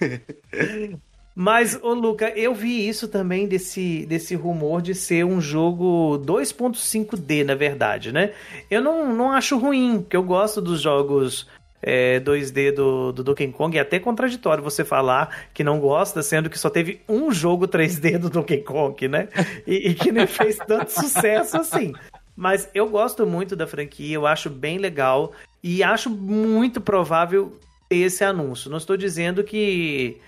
Mas, 1.40 1.78
ô 1.80 1.94
Luca, 1.94 2.30
eu 2.30 2.52
vi 2.52 2.88
isso 2.88 3.06
também 3.06 3.46
desse, 3.46 4.04
desse 4.06 4.34
rumor 4.34 4.82
de 4.82 4.92
ser 4.92 5.24
um 5.24 5.40
jogo 5.40 6.18
2.5D, 6.26 7.44
na 7.44 7.54
verdade, 7.54 8.10
né? 8.10 8.32
Eu 8.68 8.82
não, 8.82 9.14
não 9.14 9.30
acho 9.30 9.56
ruim, 9.56 10.00
porque 10.00 10.16
eu 10.16 10.22
gosto 10.24 10.60
dos 10.60 10.80
jogos 10.80 11.46
é, 11.82 12.20
2D 12.20 12.72
do, 12.72 13.12
do 13.12 13.24
Donkey 13.24 13.48
Kong. 13.52 13.76
É 13.76 13.80
até 13.80 13.98
contraditório 13.98 14.62
você 14.62 14.84
falar 14.84 15.46
que 15.54 15.64
não 15.64 15.78
gosta, 15.80 16.22
sendo 16.22 16.50
que 16.50 16.58
só 16.58 16.70
teve 16.70 17.00
um 17.08 17.30
jogo 17.30 17.66
3D 17.66 18.18
do 18.18 18.30
Donkey 18.30 18.58
Kong, 18.58 19.08
né? 19.08 19.28
E, 19.66 19.90
e 19.90 19.94
que 19.94 20.12
não 20.12 20.26
fez 20.26 20.56
tanto 20.56 20.90
sucesso 20.92 21.56
assim. 21.56 21.92
Mas 22.36 22.68
eu 22.72 22.88
gosto 22.88 23.26
muito 23.26 23.56
da 23.56 23.66
franquia, 23.66 24.14
eu 24.14 24.26
acho 24.26 24.48
bem 24.48 24.78
legal 24.78 25.32
e 25.62 25.82
acho 25.82 26.08
muito 26.08 26.80
provável 26.80 27.58
esse 27.90 28.22
anúncio. 28.22 28.70
Não 28.70 28.78
estou 28.78 28.96
dizendo 28.96 29.42
que 29.42 30.20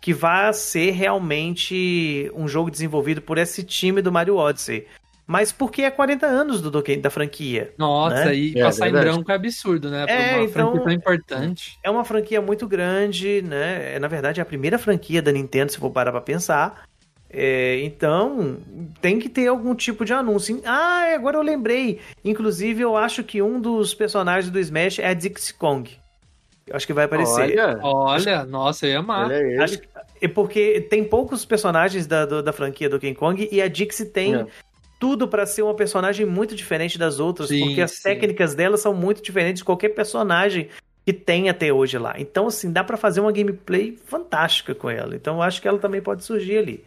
que 0.00 0.14
vai 0.14 0.52
ser 0.52 0.92
realmente 0.92 2.30
um 2.32 2.46
jogo 2.46 2.70
desenvolvido 2.70 3.20
por 3.20 3.36
esse 3.36 3.64
time 3.64 4.00
do 4.00 4.12
Mario 4.12 4.36
Odyssey. 4.36 4.86
Mas 5.28 5.52
porque 5.52 5.82
é 5.82 5.90
40 5.90 6.24
anos 6.24 6.62
do 6.62 6.70
Donkey, 6.70 6.96
da 6.96 7.10
franquia. 7.10 7.74
Nossa, 7.76 8.24
né? 8.24 8.34
e 8.34 8.58
é, 8.58 8.62
passar 8.64 8.88
em 8.88 8.92
branco 8.92 9.30
é 9.30 9.34
absurdo, 9.34 9.90
né? 9.90 10.06
É, 10.08 10.36
uma 10.36 10.44
então, 10.44 10.70
franquia 10.72 10.84
tão 10.84 10.92
importante. 10.94 11.78
É 11.82 11.90
uma 11.90 12.02
franquia 12.02 12.40
muito 12.40 12.66
grande, 12.66 13.42
né? 13.42 13.96
É, 13.96 13.98
na 13.98 14.08
verdade, 14.08 14.40
é 14.40 14.42
a 14.42 14.46
primeira 14.46 14.78
franquia 14.78 15.20
da 15.20 15.30
Nintendo, 15.30 15.70
se 15.70 15.76
for 15.76 15.90
parar 15.90 16.12
pra 16.12 16.22
pensar. 16.22 16.82
É, 17.28 17.78
então, 17.82 18.56
tem 19.02 19.18
que 19.18 19.28
ter 19.28 19.48
algum 19.48 19.74
tipo 19.74 20.02
de 20.02 20.14
anúncio. 20.14 20.62
Ah, 20.64 21.12
agora 21.14 21.36
eu 21.36 21.42
lembrei. 21.42 22.00
Inclusive, 22.24 22.80
eu 22.80 22.96
acho 22.96 23.22
que 23.22 23.42
um 23.42 23.60
dos 23.60 23.92
personagens 23.92 24.50
do 24.50 24.58
Smash 24.58 24.98
é 24.98 25.08
a 25.08 25.12
Dixie 25.12 25.52
Kong. 25.52 25.90
Eu 26.66 26.74
acho 26.74 26.86
que 26.86 26.94
vai 26.94 27.04
aparecer. 27.04 27.58
Olha, 27.58 27.78
olha 27.82 28.44
nossa, 28.46 28.86
eu 28.86 28.92
ia 28.92 28.98
amar. 28.98 29.30
É 29.30 29.58
acho, 29.58 29.78
é 30.20 30.28
porque 30.28 30.86
tem 30.88 31.04
poucos 31.04 31.44
personagens 31.44 32.06
da, 32.06 32.26
do, 32.26 32.42
da 32.42 32.52
franquia 32.52 32.88
do 32.88 32.98
King 32.98 33.14
Kong 33.14 33.48
e 33.50 33.62
a 33.62 33.68
Dixie 33.68 34.06
tem 34.06 34.34
é. 34.34 34.46
Tudo 34.98 35.28
para 35.28 35.46
ser 35.46 35.62
uma 35.62 35.74
personagem 35.74 36.26
muito 36.26 36.54
diferente 36.54 36.98
das 36.98 37.20
outras, 37.20 37.48
sim, 37.48 37.64
porque 37.64 37.80
as 37.80 37.92
sim. 37.92 38.02
técnicas 38.02 38.54
dela 38.54 38.76
são 38.76 38.92
muito 38.92 39.22
diferentes 39.22 39.60
de 39.60 39.64
qualquer 39.64 39.90
personagem 39.90 40.68
que 41.06 41.12
tem 41.12 41.48
até 41.48 41.72
hoje 41.72 41.96
lá. 41.96 42.14
Então, 42.18 42.48
assim, 42.48 42.70
dá 42.70 42.84
para 42.84 42.96
fazer 42.96 43.20
uma 43.20 43.32
gameplay 43.32 43.96
fantástica 44.06 44.74
com 44.74 44.90
ela. 44.90 45.14
Então, 45.14 45.36
eu 45.36 45.42
acho 45.42 45.62
que 45.62 45.68
ela 45.68 45.78
também 45.78 46.02
pode 46.02 46.24
surgir 46.24 46.58
ali. 46.58 46.84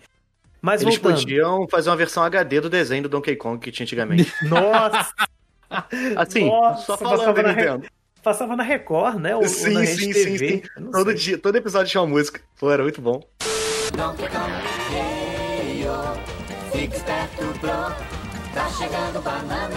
Mas 0.62 0.82
Eles 0.82 0.98
voltando... 0.98 1.20
podiam 1.20 1.68
fazer 1.68 1.90
uma 1.90 1.96
versão 1.96 2.22
HD 2.22 2.62
do 2.62 2.70
desenho 2.70 3.04
do 3.04 3.10
Donkey 3.10 3.36
Kong 3.36 3.60
que 3.60 3.72
tinha 3.72 3.84
antigamente. 3.84 4.32
Nossa! 4.48 5.12
assim, 6.18 6.46
Nossa, 6.46 6.86
só 6.86 6.98
falando, 6.98 7.42
Nintendo. 7.42 7.88
Passava 8.22 8.56
na 8.56 8.62
Record, 8.62 9.18
né? 9.18 9.36
Ou, 9.36 9.48
sim, 9.48 9.76
ou 9.76 9.84
sim, 9.84 10.14
sim, 10.14 10.38
sim, 10.38 10.62
Todo, 10.92 11.16
dia, 11.16 11.40
todo 11.40 11.56
episódio 11.56 11.90
tinha 11.90 12.02
uma 12.02 12.10
música. 12.10 12.40
Pô, 12.60 12.72
era 12.72 12.84
muito 12.84 13.02
bom. 13.02 13.24
Donkey 13.98 14.28
Kong, 14.30 14.52
hey, 14.94 15.86
fique 16.72 16.96
esperto, 16.96 17.41
Tá 17.62 18.70
chegando 18.72 19.22
banana 19.22 19.70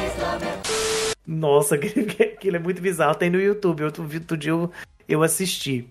Nossa, 1.26 1.74
aquilo 1.76 2.56
é 2.56 2.58
muito 2.58 2.80
bizarro. 2.80 3.14
Tem 3.14 3.28
no 3.28 3.38
YouTube. 3.38 3.84
Outro, 3.84 4.02
outro 4.02 4.36
dia 4.36 4.52
eu, 4.52 4.70
eu 5.06 5.22
assisti. 5.22 5.86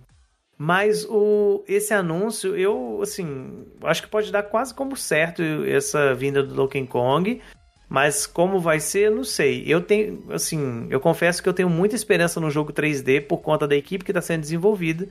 Mas 0.57 1.05
o, 1.05 1.63
esse 1.67 1.93
anúncio, 1.93 2.55
eu, 2.55 2.99
assim, 3.01 3.65
acho 3.83 4.01
que 4.01 4.07
pode 4.07 4.31
dar 4.31 4.43
quase 4.43 4.73
como 4.73 4.95
certo 4.95 5.43
essa 5.67 6.15
vinda 6.15 6.41
do 6.41 6.55
Donkey 6.55 6.87
Kong. 6.87 7.41
Mas 7.87 8.25
como 8.25 8.59
vai 8.59 8.79
ser, 8.79 9.11
não 9.11 9.23
sei. 9.23 9.63
Eu 9.67 9.79
tenho, 9.79 10.23
assim, 10.31 10.87
eu 10.89 10.99
confesso 10.99 11.43
que 11.43 11.49
eu 11.49 11.53
tenho 11.53 11.69
muita 11.69 11.95
esperança 11.95 12.39
no 12.39 12.49
jogo 12.49 12.73
3D 12.73 13.27
por 13.27 13.37
conta 13.37 13.67
da 13.67 13.75
equipe 13.75 14.03
que 14.03 14.09
está 14.09 14.21
sendo 14.21 14.41
desenvolvida. 14.41 15.07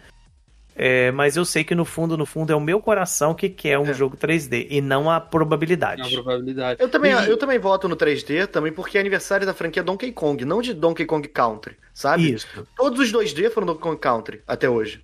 É, 0.74 1.11
mas 1.12 1.37
eu 1.37 1.44
sei 1.44 1.64
que 1.64 1.74
no 1.74 1.85
fundo, 1.85 2.16
no 2.16 2.24
fundo, 2.24 2.52
é 2.52 2.56
o 2.56 2.61
meu 2.61 2.80
coração 2.80 3.35
que 3.35 3.48
quer 3.48 3.78
um 3.78 3.87
é. 3.87 3.94
jogo 3.94 4.16
3D 4.16 4.66
e 4.70 4.80
não 4.80 5.11
a 5.11 5.20
probabilidade. 5.20 6.00
Não 6.00 6.08
a 6.08 6.22
probabilidade. 6.22 6.82
Eu 6.82 6.88
também, 6.88 7.12
e... 7.12 7.28
eu 7.28 7.37
também 7.37 7.58
voto 7.58 7.88
no 7.88 7.96
3D, 7.96 8.46
também 8.46 8.72
porque 8.72 8.96
é 8.96 9.00
aniversário 9.00 9.46
da 9.46 9.52
franquia 9.52 9.82
Donkey 9.82 10.12
Kong, 10.12 10.44
não 10.44 10.62
de 10.62 10.72
Donkey 10.72 11.04
Kong 11.04 11.26
Country, 11.28 11.76
sabe? 11.92 12.32
Isso. 12.32 12.46
Todos 12.76 12.98
os 13.00 13.12
2D 13.12 13.50
foram 13.50 13.66
Donkey 13.66 13.82
Kong 13.82 13.98
Country 13.98 14.42
até 14.46 14.68
hoje. 14.68 15.02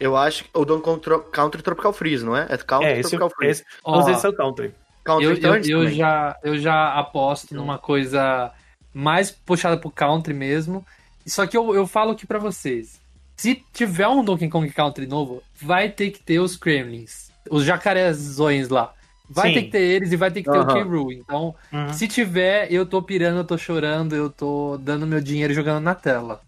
Eu 0.00 0.16
acho 0.16 0.44
que 0.44 0.50
o 0.52 0.64
Donkey 0.64 0.84
Kong 0.84 1.00
Country 1.30 1.62
Tropical 1.62 1.92
Freeze, 1.92 2.24
não 2.24 2.36
é? 2.36 2.46
É 2.50 2.56
Country 2.56 2.88
é, 2.88 3.00
Tropical 3.00 3.30
Freeze. 3.30 3.62
Esse, 3.62 3.64
oh. 3.84 4.10
Esse 4.10 4.26
é 4.26 4.28
o 4.28 4.32
Country 4.32 4.74
eu, 5.06 5.34
eu, 5.34 5.82
eu 5.82 5.90
já, 5.90 6.38
eu 6.42 6.58
já 6.58 6.94
aposto 6.94 7.54
numa 7.54 7.78
coisa 7.78 8.52
mais 8.92 9.30
puxada 9.30 9.76
pro 9.76 9.90
country 9.90 10.32
mesmo. 10.32 10.84
Só 11.26 11.46
que 11.46 11.56
eu, 11.56 11.74
eu 11.74 11.86
falo 11.86 12.12
aqui 12.12 12.26
para 12.26 12.38
vocês. 12.38 13.00
Se 13.36 13.62
tiver 13.72 14.08
um 14.08 14.24
Donkey 14.24 14.48
Kong 14.48 14.70
Country 14.70 15.06
novo, 15.06 15.42
vai 15.60 15.88
ter 15.88 16.10
que 16.10 16.20
ter 16.20 16.38
os 16.38 16.56
Kremlins. 16.56 17.30
Os 17.50 17.64
jacarezões 17.64 18.68
lá. 18.68 18.94
Vai 19.28 19.48
Sim. 19.48 19.54
ter 19.54 19.62
que 19.62 19.70
ter 19.70 19.82
eles 19.82 20.12
e 20.12 20.16
vai 20.16 20.30
ter 20.30 20.42
que 20.42 20.50
ter 20.50 20.58
uhum. 20.58 21.02
o 21.02 21.06
K. 21.08 21.14
Então, 21.14 21.54
uhum. 21.72 21.92
se 21.92 22.06
tiver, 22.06 22.70
eu 22.70 22.84
tô 22.84 23.02
pirando, 23.02 23.38
eu 23.38 23.44
tô 23.44 23.56
chorando, 23.56 24.14
eu 24.14 24.28
tô 24.28 24.78
dando 24.78 25.06
meu 25.06 25.20
dinheiro 25.20 25.52
jogando 25.54 25.82
na 25.82 25.94
tela. 25.94 26.40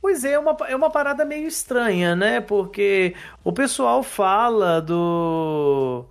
Pois 0.00 0.24
é, 0.24 0.32
é 0.32 0.38
uma, 0.38 0.56
é 0.66 0.74
uma 0.74 0.90
parada 0.90 1.24
meio 1.24 1.46
estranha, 1.46 2.16
né? 2.16 2.40
Porque 2.40 3.14
o 3.44 3.52
pessoal 3.52 4.02
fala 4.02 4.80
do 4.80 6.06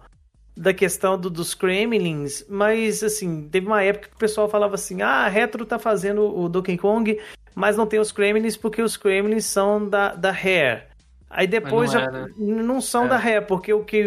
da 0.55 0.73
questão 0.73 1.17
do, 1.17 1.29
dos 1.29 1.53
Kremlins, 1.53 2.45
mas 2.49 3.01
assim, 3.01 3.47
teve 3.49 3.65
uma 3.65 3.81
época 3.81 4.09
que 4.09 4.15
o 4.15 4.19
pessoal 4.19 4.49
falava 4.49 4.75
assim: 4.75 5.01
ah, 5.01 5.25
a 5.25 5.27
Retro 5.27 5.65
tá 5.65 5.79
fazendo 5.79 6.21
o 6.37 6.49
Donkey 6.49 6.77
Kong, 6.77 7.17
mas 7.59 7.75
não 7.75 7.85
tem 7.85 7.99
os 7.99 8.11
Kremlins 8.11 8.55
porque 8.55 8.81
os 8.81 8.95
Kremlins 8.95 9.45
são 9.45 9.87
da, 9.87 10.15
da 10.15 10.31
Rare. 10.31 10.83
Aí 11.29 11.45
depois 11.45 11.93
não, 11.93 12.01
é, 12.01 12.11
né? 12.11 12.27
não 12.37 12.81
são 12.81 13.05
é. 13.05 13.09
da 13.09 13.17
Rare, 13.17 13.45
porque 13.45 13.73
o 13.73 13.83
K. 13.83 14.01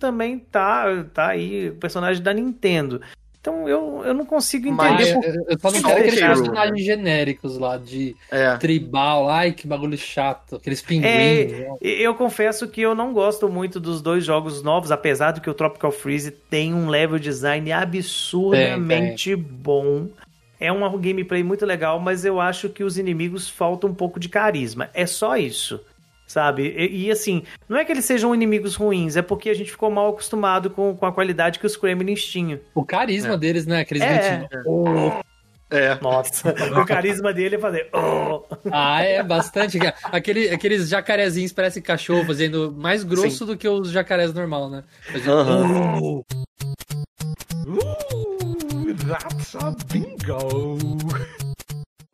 também 0.00 0.38
tá, 0.38 1.04
tá 1.14 1.28
aí, 1.28 1.70
personagem 1.70 2.20
da 2.20 2.34
Nintendo. 2.34 3.00
Então 3.40 3.68
eu, 3.68 4.02
eu 4.04 4.12
não 4.12 4.26
consigo 4.26 4.66
entender. 4.66 4.92
Mas, 4.92 5.12
por... 5.12 5.24
Eu 5.24 5.58
só 5.60 5.70
não 5.70 5.82
quero 5.82 6.00
aqueles 6.00 6.20
personagens 6.20 6.84
genéricos 6.84 7.56
lá 7.56 7.76
de 7.76 8.16
é. 8.32 8.56
tribal. 8.56 9.30
Ai, 9.30 9.52
que 9.52 9.66
bagulho 9.66 9.96
chato. 9.96 10.56
Aqueles 10.56 10.82
pinguins. 10.82 11.06
É, 11.06 11.68
eu 11.80 12.16
confesso 12.16 12.66
que 12.66 12.80
eu 12.80 12.96
não 12.96 13.12
gosto 13.12 13.48
muito 13.48 13.78
dos 13.78 14.02
dois 14.02 14.24
jogos 14.24 14.60
novos, 14.60 14.90
apesar 14.90 15.30
de 15.30 15.40
que 15.40 15.48
o 15.48 15.54
Tropical 15.54 15.92
Freeze 15.92 16.32
tem 16.32 16.74
um 16.74 16.88
level 16.88 17.18
design 17.18 17.70
absurdamente 17.70 19.36
tem, 19.36 19.42
tem. 19.42 19.52
bom. 19.52 20.08
É 20.60 20.72
uma 20.72 20.88
gameplay 20.96 21.42
muito 21.42 21.64
legal, 21.64 22.00
mas 22.00 22.24
eu 22.24 22.40
acho 22.40 22.68
que 22.68 22.82
os 22.82 22.98
inimigos 22.98 23.48
faltam 23.48 23.90
um 23.90 23.94
pouco 23.94 24.18
de 24.18 24.28
carisma. 24.28 24.90
É 24.92 25.06
só 25.06 25.36
isso 25.36 25.80
sabe? 26.28 26.74
E, 26.76 27.06
e, 27.06 27.10
assim, 27.10 27.42
não 27.68 27.76
é 27.76 27.84
que 27.84 27.90
eles 27.90 28.04
sejam 28.04 28.34
inimigos 28.34 28.76
ruins, 28.76 29.16
é 29.16 29.22
porque 29.22 29.48
a 29.48 29.54
gente 29.54 29.70
ficou 29.70 29.90
mal 29.90 30.10
acostumado 30.10 30.70
com, 30.70 30.94
com 30.94 31.06
a 31.06 31.12
qualidade 31.12 31.58
que 31.58 31.66
os 31.66 31.76
Kremlins 31.76 32.22
tinham. 32.24 32.60
O 32.74 32.84
carisma 32.84 33.34
é. 33.34 33.36
deles, 33.38 33.66
né? 33.66 33.80
Aqueles 33.80 34.02
é. 34.02 34.46
Oh. 34.66 35.10
É. 35.70 35.98
Nossa, 36.00 36.54
o 36.80 36.86
carisma 36.86 37.32
dele 37.32 37.56
é 37.56 37.58
fazer. 37.58 37.88
Oh. 37.92 38.42
Ah, 38.70 39.02
é 39.02 39.22
bastante. 39.22 39.78
Aquele, 40.04 40.48
aqueles 40.50 40.88
jacarezinhos 40.88 41.52
parecem 41.52 41.82
cachorro, 41.82 42.24
fazendo 42.24 42.74
mais 42.76 43.04
grosso 43.04 43.38
Sim. 43.38 43.46
do 43.46 43.56
que 43.56 43.68
os 43.68 43.90
jacarés 43.90 44.32
normal, 44.32 44.70
né? 44.70 44.84
Fazendo... 45.12 45.42
Uhum. 45.42 46.22
Uh, 47.66 48.07
that's 49.08 49.56
a 49.56 49.74
bingo! 49.90 50.78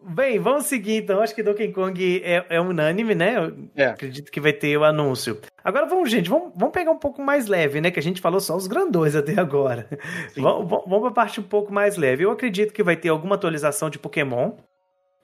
Bem, 0.01 0.38
vamos 0.38 0.66
seguir 0.66 1.03
então. 1.03 1.20
Acho 1.20 1.34
que 1.34 1.42
Donkey 1.42 1.72
Kong 1.72 2.22
é, 2.22 2.47
é 2.49 2.61
unânime, 2.61 3.16
né? 3.16 3.36
Eu 3.36 3.68
é. 3.74 3.86
acredito 3.86 4.30
que 4.30 4.40
vai 4.40 4.53
ter 4.53 4.76
o 4.76 4.84
anúncio. 4.84 5.40
Agora 5.64 5.86
vamos, 5.86 6.09
gente, 6.09 6.30
vamos, 6.30 6.53
vamos 6.55 6.72
pegar 6.72 6.92
um 6.92 6.99
pouco 6.99 7.20
mais 7.20 7.49
leve, 7.49 7.80
né? 7.80 7.90
Que 7.90 7.99
a 7.99 8.03
gente 8.03 8.20
falou 8.20 8.38
só 8.38 8.55
os 8.55 8.68
grandões 8.68 9.16
até 9.16 9.38
agora. 9.40 9.88
Vamos, 10.36 10.68
vamos 10.68 11.01
pra 11.01 11.11
parte 11.11 11.40
um 11.40 11.45
pouco 11.45 11.72
mais 11.72 11.97
leve. 11.97 12.24
Eu 12.24 12.30
acredito 12.30 12.72
que 12.72 12.82
vai 12.82 12.97
ter 12.97 13.09
alguma 13.09 13.34
atualização 13.34 13.90
de 13.90 13.99
Pokémon 13.99 14.53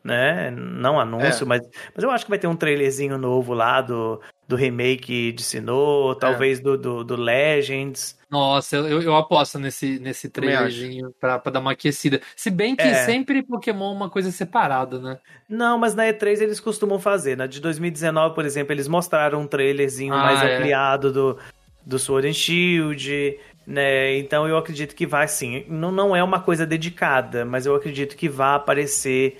né? 0.03 0.51
Não 0.51 0.99
anúncio, 0.99 1.45
é. 1.45 1.47
mas, 1.47 1.69
mas 1.95 2.03
eu 2.03 2.11
acho 2.11 2.25
que 2.25 2.31
vai 2.31 2.39
ter 2.39 2.47
um 2.47 2.57
trailerzinho 2.57 3.19
novo 3.19 3.53
lá 3.53 3.81
do, 3.81 4.21
do 4.51 4.57
remake 4.57 5.31
de 5.31 5.45
Sinnoh, 5.45 6.17
talvez 6.17 6.59
é. 6.59 6.63
do, 6.63 6.77
do, 6.77 7.05
do, 7.05 7.15
Legends. 7.15 8.19
Nossa, 8.29 8.75
eu, 8.75 9.01
eu 9.01 9.15
aposto 9.15 9.61
nesse, 9.61 10.01
nesse 10.01 10.29
trailerzinho 10.29 11.15
pra, 11.21 11.39
pra 11.39 11.53
dar 11.53 11.61
uma 11.61 11.71
aquecida. 11.71 12.21
Se 12.35 12.51
bem 12.51 12.75
que 12.75 12.83
é. 12.83 13.07
sempre 13.07 13.45
Pokémon 13.45 13.93
é 13.93 13.95
uma 13.95 14.11
coisa 14.11 14.33
separada, 14.33 14.99
né? 14.99 15.19
Não, 15.49 15.79
mas 15.79 15.95
na 15.95 16.03
E3 16.03 16.41
eles 16.41 16.59
costumam 16.59 16.99
fazer. 16.99 17.37
Na 17.37 17.47
de 17.47 17.61
2019, 17.61 18.35
por 18.35 18.45
exemplo, 18.45 18.73
eles 18.73 18.89
mostraram 18.89 19.41
um 19.41 19.47
trailerzinho 19.47 20.13
ah, 20.13 20.19
mais 20.19 20.43
é. 20.43 20.57
ampliado 20.57 21.13
do, 21.13 21.39
do 21.87 21.97
Sword 21.97 22.27
and 22.27 22.33
Shield. 22.33 23.39
Né? 23.65 24.19
Então 24.19 24.49
eu 24.49 24.57
acredito 24.57 24.97
que 24.97 25.07
vai 25.07 25.29
sim. 25.29 25.65
Não, 25.69 25.93
não 25.93 26.17
é 26.17 26.25
uma 26.25 26.41
coisa 26.41 26.67
dedicada, 26.67 27.45
mas 27.45 27.67
eu 27.67 27.75
acredito 27.77 28.17
que 28.17 28.29
vai 28.29 28.57
aparecer 28.57 29.39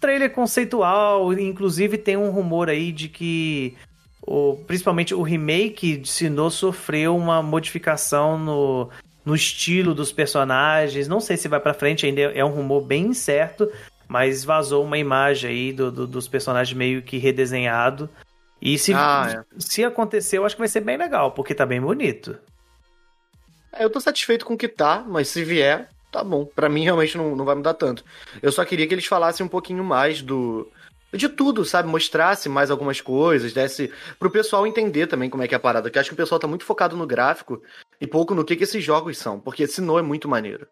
trailer 0.00 0.32
conceitual, 0.32 1.32
inclusive 1.32 1.96
tem 1.96 2.16
um 2.16 2.30
rumor 2.30 2.68
aí 2.68 2.90
de 2.90 3.08
que 3.08 3.76
o, 4.22 4.56
principalmente 4.66 5.14
o 5.14 5.22
remake 5.22 5.96
de 5.96 6.08
Sinnoh 6.08 6.50
sofreu 6.50 7.16
uma 7.16 7.42
modificação 7.42 8.38
no, 8.38 8.88
no 9.24 9.34
estilo 9.34 9.94
dos 9.94 10.12
personagens. 10.12 11.08
Não 11.08 11.20
sei 11.20 11.36
se 11.36 11.48
vai 11.48 11.60
para 11.60 11.74
frente, 11.74 12.06
ainda 12.06 12.20
é 12.20 12.44
um 12.44 12.50
rumor 12.50 12.82
bem 12.82 13.06
incerto, 13.06 13.70
mas 14.06 14.44
vazou 14.44 14.84
uma 14.84 14.96
imagem 14.96 15.50
aí 15.50 15.72
do, 15.72 15.90
do, 15.90 16.06
dos 16.06 16.28
personagens 16.28 16.76
meio 16.76 17.02
que 17.02 17.18
redesenhado. 17.18 18.08
E 18.60 18.78
se, 18.78 18.94
ah, 18.94 19.44
é. 19.44 19.44
se 19.58 19.84
acontecer, 19.84 20.38
eu 20.38 20.46
acho 20.46 20.54
que 20.54 20.60
vai 20.60 20.68
ser 20.68 20.80
bem 20.80 20.96
legal, 20.96 21.32
porque 21.32 21.52
tá 21.52 21.66
bem 21.66 21.80
bonito. 21.80 22.38
É, 23.72 23.82
eu 23.82 23.90
tô 23.90 23.98
satisfeito 23.98 24.46
com 24.46 24.54
o 24.54 24.58
que 24.58 24.68
tá, 24.68 25.04
mas 25.04 25.28
se 25.28 25.42
vier, 25.42 25.88
tá 26.12 26.22
bom. 26.22 26.44
Para 26.44 26.68
mim, 26.68 26.84
realmente 26.84 27.16
não, 27.16 27.34
não 27.34 27.44
vai 27.44 27.56
mudar 27.56 27.74
tanto. 27.74 28.04
Eu 28.40 28.52
só 28.52 28.64
queria 28.64 28.86
que 28.86 28.94
eles 28.94 29.06
falassem 29.06 29.44
um 29.44 29.48
pouquinho 29.48 29.82
mais 29.82 30.22
do. 30.22 30.70
De 31.12 31.28
tudo, 31.28 31.64
sabe? 31.64 31.88
Mostrasse 31.88 32.48
mais 32.48 32.70
algumas 32.70 33.00
coisas, 33.00 33.52
desse. 33.52 33.92
pro 34.18 34.30
pessoal 34.30 34.66
entender 34.66 35.06
também 35.06 35.28
como 35.28 35.42
é 35.42 35.48
que 35.48 35.54
é 35.54 35.56
a 35.56 35.60
parada. 35.60 35.88
Porque 35.88 35.98
acho 35.98 36.08
que 36.08 36.14
o 36.14 36.16
pessoal 36.16 36.38
tá 36.38 36.46
muito 36.46 36.64
focado 36.64 36.96
no 36.96 37.06
gráfico 37.06 37.62
e 38.00 38.06
pouco 38.06 38.34
no 38.34 38.44
que, 38.44 38.56
que 38.56 38.64
esses 38.64 38.82
jogos 38.82 39.18
são. 39.18 39.38
Porque 39.38 39.66
Sinnoh 39.66 39.98
é 39.98 40.02
muito 40.02 40.28
maneiro. 40.28 40.66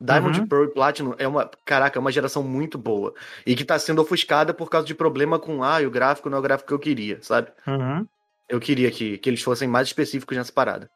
Diamond, 0.00 0.40
uhum. 0.40 0.46
Pearl 0.46 0.64
e 0.64 0.74
Platinum 0.74 1.14
é 1.18 1.26
uma, 1.26 1.48
caraca, 1.64 1.98
é 1.98 2.00
uma 2.00 2.12
geração 2.12 2.42
muito 2.42 2.76
boa. 2.76 3.14
E 3.46 3.54
que 3.54 3.64
tá 3.64 3.78
sendo 3.78 4.02
ofuscada 4.02 4.52
por 4.52 4.68
causa 4.68 4.86
de 4.86 4.94
problema 4.94 5.38
com, 5.38 5.62
ah, 5.62 5.78
o 5.80 5.90
gráfico 5.90 6.28
não 6.28 6.36
é 6.36 6.40
o 6.40 6.42
gráfico 6.42 6.68
que 6.68 6.74
eu 6.74 6.78
queria, 6.78 7.18
sabe? 7.22 7.48
Uhum. 7.66 8.06
Eu 8.48 8.60
queria 8.60 8.90
que, 8.90 9.16
que 9.18 9.30
eles 9.30 9.42
fossem 9.42 9.68
mais 9.68 9.88
específicos 9.88 10.36
nessa 10.36 10.52
parada. 10.52 10.90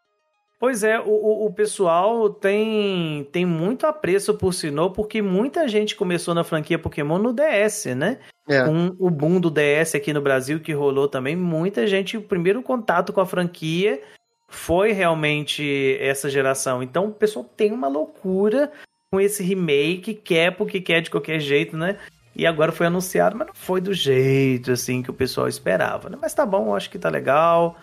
Pois 0.58 0.82
é, 0.82 0.98
o, 0.98 1.46
o 1.46 1.52
pessoal 1.52 2.30
tem, 2.30 3.28
tem 3.30 3.46
muito 3.46 3.86
apreço 3.86 4.34
por 4.34 4.52
Sinnoh, 4.52 4.90
porque 4.90 5.22
muita 5.22 5.68
gente 5.68 5.94
começou 5.94 6.34
na 6.34 6.42
franquia 6.42 6.78
Pokémon 6.78 7.16
no 7.18 7.32
DS, 7.32 7.86
né? 7.96 8.18
É. 8.48 8.64
Com 8.64 8.96
o 8.98 9.08
boom 9.08 9.38
do 9.38 9.50
DS 9.50 9.94
aqui 9.94 10.12
no 10.12 10.20
Brasil 10.20 10.58
que 10.58 10.72
rolou 10.72 11.06
também, 11.06 11.36
muita 11.36 11.86
gente, 11.86 12.16
o 12.16 12.22
primeiro 12.22 12.60
contato 12.60 13.12
com 13.12 13.20
a 13.20 13.26
franquia 13.26 14.02
foi 14.48 14.90
realmente 14.90 15.96
essa 16.00 16.28
geração. 16.28 16.82
Então 16.82 17.06
o 17.06 17.12
pessoal 17.12 17.44
tem 17.44 17.70
uma 17.70 17.86
loucura 17.86 18.72
com 19.12 19.20
esse 19.20 19.44
remake, 19.44 20.12
quer 20.12 20.56
porque 20.56 20.80
quer 20.80 21.02
de 21.02 21.10
qualquer 21.10 21.38
jeito, 21.38 21.76
né? 21.76 21.98
E 22.34 22.46
agora 22.46 22.72
foi 22.72 22.86
anunciado, 22.86 23.36
mas 23.36 23.46
não 23.46 23.54
foi 23.54 23.80
do 23.80 23.94
jeito 23.94 24.72
assim 24.72 25.02
que 25.02 25.10
o 25.10 25.14
pessoal 25.14 25.46
esperava, 25.46 26.08
né? 26.08 26.18
Mas 26.20 26.34
tá 26.34 26.44
bom, 26.44 26.74
acho 26.74 26.90
que 26.90 26.98
tá 26.98 27.08
legal 27.08 27.76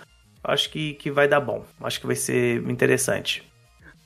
acho 0.48 0.70
que, 0.70 0.94
que 0.94 1.12
vai 1.12 1.28
dar 1.28 1.40
bom. 1.40 1.66
Acho 1.82 2.00
que 2.00 2.08
vai 2.08 2.16
ser 2.16 2.58
interessante. 2.70 3.44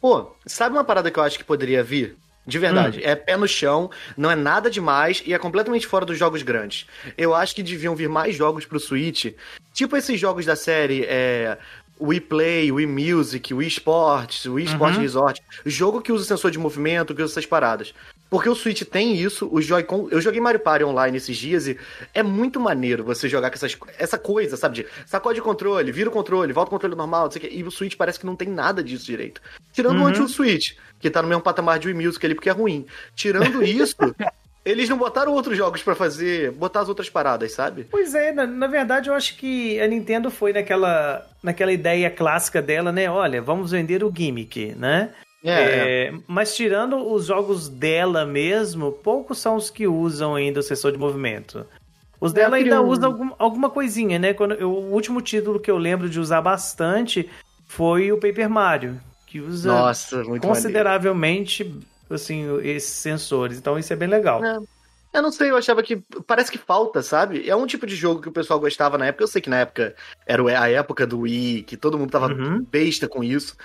Pô, 0.02 0.36
sabe 0.46 0.76
uma 0.76 0.84
parada 0.84 1.12
que 1.12 1.20
eu 1.20 1.24
acho 1.24 1.38
que 1.38 1.44
poderia 1.44 1.84
vir? 1.84 2.16
De 2.46 2.58
verdade, 2.58 3.00
hum. 3.00 3.04
é 3.04 3.16
pé 3.16 3.38
no 3.38 3.48
chão, 3.48 3.92
não 4.18 4.32
é 4.32 4.36
nada 4.36 4.72
demais 4.72 5.22
e 5.26 5.34
é 5.34 5.38
completamente 5.38 5.86
fora 5.86 6.06
dos 6.06 6.18
jogos 6.18 6.42
grandes. 6.42 6.88
Eu 7.16 7.36
acho 7.36 7.54
que 7.54 7.62
deviam 7.62 7.96
vir 7.96 8.10
mais 8.10 8.36
jogos 8.36 8.66
pro 8.66 8.80
Switch, 8.80 9.34
tipo 9.72 9.96
esses 9.96 10.20
jogos 10.20 10.46
da 10.46 10.56
série 10.56 11.06
é, 11.06 11.58
Wii 12.00 12.22
Play, 12.22 12.72
Wii 12.72 12.88
Music, 12.88 13.54
Wii 13.54 13.68
Sports, 13.68 14.45
Wii 14.45 14.66
Sport 14.66 14.95
uhum. 14.95 15.02
Resort. 15.02 15.41
Jogo 15.66 16.02
que 16.02 16.12
usa 16.12 16.26
sensor 16.26 16.52
de 16.52 16.58
movimento, 16.58 17.14
que 17.14 17.22
usa 17.22 17.34
essas 17.34 17.45
paradas. 17.45 17.93
Porque 18.30 18.47
o 18.47 18.56
Switch 18.56 18.84
tem 18.84 19.16
isso, 19.16 19.50
o 19.52 19.60
Joy-Con. 19.60 20.08
Eu 20.12 20.22
joguei 20.22 20.39
Mario 20.39 20.60
Party 20.60 20.86
online 20.86 21.18
esses 21.18 21.36
dias 21.36 21.68
e 21.68 21.78
é 22.14 22.22
muito 22.22 22.60
maneiro 22.60 23.04
você 23.04 23.28
jogar 23.28 23.50
com 23.50 23.56
essas, 23.56 23.76
essa 23.97 24.20
coisa, 24.20 24.56
sabe? 24.56 24.76
De 24.76 24.88
sacode 25.08 25.39
o 25.39 25.43
controle, 25.43 25.91
vira 25.91 26.10
o 26.10 26.14
controle, 26.14 26.54
volta 26.54 26.70
o 26.70 26.72
controle 26.72 26.95
normal, 26.95 27.26
não 27.26 27.32
sei 27.32 27.41
o 27.41 27.50
que. 27.50 27.56
E 27.56 27.64
o 27.64 27.72
Switch 27.72 27.95
parece 27.95 28.20
que 28.20 28.26
não 28.28 28.36
tem 28.36 28.47
nada 28.47 28.84
disso 28.84 29.06
direito. 29.06 29.41
Tirando 29.74 29.97
uhum. 29.97 30.04
o 30.04 30.08
antigo 30.08 30.28
Switch, 30.30 30.74
que 31.00 31.10
tá 31.10 31.24
no 31.24 31.28
mesmo 31.28 31.41
patamar 31.41 31.80
de 31.80 31.88
Wii 31.88 32.06
Music 32.06 32.24
ali, 32.24 32.36
porque 32.36 32.50
é 32.50 32.54
ruim. 32.54 32.86
Tirando 33.16 33.64
isso. 33.64 33.95
Eles 34.66 34.89
não 34.89 34.97
botaram 34.97 35.32
outros 35.34 35.57
jogos 35.57 35.82
para 35.82 35.95
fazer, 35.95 36.51
botar 36.51 36.82
as 36.82 36.89
outras 36.89 37.10
paradas, 37.10 37.53
sabe? 37.53 37.88
Pois 37.89 38.14
é, 38.14 38.32
na, 38.32 38.45
na, 38.45 38.68
verdade 38.68 39.10
eu 39.10 39.14
acho 39.14 39.38
que 39.38 39.80
a 39.80 39.88
Nintendo 39.88 40.30
foi 40.30 40.51
naquela, 40.51 41.26
naquela 41.41 41.72
ideia 41.72 42.10
clássica 42.10 42.62
dela, 42.62 42.91
né? 42.91 43.10
Olha, 43.10 43.41
vamos 43.41 43.72
vender 43.72 44.03
o 44.03 44.14
gimmick, 44.16 44.76
né? 44.76 45.12
É, 45.43 45.51
é, 45.51 46.07
é. 46.07 46.14
Mas 46.28 46.55
tirando 46.55 46.97
os 47.12 47.26
jogos 47.26 47.70
dela 47.70 48.26
mesmo, 48.26 48.91
poucos 48.91 49.39
são 49.39 49.55
os 49.55 49.70
que 49.70 49.88
usam 49.88 50.36
ainda 50.36 50.60
o 50.60 50.64
sensor 50.64 50.91
de 50.91 50.97
movimento. 50.97 51.66
Os 52.20 52.34
dela 52.34 52.57
ainda 52.57 52.82
um... 52.82 52.88
usam 52.88 53.12
algum, 53.12 53.30
alguma 53.39 53.70
coisinha, 53.70 54.20
né? 54.20 54.34
Quando 54.34 54.55
eu, 54.55 54.72
o 54.72 54.91
último 54.91 55.22
título 55.22 55.60
que 55.60 55.72
eu 55.72 55.78
lembro 55.78 56.10
de 56.10 56.20
usar 56.20 56.41
bastante 56.41 57.30
foi 57.66 58.12
o 58.12 58.18
Paper 58.18 58.49
Mario, 58.49 58.99
que 59.26 59.39
usa 59.39 59.72
Nossa, 59.72 60.24
consideravelmente 60.41 61.64
maneiro. 61.64 61.89
Assim 62.14 62.60
esses 62.62 62.89
sensores. 62.89 63.57
Então 63.57 63.78
isso 63.78 63.91
é 63.93 63.95
bem 63.95 64.07
legal. 64.07 64.43
É. 64.43 64.60
Eu 65.12 65.24
não 65.24 65.32
sei, 65.32 65.49
eu 65.49 65.57
achava 65.57 65.82
que. 65.82 65.97
Parece 66.28 66.51
que 66.51 66.57
falta, 66.57 67.01
sabe? 67.01 67.49
É 67.49 67.55
um 67.55 67.66
tipo 67.66 67.88
de 67.88 67.95
jogo 67.95 68.22
que 68.22 68.30
o 68.30 68.32
pessoal 68.32 68.60
gostava 68.60 68.97
na 68.97 69.07
época. 69.07 69.24
Eu 69.24 69.28
sei 69.28 69.41
que 69.41 69.49
na 69.49 69.60
época 69.60 69.95
era 70.26 70.62
a 70.62 70.70
época 70.70 71.07
do 71.07 71.22
Wii, 71.22 71.64
que 71.64 71.76
todo 71.76 71.97
mundo 71.97 72.12
tava 72.12 72.28
uhum. 72.28 72.64
besta 72.64 73.07
com 73.07 73.24
isso. 73.24 73.55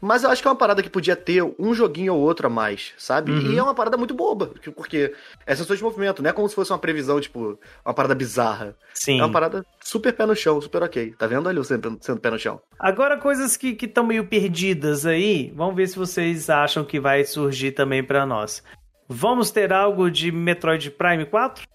Mas 0.00 0.22
eu 0.22 0.30
acho 0.30 0.42
que 0.42 0.48
é 0.48 0.50
uma 0.50 0.56
parada 0.56 0.82
que 0.82 0.90
podia 0.90 1.16
ter 1.16 1.42
um 1.58 1.74
joguinho 1.74 2.14
ou 2.14 2.20
outro 2.20 2.46
a 2.46 2.50
mais, 2.50 2.92
sabe? 2.96 3.32
Uhum. 3.32 3.52
E 3.52 3.58
é 3.58 3.62
uma 3.62 3.74
parada 3.74 3.96
muito 3.96 4.14
boba, 4.14 4.52
porque 4.74 5.14
é 5.46 5.54
sensor 5.54 5.76
de 5.76 5.82
movimento, 5.82 6.22
não 6.22 6.30
é 6.30 6.32
como 6.32 6.48
se 6.48 6.54
fosse 6.54 6.72
uma 6.72 6.78
previsão, 6.78 7.20
tipo, 7.20 7.58
uma 7.84 7.94
parada 7.94 8.14
bizarra. 8.14 8.76
Sim. 8.94 9.20
É 9.20 9.24
uma 9.24 9.32
parada 9.32 9.64
super 9.82 10.12
pé 10.12 10.26
no 10.26 10.36
chão, 10.36 10.60
super 10.60 10.82
ok. 10.82 11.14
Tá 11.18 11.26
vendo 11.26 11.48
ali 11.48 11.64
sendo, 11.64 11.98
sendo 12.00 12.20
pé 12.20 12.30
no 12.30 12.38
chão? 12.38 12.60
Agora, 12.78 13.16
coisas 13.18 13.56
que 13.56 13.76
estão 13.80 14.04
meio 14.04 14.26
perdidas 14.26 15.06
aí, 15.06 15.52
vamos 15.54 15.74
ver 15.74 15.88
se 15.88 15.98
vocês 15.98 16.48
acham 16.50 16.84
que 16.84 17.00
vai 17.00 17.24
surgir 17.24 17.72
também 17.72 18.02
para 18.02 18.26
nós. 18.26 18.62
Vamos 19.08 19.50
ter 19.50 19.72
algo 19.72 20.10
de 20.10 20.32
Metroid 20.32 20.90
Prime 20.90 21.26
4? 21.26 21.66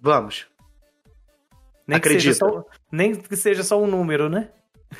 Vamos. 0.00 0.46
Nem 1.86 1.96
Acredito. 1.96 2.32
Que 2.32 2.34
só, 2.34 2.64
nem 2.92 3.14
que 3.14 3.36
seja 3.36 3.62
só 3.62 3.82
um 3.82 3.86
número, 3.86 4.28
né? 4.28 4.50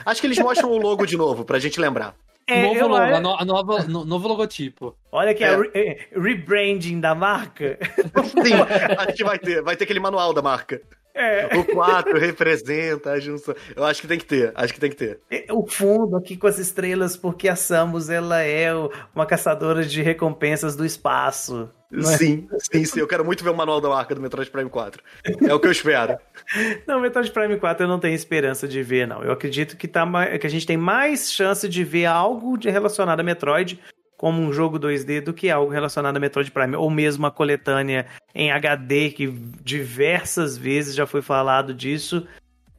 Acho 0.04 0.20
que 0.20 0.26
eles 0.26 0.38
mostram 0.38 0.70
o 0.70 0.78
logo 0.78 1.06
de 1.06 1.16
novo, 1.16 1.44
pra 1.44 1.58
gente 1.58 1.80
lembrar. 1.80 2.14
É, 2.46 2.62
novo 2.62 2.88
logo, 2.88 3.02
é... 3.02 3.14
a, 3.14 3.20
no, 3.20 3.36
a 3.36 3.44
nova, 3.44 3.82
no, 3.84 4.04
novo 4.06 4.26
logotipo. 4.26 4.96
Olha 5.12 5.34
que 5.34 5.44
é, 5.44 5.48
é 5.48 5.56
re, 5.56 5.70
é, 5.74 6.08
rebranding 6.18 6.98
da 6.98 7.14
marca. 7.14 7.78
Sim, 8.42 8.54
acho 8.98 9.12
que 9.14 9.24
vai 9.24 9.38
ter. 9.38 9.62
Vai 9.62 9.76
ter 9.76 9.84
aquele 9.84 10.00
manual 10.00 10.32
da 10.32 10.40
marca. 10.40 10.80
É. 11.14 11.56
O 11.56 11.64
4 11.64 12.16
representa 12.18 13.10
a 13.10 13.20
junção. 13.20 13.54
Eu 13.74 13.84
acho 13.84 14.00
que 14.00 14.06
tem 14.06 14.18
que 14.18 14.24
ter, 14.24 14.52
acho 14.54 14.72
que 14.72 14.80
tem 14.80 14.90
que 14.90 14.96
ter. 14.96 15.20
É, 15.30 15.46
o 15.50 15.66
fundo 15.66 16.16
aqui 16.16 16.36
com 16.36 16.46
as 16.46 16.58
estrelas, 16.58 17.16
porque 17.16 17.48
a 17.48 17.56
Samus 17.56 18.08
ela 18.08 18.42
é 18.42 18.70
uma 19.14 19.26
caçadora 19.26 19.84
de 19.84 20.00
recompensas 20.00 20.76
do 20.76 20.84
espaço. 20.84 21.68
É? 21.92 22.02
Sim, 22.02 22.48
sim, 22.58 22.84
sim. 22.84 23.00
Eu 23.00 23.08
quero 23.08 23.24
muito 23.24 23.42
ver 23.42 23.50
o 23.50 23.56
manual 23.56 23.80
da 23.80 23.88
marca 23.88 24.14
do 24.14 24.20
Metroid 24.20 24.50
Prime 24.50 24.68
4. 24.68 25.02
É 25.46 25.54
o 25.54 25.58
que 25.58 25.66
eu 25.66 25.72
espero. 25.72 26.18
não, 26.86 27.00
Metroid 27.00 27.30
Prime 27.30 27.56
4 27.56 27.84
eu 27.84 27.88
não 27.88 27.98
tenho 27.98 28.14
esperança 28.14 28.68
de 28.68 28.82
ver, 28.82 29.08
não. 29.08 29.22
Eu 29.24 29.32
acredito 29.32 29.76
que, 29.76 29.88
tá, 29.88 30.06
que 30.38 30.46
a 30.46 30.50
gente 30.50 30.66
tem 30.66 30.76
mais 30.76 31.32
chance 31.32 31.68
de 31.68 31.82
ver 31.82 32.04
algo 32.04 32.56
de 32.56 32.70
relacionado 32.70 33.20
a 33.20 33.24
Metroid 33.24 33.80
como 34.18 34.42
um 34.42 34.52
jogo 34.52 34.80
2D 34.80 35.22
do 35.22 35.32
que 35.32 35.48
algo 35.48 35.70
relacionado 35.70 36.16
a 36.16 36.20
Metroid 36.20 36.50
Prime, 36.50 36.74
ou 36.74 36.90
mesmo 36.90 37.24
a 37.24 37.30
coletânea 37.30 38.04
em 38.34 38.50
HD, 38.50 39.10
que 39.10 39.28
diversas 39.28 40.58
vezes 40.58 40.94
já 40.94 41.06
foi 41.06 41.22
falado 41.22 41.72
disso 41.72 42.26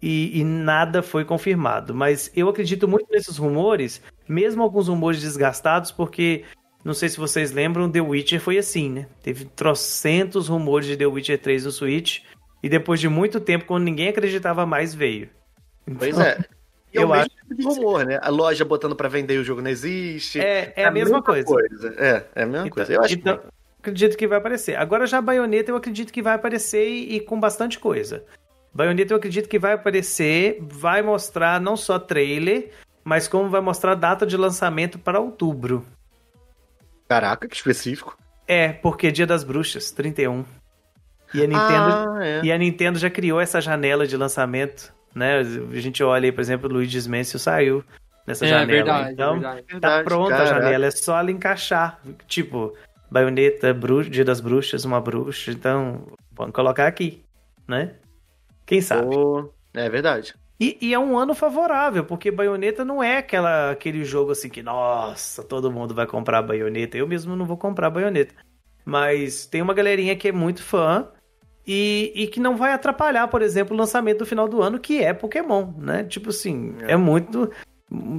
e, 0.01 0.37
e, 0.37 0.43
nada 0.43 1.01
foi 1.01 1.23
confirmado. 1.23 1.95
Mas 1.95 2.29
eu 2.35 2.49
acredito 2.49 2.89
muito 2.89 3.07
nesses 3.09 3.37
rumores, 3.37 4.01
mesmo 4.27 4.61
alguns 4.61 4.89
rumores 4.89 5.21
desgastados, 5.21 5.91
porque 5.91 6.43
não 6.83 6.93
sei 6.93 7.07
se 7.07 7.17
vocês 7.17 7.53
lembram, 7.53 7.89
The 7.89 8.01
Witcher 8.01 8.41
foi 8.41 8.57
assim, 8.57 8.89
né? 8.89 9.07
Teve 9.23 9.45
trocentos 9.45 10.49
rumores 10.49 10.87
de 10.87 10.97
The 10.97 11.05
Witcher 11.05 11.39
3 11.39 11.65
no 11.65 11.71
Switch, 11.71 12.19
e 12.61 12.67
depois 12.67 12.99
de 12.99 13.07
muito 13.07 13.39
tempo, 13.39 13.63
quando 13.63 13.85
ninguém 13.85 14.09
acreditava 14.09 14.65
mais, 14.65 14.93
veio. 14.93 15.29
Então... 15.87 15.99
Pois 15.99 16.19
é. 16.19 16.37
E 16.93 16.97
eu 16.97 17.03
é 17.03 17.05
o 17.05 17.09
mesmo 17.09 17.29
tipo 17.29 17.55
de 17.55 17.63
rumor, 17.63 18.05
né? 18.05 18.19
A 18.21 18.29
loja 18.29 18.65
botando 18.65 18.95
para 18.95 19.07
vender 19.07 19.35
e 19.35 19.37
o 19.37 19.43
jogo 19.43 19.61
não 19.61 19.69
existe. 19.69 20.39
É, 20.39 20.73
é, 20.75 20.83
é 20.83 20.85
a, 20.85 20.91
mesma, 20.91 21.17
mesma 21.17 21.23
coisa. 21.23 21.45
coisa. 21.45 21.95
É, 21.97 22.25
é 22.35 22.43
a 22.43 22.45
mesma 22.45 22.67
então, 22.67 22.75
coisa. 22.75 22.93
Eu 22.93 23.01
acho 23.03 23.13
então, 23.13 23.37
que... 23.37 23.47
acredito 23.81 24.17
que 24.17 24.27
vai 24.27 24.37
aparecer. 24.37 24.75
Agora 24.75 25.05
já 25.05 25.19
a 25.19 25.21
Bayonetta 25.21 25.71
eu 25.71 25.75
acredito 25.75 26.11
que 26.11 26.21
vai 26.21 26.33
aparecer 26.33 26.87
e, 26.87 27.15
e 27.15 27.19
com 27.19 27.39
bastante 27.39 27.79
coisa. 27.79 28.23
Bayonetta 28.73 29.13
eu 29.13 29.17
acredito 29.17 29.49
que 29.49 29.59
vai 29.59 29.73
aparecer, 29.73 30.57
vai 30.61 31.01
mostrar 31.01 31.59
não 31.59 31.75
só 31.75 31.99
trailer, 31.99 32.71
mas 33.03 33.27
como 33.27 33.49
vai 33.49 33.61
mostrar 33.61 33.93
a 33.93 33.95
data 33.95 34.25
de 34.25 34.37
lançamento 34.37 34.97
para 34.99 35.19
outubro. 35.19 35.85
Caraca, 37.07 37.47
que 37.47 37.55
específico. 37.55 38.17
É, 38.47 38.73
porque 38.73 39.07
é 39.07 39.11
Dia 39.11 39.27
das 39.27 39.43
Bruxas, 39.43 39.91
31. 39.91 40.45
E 41.33 41.43
a 41.43 41.47
Nintendo, 41.47 42.11
ah, 42.17 42.19
é. 42.21 42.41
e 42.43 42.51
a 42.51 42.57
Nintendo 42.57 42.97
já 42.97 43.09
criou 43.09 43.39
essa 43.39 43.61
janela 43.61 44.07
de 44.07 44.17
lançamento, 44.17 44.93
né? 45.19 45.39
A 45.39 45.79
gente 45.79 46.01
olha 46.03 46.25
aí, 46.25 46.31
por 46.31 46.41
exemplo, 46.41 46.69
o 46.69 46.73
Luigi's 46.73 47.05
Mansion 47.05 47.37
saiu 47.37 47.83
nessa 48.25 48.45
é, 48.45 48.49
janela. 48.49 48.67
Verdade, 48.67 49.13
então, 49.13 49.33
verdade. 49.33 49.79
tá 49.79 50.03
pronta 50.03 50.29
Caraca. 50.29 50.57
a 50.57 50.61
janela, 50.61 50.85
é 50.85 50.91
só 50.91 51.19
ela 51.19 51.29
encaixar. 51.29 51.99
Tipo, 52.27 52.73
baioneta, 53.11 53.73
bruxa, 53.73 54.09
Dia 54.09 54.25
das 54.25 54.39
Bruxas, 54.39 54.85
uma 54.85 55.01
bruxa, 55.01 55.51
então 55.51 56.07
vamos 56.31 56.53
colocar 56.53 56.87
aqui, 56.87 57.21
né? 57.67 57.95
Quem 58.65 58.81
sabe? 58.81 59.15
Oh, 59.15 59.49
é 59.73 59.89
verdade. 59.89 60.33
E, 60.59 60.77
e, 60.81 60.93
é 60.93 60.99
um 60.99 61.17
ano 61.17 61.33
favorável, 61.33 62.03
porque 62.03 62.29
Bayonetta 62.29 62.83
não 62.83 63.01
é 63.01 63.17
aquela, 63.17 63.71
aquele 63.71 64.03
jogo 64.03 64.31
assim 64.31 64.49
que, 64.49 64.61
nossa, 64.61 65.41
todo 65.41 65.71
mundo 65.71 65.93
vai 65.93 66.05
comprar 66.05 66.41
Bayonetta. 66.41 66.97
Eu 66.97 67.07
mesmo 67.07 67.33
não 67.35 67.45
vou 67.45 67.55
comprar 67.55 67.89
Bayonetta. 67.89 68.35
Mas 68.83 69.45
tem 69.45 69.61
uma 69.61 69.73
galerinha 69.73 70.17
que 70.17 70.27
é 70.27 70.31
muito 70.33 70.61
fã 70.61 71.07
e, 71.65 72.11
e 72.15 72.27
que 72.27 72.39
não 72.39 72.57
vai 72.57 72.73
atrapalhar, 72.73 73.27
por 73.27 73.41
exemplo, 73.41 73.75
o 73.75 73.79
lançamento 73.79 74.19
do 74.19 74.25
final 74.25 74.47
do 74.47 74.61
ano, 74.61 74.79
que 74.79 75.03
é 75.03 75.13
Pokémon, 75.13 75.71
né? 75.77 76.03
Tipo 76.03 76.29
assim, 76.29 76.75
é, 76.81 76.93
é 76.93 76.97
muito. 76.97 77.51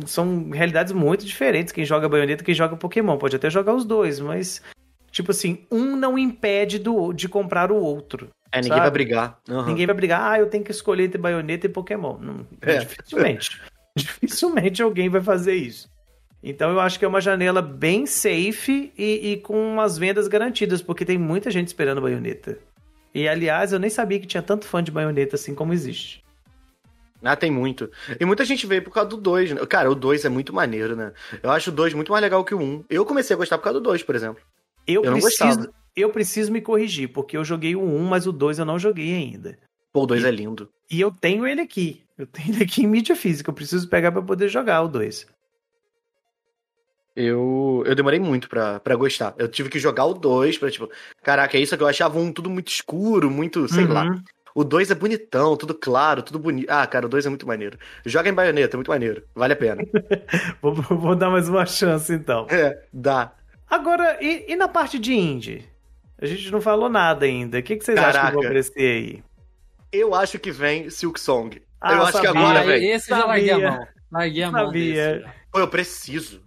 São 0.07 0.51
realidades 0.51 0.93
muito 0.93 1.25
diferentes. 1.25 1.73
Quem 1.73 1.85
joga 1.85 2.09
Bayonetta 2.09 2.43
e 2.43 2.47
quem 2.47 2.55
joga 2.55 2.77
Pokémon. 2.77 3.17
Pode 3.19 3.37
até 3.37 3.51
jogar 3.51 3.75
os 3.75 3.85
dois, 3.85 4.21
mas. 4.21 4.63
Tipo 5.11 5.33
assim, 5.33 5.67
um 5.71 5.97
não 5.97 6.17
impede 6.17 6.79
do, 6.79 7.13
de 7.13 7.29
comprar 7.29 7.73
o 7.73 7.77
outro. 7.77 8.31
É, 8.53 8.59
ninguém 8.59 8.71
sabe? 8.71 8.81
vai 8.81 8.91
brigar. 8.91 9.39
Uhum. 9.49 9.67
Ninguém 9.67 9.87
vai 9.87 9.95
brigar, 9.95 10.33
ah, 10.33 10.39
eu 10.39 10.49
tenho 10.49 10.65
que 10.65 10.71
escolher 10.71 11.05
entre 11.05 11.19
baioneta 11.19 11.67
e 11.67 11.69
Pokémon. 11.69 12.17
Não, 12.19 12.47
é. 12.63 12.79
Dificilmente. 12.79 13.61
dificilmente 13.97 14.83
alguém 14.83 15.09
vai 15.09 15.21
fazer 15.21 15.55
isso. 15.55 15.89
Então 16.43 16.71
eu 16.71 16.81
acho 16.81 16.99
que 16.99 17.05
é 17.05 17.09
uma 17.09 17.21
janela 17.21 17.61
bem 17.61 18.07
safe 18.07 18.93
e, 18.97 19.33
e, 19.33 19.37
com 19.39 19.55
umas 19.73 19.99
vendas 19.99 20.27
garantidas, 20.27 20.81
porque 20.81 21.05
tem 21.05 21.19
muita 21.19 21.51
gente 21.51 21.69
esperando 21.69 22.01
baioneta. 22.01 22.59
E 23.15 23.29
aliás, 23.29 23.73
eu 23.73 23.79
nem 23.79 23.91
sabia 23.91 24.21
que 24.21 24.27
tinha 24.27 24.43
tanto 24.43 24.67
fã 24.67 24.83
de 24.83 24.91
baioneta 24.91 25.37
assim 25.37 25.55
como 25.55 25.73
existe. 25.73 26.25
Ah, 27.23 27.37
tem 27.37 27.51
muito. 27.51 27.91
E 28.19 28.25
muita 28.25 28.45
gente 28.45 28.67
veio 28.67 28.83
por 28.83 28.93
causa 28.93 29.11
do 29.11 29.17
2. 29.17 29.53
Né? 29.53 29.67
Cara, 29.67 29.91
o 29.91 29.95
2 29.95 30.25
é 30.25 30.29
muito 30.29 30.55
maneiro, 30.55 30.97
né? 30.97 31.13
Eu 31.43 31.51
acho 31.51 31.71
o 31.71 31.73
2 31.73 31.93
muito 31.93 32.11
mais 32.11 32.23
legal 32.23 32.45
que 32.45 32.55
o 32.55 32.59
1. 32.59 32.63
Um. 32.63 32.85
Eu 32.89 33.05
comecei 33.05 33.35
a 33.35 33.37
gostar 33.37 33.59
por 33.59 33.65
causa 33.65 33.79
do 33.79 33.85
2, 33.85 34.03
por 34.03 34.15
exemplo. 34.15 34.43
Eu, 34.87 35.05
eu 35.05 35.13
preciso, 35.13 35.69
eu 35.95 36.11
preciso 36.11 36.51
me 36.51 36.61
corrigir, 36.61 37.09
porque 37.09 37.37
eu 37.37 37.45
joguei 37.45 37.77
o 37.77 37.83
1, 37.83 38.05
mas 38.05 38.27
o 38.27 38.33
2 38.33 38.59
eu 38.59 38.65
não 38.65 38.79
joguei 38.79 39.15
ainda. 39.15 39.59
Pô, 39.93 40.05
o 40.05 40.07
2 40.07 40.25
é 40.25 40.31
lindo. 40.31 40.71
E 40.91 41.01
eu 41.01 41.11
tenho 41.11 41.47
ele 41.47 41.61
aqui. 41.61 42.03
Eu 42.17 42.27
tenho 42.27 42.55
ele 42.55 42.63
aqui 42.65 42.85
em 42.85 42.87
mídia 42.87 43.15
física. 43.15 43.51
Eu 43.51 43.55
preciso 43.55 43.89
pegar 43.89 44.13
para 44.13 44.23
poder 44.23 44.49
jogar 44.49 44.83
o 44.83 44.89
2. 44.89 45.27
Eu, 47.15 47.83
eu 47.87 47.95
demorei 47.95 48.21
muito 48.21 48.49
pra, 48.49 48.81
pra 48.81 48.95
gostar. 48.95 49.35
Eu 49.37 49.49
tive 49.49 49.69
que 49.69 49.79
jogar 49.79 50.07
o 50.07 50.15
2 50.15 50.59
pra, 50.59 50.71
tipo, 50.71 50.89
caraca, 51.23 51.57
é 51.57 51.61
isso 51.61 51.77
que 51.77 51.83
eu 51.83 51.89
achava 51.89 52.19
um 52.19 52.33
tudo 52.33 52.49
muito 52.49 52.69
escuro, 52.69 53.31
muito, 53.31 53.69
sei 53.69 53.85
uhum. 53.85 53.93
lá. 53.93 54.23
O 54.55 54.65
2 54.65 54.91
é 54.91 54.95
bonitão, 54.95 55.57
tudo 55.57 55.75
claro, 55.75 56.23
tudo 56.23 56.39
bonito. 56.39 56.69
Ah, 56.71 56.87
cara, 56.87 57.07
o 57.07 57.09
2 57.09 57.27
é 57.27 57.29
muito 57.29 57.47
maneiro. 57.47 57.79
Joga 58.05 58.29
em 58.29 58.35
baioneta, 58.35 58.77
é 58.77 58.79
muito 58.79 58.91
maneiro. 58.91 59.23
Vale 59.35 59.53
a 59.53 59.57
pena. 59.57 59.83
vou, 60.61 60.75
vou, 60.75 61.17
dar 61.17 61.31
mais 61.31 61.49
uma 61.49 61.67
chance, 61.67 62.13
então. 62.13 62.47
É, 62.51 62.83
dá. 62.93 63.33
Agora, 63.69 64.19
e, 64.21 64.47
e 64.49 64.57
na 64.57 64.67
parte 64.67 64.99
de 64.99 65.15
indie? 65.15 65.69
A 66.21 66.27
gente 66.27 66.51
não 66.51 66.61
falou 66.61 66.89
nada 66.89 67.25
ainda. 67.25 67.59
O 67.59 67.63
que, 67.63 67.77
que 67.77 67.85
vocês 67.85 67.99
Caraca. 67.99 68.19
acham 68.19 68.31
que 68.31 68.37
vão 68.37 68.45
aparecer 68.45 68.81
aí? 68.81 69.23
Eu 69.93 70.15
acho 70.15 70.39
que 70.39 70.51
vem 70.51 70.91
Silk 70.91 71.19
Song. 71.19 71.63
Ah, 71.81 71.95
eu 71.95 72.03
acho 72.03 72.21
que 72.21 72.27
agora 72.27 72.63
vem. 72.63 72.91
Esse 72.91 73.09
já 73.09 73.25
larguei 73.25 73.51
a 73.51 73.59
mão. 73.59 73.87
Larguei 74.13 74.43
a 74.43 74.51
mão 74.51 74.67
sabia. 74.67 75.19
Desse. 75.19 75.35
Pô, 75.51 75.59
eu 75.61 75.69
preciso. 75.69 76.43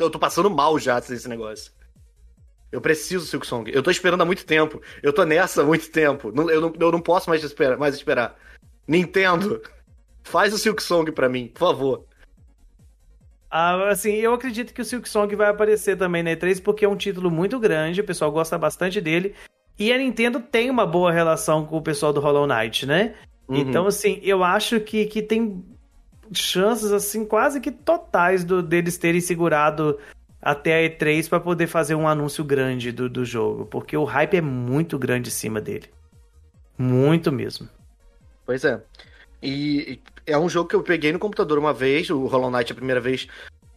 Eu 0.00 0.10
tô 0.10 0.18
passando 0.18 0.50
mal 0.50 0.78
já 0.78 0.98
desse 0.98 1.28
negócio. 1.28 1.72
Eu 2.72 2.80
preciso 2.80 3.26
Silk 3.26 3.46
Song. 3.46 3.70
Eu 3.72 3.82
tô 3.82 3.90
esperando 3.90 4.20
há 4.20 4.24
muito 4.24 4.44
tempo. 4.46 4.80
Eu 5.02 5.12
tô 5.12 5.24
nessa 5.24 5.62
há 5.62 5.64
muito 5.64 5.90
tempo. 5.90 6.32
Eu 6.48 6.60
não, 6.60 6.72
eu 6.78 6.92
não 6.92 7.00
posso 7.00 7.28
mais 7.28 7.42
esperar, 7.42 7.76
mais 7.76 7.94
esperar. 7.94 8.36
Nintendo, 8.86 9.60
faz 10.22 10.54
o 10.54 10.58
Silk 10.58 10.82
Song 10.82 11.10
pra 11.12 11.28
mim, 11.28 11.48
por 11.48 11.60
favor. 11.60 12.04
Ah, 13.50 13.88
assim, 13.88 14.12
eu 14.14 14.32
acredito 14.32 14.72
que 14.72 14.80
o 14.80 14.84
Silk 14.84 15.08
Song 15.08 15.34
vai 15.34 15.48
aparecer 15.48 15.98
também 15.98 16.22
na 16.22 16.30
E3 16.30 16.62
porque 16.62 16.84
é 16.84 16.88
um 16.88 16.96
título 16.96 17.30
muito 17.30 17.58
grande, 17.58 18.00
o 18.00 18.04
pessoal 18.04 18.30
gosta 18.30 18.56
bastante 18.56 19.00
dele. 19.00 19.34
E 19.76 19.92
a 19.92 19.98
Nintendo 19.98 20.38
tem 20.38 20.70
uma 20.70 20.86
boa 20.86 21.10
relação 21.10 21.66
com 21.66 21.76
o 21.76 21.82
pessoal 21.82 22.12
do 22.12 22.20
Hollow 22.20 22.46
Knight, 22.46 22.86
né? 22.86 23.14
Uhum. 23.48 23.56
Então, 23.56 23.86
assim, 23.86 24.20
eu 24.22 24.44
acho 24.44 24.78
que, 24.78 25.06
que 25.06 25.20
tem 25.20 25.64
chances, 26.32 26.92
assim, 26.92 27.24
quase 27.24 27.60
que 27.60 27.70
totais 27.70 28.44
do, 28.44 28.62
deles 28.62 28.98
terem 28.98 29.20
segurado 29.20 29.98
até 30.40 30.86
a 30.86 30.90
E3 30.90 31.28
para 31.28 31.40
poder 31.40 31.66
fazer 31.66 31.94
um 31.94 32.08
anúncio 32.08 32.44
grande 32.44 32.92
do, 32.92 33.08
do 33.08 33.24
jogo. 33.24 33.66
Porque 33.66 33.96
o 33.96 34.04
hype 34.04 34.36
é 34.36 34.40
muito 34.40 34.98
grande 34.98 35.28
em 35.28 35.32
cima 35.32 35.60
dele. 35.60 35.88
Muito 36.78 37.30
mesmo. 37.30 37.68
Pois 38.46 38.64
é. 38.64 38.80
E 39.42 40.00
é 40.26 40.38
um 40.38 40.48
jogo 40.48 40.68
que 40.68 40.76
eu 40.76 40.82
peguei 40.82 41.12
no 41.12 41.18
computador 41.18 41.58
uma 41.58 41.72
vez, 41.72 42.10
o 42.10 42.26
Hollow 42.26 42.50
Knight 42.50 42.72
a 42.72 42.74
primeira 42.74 43.00
vez, 43.00 43.26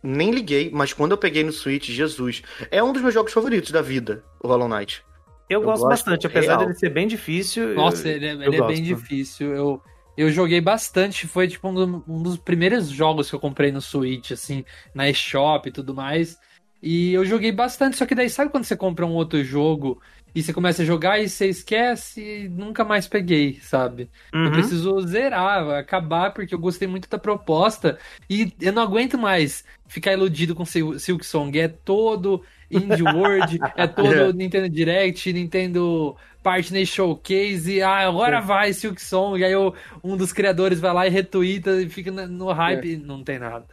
nem 0.01 0.31
liguei, 0.31 0.69
mas 0.73 0.93
quando 0.93 1.11
eu 1.11 1.17
peguei 1.17 1.43
no 1.43 1.51
Switch, 1.51 1.89
Jesus, 1.89 2.43
é 2.69 2.83
um 2.83 2.91
dos 2.91 3.01
meus 3.01 3.13
jogos 3.13 3.31
favoritos 3.31 3.71
da 3.71 3.81
vida, 3.81 4.23
o 4.41 4.47
Hollow 4.47 4.67
Knight. 4.67 5.03
Eu, 5.49 5.61
eu 5.61 5.65
gosto, 5.65 5.87
bastante, 5.87 6.27
apesar 6.27 6.55
real. 6.55 6.59
dele 6.59 6.73
ser 6.73 6.89
bem 6.89 7.07
difícil. 7.07 7.73
Nossa, 7.73 8.07
eu, 8.07 8.15
ele, 8.15 8.25
é, 8.25 8.31
ele 8.47 8.55
é 8.55 8.67
bem 8.67 8.81
difícil. 8.81 9.53
Eu, 9.53 9.81
eu 10.17 10.29
joguei 10.29 10.61
bastante, 10.61 11.27
foi 11.27 11.47
tipo 11.47 11.67
um, 11.67 12.03
um, 12.07 12.21
dos 12.21 12.37
primeiros 12.37 12.89
jogos 12.89 13.29
que 13.29 13.35
eu 13.35 13.39
comprei 13.39 13.71
no 13.71 13.81
Switch, 13.81 14.31
assim, 14.31 14.63
na 14.93 15.09
eShop 15.09 15.67
e 15.67 15.71
tudo 15.71 15.93
mais. 15.93 16.37
E 16.81 17.13
eu 17.13 17.25
joguei 17.25 17.51
bastante, 17.51 17.97
só 17.97 18.05
que 18.05 18.13
daí 18.13 18.29
sabe 18.29 18.51
quando 18.51 18.65
você 18.65 18.75
compra 18.75 19.05
um 19.05 19.13
outro 19.13 19.43
jogo 19.43 20.01
e 20.35 20.41
você 20.41 20.51
começa 20.51 20.81
a 20.81 20.85
jogar 20.85 21.19
e 21.19 21.29
você 21.29 21.47
esquece 21.47 22.21
e 22.21 22.49
nunca 22.49 22.83
mais 22.83 23.07
peguei, 23.07 23.59
sabe? 23.61 24.09
Uhum. 24.33 24.45
Eu 24.45 24.51
preciso 24.51 25.01
zerar, 25.01 25.69
acabar, 25.71 26.33
porque 26.33 26.55
eu 26.55 26.59
gostei 26.59 26.87
muito 26.87 27.09
da 27.09 27.17
proposta 27.17 27.97
e 28.29 28.51
eu 28.59 28.73
não 28.73 28.81
aguento 28.81 29.17
mais 29.17 29.63
ficar 29.87 30.13
iludido 30.13 30.55
com 30.55 30.65
Silk 30.65 31.25
Song. 31.25 31.59
É 31.59 31.67
todo 31.67 32.43
Indie 32.71 33.03
World, 33.03 33.59
é 33.77 33.87
todo 33.87 34.33
Nintendo 34.33 34.69
Direct, 34.69 35.31
Nintendo 35.31 36.15
Partner 36.41 36.85
Showcase, 36.85 37.81
ah, 37.81 38.07
agora 38.07 38.37
é. 38.37 38.41
vai 38.41 38.73
Silk 38.73 39.01
Song, 39.01 39.39
e 39.39 39.45
aí 39.45 39.51
eu, 39.51 39.73
um 40.03 40.17
dos 40.17 40.33
criadores 40.33 40.79
vai 40.79 40.93
lá 40.93 41.07
e 41.07 41.09
retuita 41.09 41.81
e 41.81 41.89
fica 41.89 42.11
no 42.11 42.51
hype, 42.51 42.95
é. 42.95 42.97
não 42.97 43.23
tem 43.23 43.39
nada. 43.39 43.65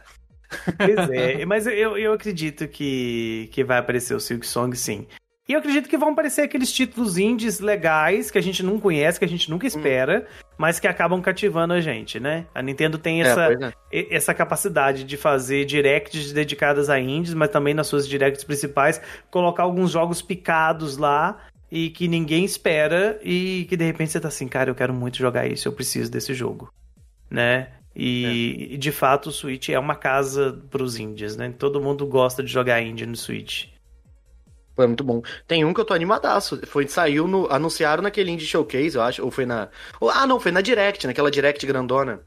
Pois 0.77 1.09
é, 1.09 1.43
mas 1.45 1.67
eu, 1.67 1.97
eu 1.97 2.13
acredito 2.13 2.67
que, 2.67 3.49
que 3.51 3.63
vai 3.63 3.77
aparecer 3.77 4.13
o 4.13 4.19
Silk 4.19 4.45
Song 4.47 4.75
sim. 4.75 5.05
E 5.51 5.53
eu 5.53 5.59
acredito 5.59 5.89
que 5.89 5.97
vão 5.97 6.11
aparecer 6.11 6.43
aqueles 6.43 6.71
títulos 6.71 7.17
indies 7.17 7.59
legais 7.59 8.31
que 8.31 8.37
a 8.37 8.41
gente 8.41 8.63
não 8.63 8.79
conhece, 8.79 9.19
que 9.19 9.25
a 9.25 9.27
gente 9.27 9.51
nunca 9.51 9.67
espera, 9.67 10.25
hum. 10.25 10.45
mas 10.57 10.79
que 10.79 10.87
acabam 10.87 11.21
cativando 11.21 11.73
a 11.73 11.81
gente, 11.81 12.21
né? 12.21 12.45
A 12.55 12.61
Nintendo 12.61 12.97
tem 12.97 13.21
é, 13.21 13.25
essa, 13.27 13.73
é, 13.91 14.15
essa 14.15 14.33
capacidade 14.33 15.03
de 15.03 15.17
fazer 15.17 15.65
directs 15.65 16.31
dedicadas 16.31 16.89
a 16.89 16.97
indies, 16.97 17.33
mas 17.33 17.49
também 17.49 17.73
nas 17.73 17.87
suas 17.87 18.07
directs 18.07 18.45
principais, 18.45 19.01
colocar 19.29 19.63
alguns 19.63 19.91
jogos 19.91 20.21
picados 20.21 20.95
lá 20.95 21.37
e 21.69 21.89
que 21.89 22.07
ninguém 22.07 22.45
espera 22.45 23.19
e 23.21 23.65
que 23.67 23.75
de 23.75 23.83
repente 23.83 24.13
você 24.13 24.21
tá 24.21 24.29
assim, 24.29 24.47
cara, 24.47 24.69
eu 24.69 24.75
quero 24.75 24.93
muito 24.93 25.17
jogar 25.17 25.47
isso, 25.47 25.67
eu 25.67 25.73
preciso 25.73 26.09
desse 26.09 26.33
jogo, 26.33 26.73
né? 27.29 27.67
E, 27.93 28.69
é. 28.75 28.77
de 28.77 28.91
fato 28.93 29.27
o 29.27 29.31
Switch 29.33 29.67
é 29.67 29.77
uma 29.77 29.95
casa 29.95 30.63
pros 30.69 30.97
indies, 30.97 31.35
né? 31.35 31.53
Todo 31.59 31.81
mundo 31.81 32.07
gosta 32.07 32.41
de 32.41 32.49
jogar 32.49 32.81
indie 32.81 33.05
no 33.05 33.17
Switch. 33.17 33.70
Foi 34.75 34.87
muito 34.87 35.03
bom. 35.03 35.21
Tem 35.47 35.65
um 35.65 35.73
que 35.73 35.81
eu 35.81 35.85
tô 35.85 35.93
animadaço. 35.93 36.59
Foi, 36.67 36.87
saiu 36.87 37.27
no. 37.27 37.51
Anunciaram 37.51 38.01
naquele 38.01 38.31
Indie 38.31 38.45
Showcase, 38.45 38.95
eu 38.95 39.01
acho. 39.01 39.23
Ou 39.23 39.31
foi 39.31 39.45
na. 39.45 39.69
ah, 40.13 40.25
não, 40.25 40.39
foi 40.39 40.51
na 40.51 40.61
Direct, 40.61 41.05
naquela 41.05 41.31
Direct 41.31 41.65
grandona. 41.65 42.21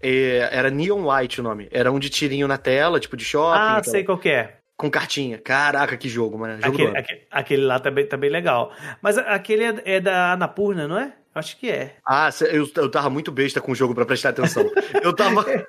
É, 0.00 0.48
era 0.52 0.70
Neon 0.70 1.08
White 1.08 1.40
o 1.40 1.44
nome. 1.44 1.68
Era 1.72 1.90
um 1.90 1.98
de 1.98 2.08
tirinho 2.08 2.46
na 2.46 2.56
tela, 2.56 3.00
tipo 3.00 3.16
de 3.16 3.24
shopping. 3.24 3.58
Ah, 3.60 3.82
sei 3.82 4.04
qual 4.04 4.18
que 4.18 4.28
é. 4.28 4.58
Com 4.76 4.88
cartinha. 4.88 5.38
Caraca, 5.38 5.96
que 5.96 6.08
jogo, 6.08 6.38
mano. 6.38 6.62
Jogo 6.62 6.74
aquele, 6.74 6.96
aquele, 6.96 7.26
aquele, 7.30 7.62
lá 7.64 7.80
tá 7.80 7.90
bem, 7.90 8.06
tá 8.06 8.16
bem 8.16 8.30
legal. 8.30 8.72
Mas 9.02 9.18
aquele 9.18 9.64
é, 9.64 9.82
é 9.84 10.00
da 10.00 10.32
Anapurna, 10.32 10.86
não 10.86 10.96
é? 10.96 11.14
Acho 11.38 11.56
que 11.56 11.70
é. 11.70 11.96
Ah, 12.06 12.30
eu, 12.52 12.68
eu 12.76 12.90
tava 12.90 13.08
muito 13.08 13.30
besta 13.32 13.60
com 13.60 13.72
o 13.72 13.74
jogo 13.74 13.94
para 13.94 14.04
prestar 14.04 14.30
atenção. 14.30 14.70
Eu 15.02 15.14
tava. 15.14 15.44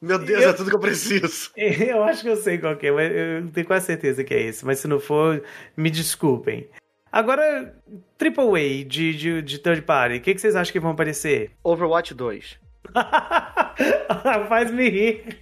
Meu 0.00 0.18
Deus, 0.18 0.42
eu, 0.42 0.50
é 0.50 0.52
tudo 0.52 0.70
que 0.70 0.76
eu 0.76 0.80
preciso. 0.80 1.50
Eu 1.56 2.04
acho 2.04 2.22
que 2.22 2.28
eu 2.28 2.36
sei 2.36 2.56
qual 2.58 2.76
é, 2.80 2.90
mas 2.90 3.12
eu 3.12 3.50
tenho 3.50 3.66
quase 3.66 3.86
certeza 3.86 4.22
que 4.22 4.32
é 4.32 4.42
esse. 4.42 4.64
Mas 4.64 4.78
se 4.78 4.86
não 4.86 5.00
for, 5.00 5.42
me 5.76 5.90
desculpem. 5.90 6.68
Agora, 7.10 7.74
AAA 8.20 8.84
de, 8.86 9.14
de, 9.14 9.42
de 9.42 9.58
third 9.58 9.82
party, 9.82 10.16
o 10.16 10.20
que, 10.20 10.34
que 10.34 10.40
vocês 10.40 10.54
acham 10.54 10.72
que 10.72 10.80
vão 10.80 10.92
aparecer? 10.92 11.50
Overwatch 11.64 12.14
2. 12.14 12.58
Faz 14.48 14.70
me 14.70 14.88
rir. 14.88 15.38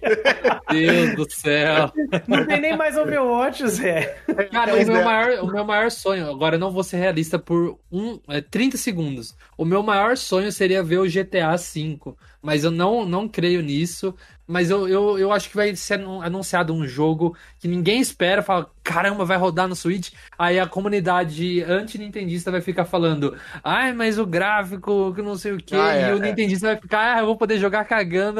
Deus 0.69 1.15
do 1.15 1.31
céu. 1.31 1.91
Não 2.27 2.45
tem 2.45 2.61
nem 2.61 2.77
mais 2.77 2.97
Overwatch, 2.97 3.67
Zé. 3.67 4.17
Cara, 4.51 4.75
o 4.75 4.85
meu, 4.85 5.03
maior, 5.03 5.43
o 5.43 5.47
meu 5.47 5.65
maior 5.65 5.91
sonho, 5.91 6.29
agora 6.29 6.55
eu 6.55 6.59
não 6.59 6.71
vou 6.71 6.83
ser 6.83 6.97
realista 6.97 7.39
por 7.39 7.79
um, 7.91 8.19
é, 8.27 8.41
30 8.41 8.77
segundos. 8.77 9.35
O 9.57 9.65
meu 9.65 9.81
maior 9.81 10.17
sonho 10.17 10.51
seria 10.51 10.83
ver 10.83 10.99
o 10.99 11.09
GTA 11.09 11.55
V, 11.55 11.99
mas 12.41 12.63
eu 12.63 12.71
não, 12.71 13.05
não 13.05 13.27
creio 13.27 13.61
nisso. 13.61 14.15
Mas 14.47 14.69
eu, 14.69 14.87
eu, 14.87 15.19
eu 15.19 15.33
acho 15.33 15.49
que 15.49 15.55
vai 15.57 15.75
ser 15.75 15.99
anunciado 16.23 16.73
um 16.73 16.87
jogo 16.87 17.35
que 17.59 17.67
ninguém 17.67 17.99
espera, 17.99 18.41
fala, 18.41 18.71
caramba, 18.81 19.25
vai 19.25 19.37
rodar 19.37 19.67
no 19.67 19.75
Switch. 19.75 20.13
Aí 20.39 20.57
a 20.57 20.65
comunidade 20.65 21.61
anti-nintendista 21.63 22.49
vai 22.49 22.61
ficar 22.61 22.85
falando, 22.85 23.35
ai, 23.61 23.91
mas 23.91 24.17
o 24.17 24.25
gráfico, 24.25 25.13
que 25.13 25.21
não 25.21 25.35
sei 25.35 25.51
o 25.51 25.57
que, 25.57 25.75
ah, 25.75 25.93
é, 25.93 26.09
e 26.09 26.13
o 26.13 26.17
é. 26.17 26.29
nintendista 26.29 26.67
vai 26.67 26.77
ficar, 26.77 27.17
ah, 27.17 27.19
eu 27.19 27.25
vou 27.25 27.35
poder 27.35 27.59
jogar 27.59 27.83
cagando. 27.83 28.39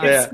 é. 0.00 0.30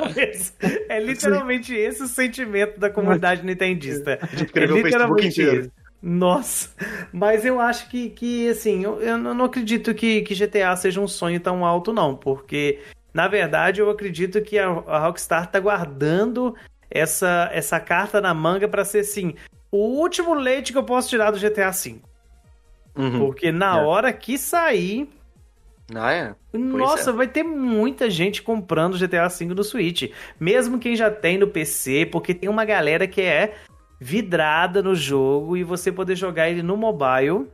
é 0.96 1.00
literalmente 1.00 1.74
Sim. 1.74 1.80
esse 1.80 2.02
o 2.04 2.06
sentimento 2.06 2.78
da 2.78 2.88
comunidade 2.88 3.44
nintendista. 3.44 4.20
É 4.54 4.66
literalmente 4.66 5.42
isso. 5.42 5.72
Nossa, 6.02 6.70
mas 7.12 7.44
eu 7.44 7.60
acho 7.60 7.88
que, 7.90 8.08
que 8.10 8.48
assim, 8.48 8.82
eu, 8.82 9.00
eu 9.02 9.18
não 9.18 9.44
acredito 9.44 9.94
que, 9.94 10.22
que 10.22 10.34
GTA 10.34 10.74
seja 10.76 11.00
um 11.00 11.06
sonho 11.06 11.38
tão 11.38 11.64
alto, 11.64 11.92
não, 11.92 12.16
porque 12.16 12.80
na 13.12 13.28
verdade, 13.28 13.80
eu 13.80 13.90
acredito 13.90 14.40
que 14.40 14.58
a, 14.58 14.68
a 14.68 14.98
Rockstar 15.00 15.50
tá 15.50 15.58
guardando 15.58 16.54
essa, 16.90 17.50
essa 17.52 17.78
carta 17.80 18.20
na 18.20 18.32
manga 18.32 18.68
para 18.68 18.84
ser 18.84 19.00
assim, 19.00 19.34
o 19.70 19.78
último 19.78 20.34
leite 20.34 20.72
que 20.72 20.78
eu 20.78 20.84
posso 20.84 21.08
tirar 21.08 21.30
do 21.30 21.38
GTA 21.38 21.70
V. 21.70 21.96
Uhum. 22.96 23.18
Porque 23.18 23.52
na 23.52 23.78
é. 23.78 23.82
hora 23.82 24.12
que 24.12 24.38
sair. 24.38 25.08
Ah, 25.92 26.12
é? 26.12 26.34
Nossa, 26.52 27.10
é. 27.10 27.12
vai 27.12 27.26
ter 27.26 27.42
muita 27.42 28.08
gente 28.08 28.42
comprando 28.42 28.98
GTA 28.98 29.28
V 29.28 29.46
no 29.46 29.64
Switch. 29.64 30.10
Mesmo 30.38 30.78
quem 30.78 30.94
já 30.94 31.10
tem 31.10 31.36
no 31.36 31.48
PC, 31.48 32.06
porque 32.06 32.32
tem 32.32 32.48
uma 32.48 32.64
galera 32.64 33.08
que 33.08 33.20
é 33.20 33.56
vidrada 34.00 34.82
no 34.82 34.94
jogo 34.94 35.56
e 35.56 35.62
você 35.62 35.92
poder 35.92 36.16
jogar 36.16 36.48
ele 36.48 36.62
no 36.62 36.76
mobile. 36.76 37.46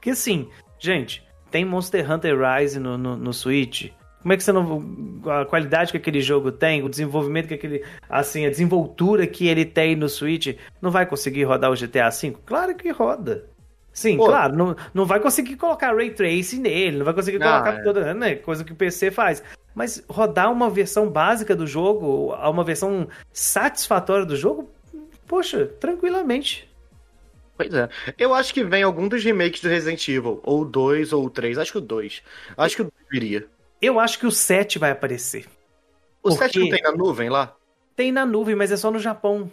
Que 0.00 0.10
assim, 0.10 0.48
gente, 0.78 1.26
tem 1.50 1.64
Monster 1.64 2.10
Hunter 2.10 2.36
Rise 2.38 2.78
no, 2.78 2.98
no, 2.98 3.16
no 3.16 3.32
Switch. 3.32 3.90
Como 4.20 4.32
é 4.32 4.36
que 4.36 4.42
você 4.42 4.52
não. 4.52 4.82
A 5.24 5.44
qualidade 5.44 5.92
que 5.92 5.96
aquele 5.96 6.20
jogo 6.20 6.50
tem, 6.50 6.82
o 6.82 6.88
desenvolvimento 6.88 7.46
que 7.46 7.54
aquele. 7.54 7.84
Assim, 8.08 8.44
a 8.44 8.50
desenvoltura 8.50 9.26
que 9.26 9.46
ele 9.46 9.64
tem 9.64 9.94
no 9.94 10.08
Switch, 10.08 10.56
não 10.82 10.90
vai 10.90 11.06
conseguir 11.06 11.44
rodar 11.44 11.70
o 11.70 11.76
GTA 11.76 12.10
V? 12.10 12.36
Claro 12.44 12.74
que 12.74 12.90
roda. 12.90 13.48
Sim, 13.92 14.18
Pô. 14.18 14.26
claro, 14.26 14.54
não, 14.54 14.76
não 14.92 15.06
vai 15.06 15.18
conseguir 15.20 15.56
colocar 15.56 15.96
Ray 15.96 16.10
Tracing 16.10 16.60
nele, 16.60 16.98
não 16.98 17.04
vai 17.06 17.14
conseguir 17.14 17.38
não, 17.38 17.46
colocar 17.46 17.78
é. 17.78 17.82
toda 17.82 18.12
né, 18.12 18.34
coisa 18.34 18.62
que 18.62 18.72
o 18.72 18.76
PC 18.76 19.10
faz. 19.10 19.42
Mas 19.74 20.04
rodar 20.06 20.52
uma 20.52 20.68
versão 20.68 21.08
básica 21.08 21.56
do 21.56 21.66
jogo, 21.66 22.34
uma 22.34 22.62
versão 22.62 23.08
satisfatória 23.32 24.26
do 24.26 24.36
jogo, 24.36 24.70
poxa, 25.26 25.66
tranquilamente. 25.66 26.68
Pois 27.56 27.72
é. 27.72 27.88
Eu 28.18 28.34
acho 28.34 28.52
que 28.52 28.62
vem 28.62 28.82
algum 28.82 29.08
dos 29.08 29.24
remakes 29.24 29.60
do 29.60 29.68
Resident 29.68 30.06
Evil, 30.08 30.40
ou 30.42 30.64
dois 30.64 31.12
ou 31.12 31.28
três, 31.30 31.56
acho 31.56 31.72
que 31.72 31.78
o 31.78 31.80
dois. 31.80 32.22
Acho 32.56 32.76
que 32.76 32.82
o 32.82 32.84
2 32.84 32.94
viria. 33.10 33.46
Eu 33.80 33.98
acho 33.98 34.18
que 34.18 34.26
o 34.26 34.30
7 34.30 34.78
vai 34.78 34.90
aparecer. 34.90 35.46
O 36.22 36.30
porque... 36.30 36.44
7 36.44 36.58
não 36.60 36.68
tem 36.70 36.82
na 36.82 36.92
nuvem 36.92 37.28
lá? 37.28 37.54
Tem 37.94 38.12
na 38.12 38.26
nuvem, 38.26 38.54
mas 38.54 38.70
é 38.70 38.76
só 38.76 38.90
no 38.90 38.98
Japão. 38.98 39.50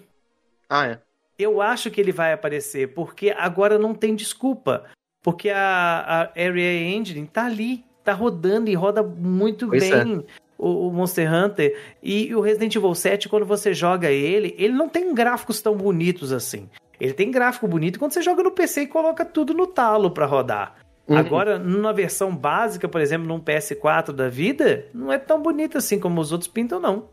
Ah, 0.70 0.88
é? 0.88 1.00
Eu 1.38 1.62
acho 1.62 1.90
que 1.90 2.00
ele 2.00 2.12
vai 2.12 2.34
aparecer, 2.34 2.94
porque 2.94 3.34
agora 3.36 3.80
não 3.80 3.94
tem 3.94 4.16
desculpa. 4.16 4.86
Porque 5.22 5.50
a, 5.50 6.30
a 6.36 6.42
Area 6.42 6.74
Engine 6.74 7.26
tá 7.26 7.46
ali, 7.46 7.86
tá 8.04 8.12
rodando 8.12 8.70
e 8.70 8.76
roda 8.76 9.02
muito 9.02 9.68
pois 9.68 9.90
bem. 9.90 10.20
É. 10.20 10.43
O, 10.64 10.88
o, 10.88 10.92
Monster 10.94 11.32
Hunter 11.32 11.78
e 12.02 12.34
o 12.34 12.40
Resident 12.40 12.74
Evil 12.76 12.96
7, 12.96 13.28
quando 13.28 13.46
você 13.46 13.74
joga 13.74 14.10
ele, 14.10 14.56
ele 14.58 14.74
não 14.74 14.88
tem 14.88 15.14
gráficos 15.14 15.62
tão 15.62 15.76
bonitos 15.76 16.32
assim. 16.32 16.70
Ele 17.00 17.12
tem 17.12 17.30
gráfico 17.30 17.68
bonito 17.68 18.00
quando 18.00 18.14
você 18.14 18.22
joga 18.22 18.44
no 18.44 18.52
PC 18.52 18.84
e 18.84 18.88
coloca 18.88 19.26
tudo 19.26 19.54
no 19.54 19.68
talo 19.68 20.12
para 20.12 20.26
rodar. 20.26 20.76
Uhum. 21.06 21.18
Agora, 21.18 21.60
numa 21.60 21.92
versão 21.92 22.34
básica, 22.34 22.88
por 22.88 23.02
exemplo, 23.02 23.28
num 23.28 23.42
PS4 23.42 24.14
da 24.14 24.30
vida, 24.30 24.86
não 24.94 25.12
é 25.12 25.18
tão 25.18 25.42
bonito 25.42 25.78
assim 25.78 26.00
como 26.00 26.22
os 26.22 26.32
outros 26.32 26.50
pintam, 26.50 26.80
não. 26.80 27.10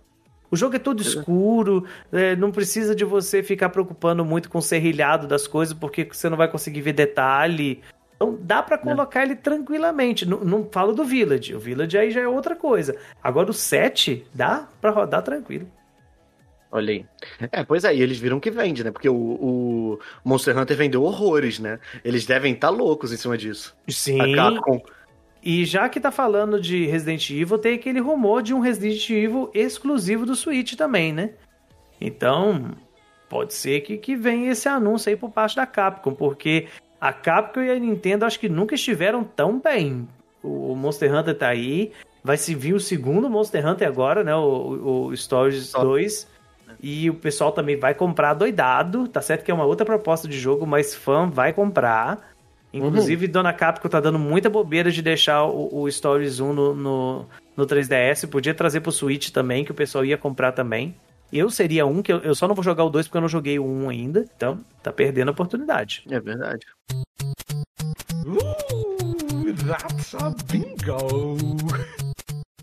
O 0.51 0.57
jogo 0.57 0.77
é 0.77 0.79
todo 0.79 1.01
escuro, 1.01 1.85
é, 2.13 2.35
não 2.35 2.51
precisa 2.51 2.95
de 2.95 3.05
você 3.05 3.43
ficar 3.43 3.69
preocupando 3.69 4.25
muito 4.25 4.51
com 4.51 4.59
o 4.59 4.63
serrilhado 4.63 5.27
das 5.27 5.47
coisas, 5.47 5.73
porque 5.75 6.05
você 6.05 6.29
não 6.29 6.37
vai 6.37 6.49
conseguir 6.49 6.81
ver 6.81 6.93
detalhe. 6.93 7.81
Então 8.21 8.39
dá 8.39 8.63
para 8.63 8.75
é. 8.75 8.79
colocar 8.79 9.23
ele 9.23 9.35
tranquilamente. 9.35 10.27
Não, 10.27 10.41
não 10.41 10.69
falo 10.71 10.93
do 10.93 11.05
Village. 11.05 11.55
O 11.55 11.59
Village 11.59 11.97
aí 11.97 12.11
já 12.11 12.21
é 12.21 12.29
outra 12.29 12.55
coisa. 12.55 12.95
Agora 13.23 13.51
o 13.51 13.55
7 13.55 14.27
dá 14.35 14.69
para 14.79 14.91
rodar 14.91 15.23
tranquilo. 15.23 15.67
Olha 16.71 16.93
aí. 16.93 17.07
É, 17.51 17.65
pois 17.65 17.83
é, 17.83 17.95
e 17.95 18.03
eles 18.03 18.19
viram 18.19 18.39
que 18.39 18.51
vende, 18.51 18.85
né? 18.85 18.91
Porque 18.91 19.09
o, 19.09 19.17
o 19.17 19.99
Monster 20.23 20.57
Hunter 20.57 20.77
vendeu 20.77 21.03
horrores, 21.03 21.59
né? 21.59 21.81
Eles 22.05 22.27
devem 22.27 22.53
estar 22.53 22.69
tá 22.69 22.75
loucos 22.75 23.11
em 23.11 23.17
cima 23.17 23.39
disso. 23.39 23.75
Sim. 23.89 24.21
A 24.21 24.37
Capcom. 24.37 24.83
E 25.43 25.65
já 25.65 25.89
que 25.89 25.99
tá 25.99 26.11
falando 26.11 26.61
de 26.61 26.85
Resident 26.85 27.31
Evil, 27.31 27.59
tem 27.59 27.75
aquele 27.75 28.01
rumor 28.01 28.43
de 28.43 28.53
um 28.53 28.61
Resident 28.61 29.09
Evil 29.09 29.51
exclusivo 29.55 30.27
do 30.27 30.37
Switch 30.37 30.75
também, 30.75 31.13
né? 31.13 31.31
Então, 31.99 32.73
pode 33.31 33.55
ser 33.55 33.81
que, 33.81 33.97
que 33.97 34.15
venha 34.15 34.53
esse 34.53 34.69
anúncio 34.69 35.09
aí 35.09 35.17
por 35.17 35.31
parte 35.31 35.57
da 35.57 35.67
Capcom, 35.67 36.15
porque 36.15 36.69
a 37.01 37.13
Capcom 37.13 37.63
e 37.63 37.71
a 37.71 37.79
Nintendo 37.79 38.25
acho 38.25 38.39
que 38.39 38.49
nunca 38.49 38.75
estiveram 38.75 39.25
tão 39.25 39.59
bem. 39.59 40.09
O 40.43 40.75
Monster 40.75 41.15
Hunter 41.15 41.35
tá 41.35 41.49
aí, 41.49 41.93
vai 42.23 42.37
se 42.37 42.55
vir 42.55 42.75
o 42.75 42.81
segundo 42.81 43.31
Monster 43.31 43.67
Hunter 43.67 43.89
agora, 43.89 44.23
né? 44.23 44.35
O, 44.35 45.07
o 45.07 45.17
Stories 45.17 45.73
2. 45.73 46.29
E 46.83 47.11
o 47.11 47.15
pessoal 47.15 47.53
também 47.53 47.77
vai 47.77 47.95
comprar 47.95 48.35
doidado. 48.35 49.09
Tá 49.09 49.21
certo 49.21 49.45
que 49.45 49.51
é 49.51 49.55
uma 49.55 49.65
outra 49.65 49.85
proposta 49.85 50.27
de 50.27 50.39
jogo, 50.39 50.67
mas 50.67 50.95
fã 50.95 51.29
vai 51.29 51.53
comprar. 51.53 52.31
Inclusive, 52.73 53.27
uhum. 53.27 53.33
Dona 53.33 53.53
Capcom 53.53 53.89
tá 53.89 54.01
dando 54.01 54.19
muita 54.19 54.49
bobeira 54.49 54.91
de 54.91 55.03
deixar 55.03 55.45
o, 55.45 55.83
o 55.83 55.91
Stories 55.91 56.39
1 56.39 56.53
no, 56.53 56.75
no, 56.75 57.27
no 57.57 57.67
3DS. 57.67 58.29
Podia 58.29 58.55
trazer 58.55 58.81
pro 58.81 58.93
Switch 58.93 59.31
também, 59.31 59.65
que 59.65 59.73
o 59.73 59.75
pessoal 59.75 60.05
ia 60.05 60.17
comprar 60.17 60.53
também. 60.53 60.95
Eu 61.33 61.51
seria 61.51 61.87
um, 61.87 62.03
que 62.03 62.13
eu, 62.13 62.19
eu 62.19 62.35
só 62.35 62.49
não 62.49 62.55
vou 62.55 62.65
jogar 62.65 62.85
o 62.85 62.91
2 62.91 63.07
porque 63.07 63.17
eu 63.17 63.23
não 63.23 63.29
joguei 63.29 63.59
o 63.59 63.65
1 63.65 63.89
ainda. 63.89 64.25
Então, 64.37 64.61
tá 64.83 64.93
perdendo 64.93 65.29
a 65.29 65.33
oportunidade. 65.33 66.03
É 66.11 66.19
verdade. 66.19 66.67
Ooh, 68.27 69.55
that's 69.67 70.15
a 70.15 70.31
bingo! 70.51 71.57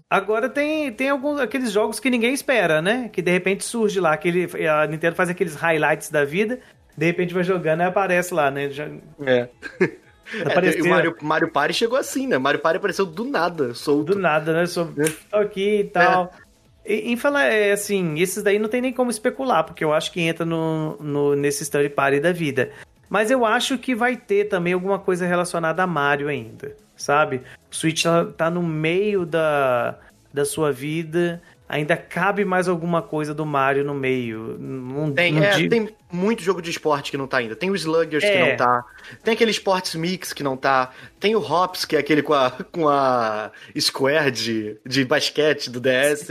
Agora 0.10 0.48
tem, 0.48 0.92
tem 0.94 1.10
alguns 1.10 1.40
aqueles 1.40 1.72
jogos 1.72 2.00
que 2.00 2.10
ninguém 2.10 2.34
espera, 2.34 2.82
né? 2.82 3.10
Que 3.12 3.22
de 3.22 3.32
repente 3.32 3.66
surge 3.66 4.00
lá, 4.00 4.14
aquele, 4.14 4.48
a 4.68 4.88
Nintendo 4.88 5.16
faz 5.16 5.30
aqueles 5.30 5.56
highlights 5.56 6.10
da 6.10 6.24
vida, 6.24 6.60
de 6.98 7.06
repente 7.06 7.34
vai 7.34 7.44
jogando 7.44 7.82
e 7.82 7.84
aparece 7.84 8.34
lá, 8.34 8.50
né? 8.50 8.70
Já... 8.70 8.88
É. 9.26 9.50
É, 10.30 10.82
o 10.82 10.90
Mario, 10.90 11.16
Mario 11.22 11.50
Party 11.50 11.74
chegou 11.74 11.98
assim, 11.98 12.28
né? 12.28 12.38
Mario 12.38 12.60
Party 12.60 12.76
apareceu 12.76 13.06
do 13.06 13.24
nada, 13.24 13.74
solto. 13.74 14.14
Do 14.14 14.20
nada, 14.20 14.52
né? 14.52 14.66
Sou 14.66 14.92
é. 14.98 15.38
aqui 15.40 15.80
e 15.80 15.84
tal. 15.86 16.34
É. 16.38 16.47
E, 16.88 17.14
e 17.14 17.18
falar, 17.18 17.46
é, 17.46 17.72
assim, 17.72 18.20
esses 18.20 18.42
daí 18.42 18.58
não 18.58 18.70
tem 18.70 18.82
nem 18.82 18.94
como 18.94 19.12
especular, 19.12 19.64
porque 19.64 19.84
eu 19.84 19.94
acho 19.94 20.12
que 20.12 20.22
entra 20.22 20.46
no, 20.46 20.98
no, 20.98 21.36
nesse 21.36 21.64
Story 21.64 21.90
Party 21.90 22.20
da 22.20 22.32
vida. 22.32 22.72
Mas 23.10 23.32
eu 23.32 23.46
acho 23.46 23.78
que 23.78 23.96
vai 23.96 24.16
ter 24.18 24.46
também 24.46 24.74
alguma 24.74 25.00
coisa 25.00 25.26
relacionada 25.26 25.84
a 25.84 25.88
Mario 25.88 26.28
ainda 26.28 26.76
sabe? 26.98 27.42
O 27.72 27.76
Switch 27.76 28.04
tá, 28.04 28.26
tá 28.26 28.50
no 28.50 28.64
meio 28.64 29.26
da, 29.26 29.98
da 30.34 30.44
sua 30.44 30.72
vida, 30.72 31.42
ainda 31.70 31.96
cabe 31.96 32.44
mais 32.44 32.68
alguma 32.68 33.02
coisa 33.02 33.34
do 33.34 33.46
Mario 33.46 33.86
no 33.86 33.94
meio. 33.94 34.58
Não, 34.60 35.12
tem, 35.12 35.34
não 35.34 35.44
é, 35.44 35.52
digo... 35.52 35.70
tem 35.70 35.90
muito 36.12 36.42
jogo 36.42 36.62
de 36.62 36.70
esporte 36.70 37.12
que 37.12 37.18
não 37.18 37.28
tá 37.28 37.38
ainda. 37.38 37.56
Tem 37.56 37.70
o 37.70 37.76
Sluggers 37.76 38.24
é. 38.24 38.32
que 38.32 38.50
não 38.50 38.58
tá. 38.58 38.86
Tem 39.24 39.34
aquele 39.34 39.52
Sports 39.52 39.96
Mix 39.96 40.32
que 40.32 40.42
não 40.42 40.56
tá. 40.56 40.92
Tem 41.20 41.36
o 41.36 41.40
Hops, 41.40 41.84
que 41.84 41.96
é 41.96 42.00
aquele 42.00 42.22
com 42.22 42.34
a, 42.34 42.52
com 42.72 42.88
a 42.88 43.52
Square 43.78 44.32
de, 44.32 44.78
de 44.86 45.04
basquete 45.04 45.70
do 45.70 45.80
DS. 45.80 46.28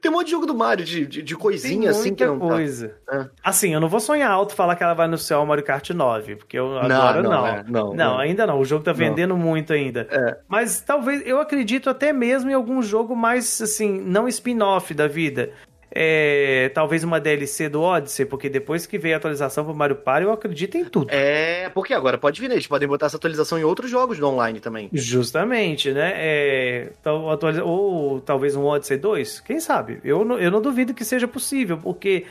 Tem 0.00 0.10
um 0.10 0.14
monte 0.14 0.26
de 0.26 0.30
jogo 0.32 0.46
do 0.46 0.54
Mario, 0.54 0.84
de, 0.84 1.06
de, 1.06 1.22
de 1.22 1.36
coisinha 1.36 1.90
assim 1.90 2.14
que 2.14 2.26
não 2.26 2.38
tá. 2.38 2.46
coisa. 2.46 2.94
tá. 3.06 3.16
É. 3.16 3.30
Assim, 3.42 3.72
eu 3.72 3.80
não 3.80 3.88
vou 3.88 4.00
sonhar 4.00 4.30
alto 4.30 4.54
falar 4.54 4.76
que 4.76 4.82
ela 4.82 4.94
vai 4.94 5.08
no 5.08 5.16
céu 5.16 5.44
Mario 5.46 5.64
Kart 5.64 5.88
9, 5.90 6.36
porque 6.36 6.58
eu 6.58 6.78
agora 6.78 7.22
não. 7.22 7.30
Não, 7.30 7.46
é, 7.46 7.64
não, 7.66 7.94
não, 7.94 8.18
ainda 8.18 8.46
não. 8.46 8.60
O 8.60 8.64
jogo 8.64 8.84
tá 8.84 8.92
vendendo 8.92 9.36
muito 9.36 9.72
ainda. 9.72 10.06
É. 10.10 10.38
Mas 10.48 10.80
talvez, 10.80 11.22
eu 11.26 11.40
acredito 11.40 11.88
até 11.88 12.12
mesmo 12.12 12.50
em 12.50 12.54
algum 12.54 12.82
jogo 12.82 13.16
mais, 13.16 13.60
assim, 13.60 14.00
não 14.00 14.28
spin-off 14.28 14.92
da 14.92 15.08
vida 15.08 15.52
é, 15.98 16.68
talvez 16.74 17.02
uma 17.02 17.18
DLC 17.18 17.70
do 17.70 17.80
Odyssey, 17.80 18.26
porque 18.26 18.50
depois 18.50 18.86
que 18.86 18.98
veio 18.98 19.14
a 19.14 19.16
atualização 19.16 19.64
pro 19.64 19.74
Mario 19.74 19.96
Party, 19.96 20.24
eu 20.24 20.32
acredito 20.32 20.76
em 20.76 20.84
tudo. 20.84 21.08
É, 21.10 21.70
porque 21.70 21.94
agora 21.94 22.18
pode 22.18 22.38
vir, 22.38 22.48
né? 22.48 22.54
eles 22.54 22.66
podem 22.66 22.86
botar 22.86 23.06
essa 23.06 23.16
atualização 23.16 23.58
em 23.58 23.64
outros 23.64 23.90
jogos 23.90 24.18
do 24.18 24.28
online 24.28 24.60
também. 24.60 24.90
Justamente, 24.92 25.92
né? 25.92 26.12
É, 26.16 26.92
ou 27.64 28.20
talvez 28.20 28.54
um 28.54 28.64
Odyssey 28.66 28.98
2, 28.98 29.40
quem 29.40 29.58
sabe? 29.58 29.98
Eu 30.04 30.22
não, 30.22 30.38
eu 30.38 30.50
não 30.50 30.60
duvido 30.60 30.92
que 30.92 31.04
seja 31.04 31.26
possível, 31.26 31.78
porque 31.78 32.26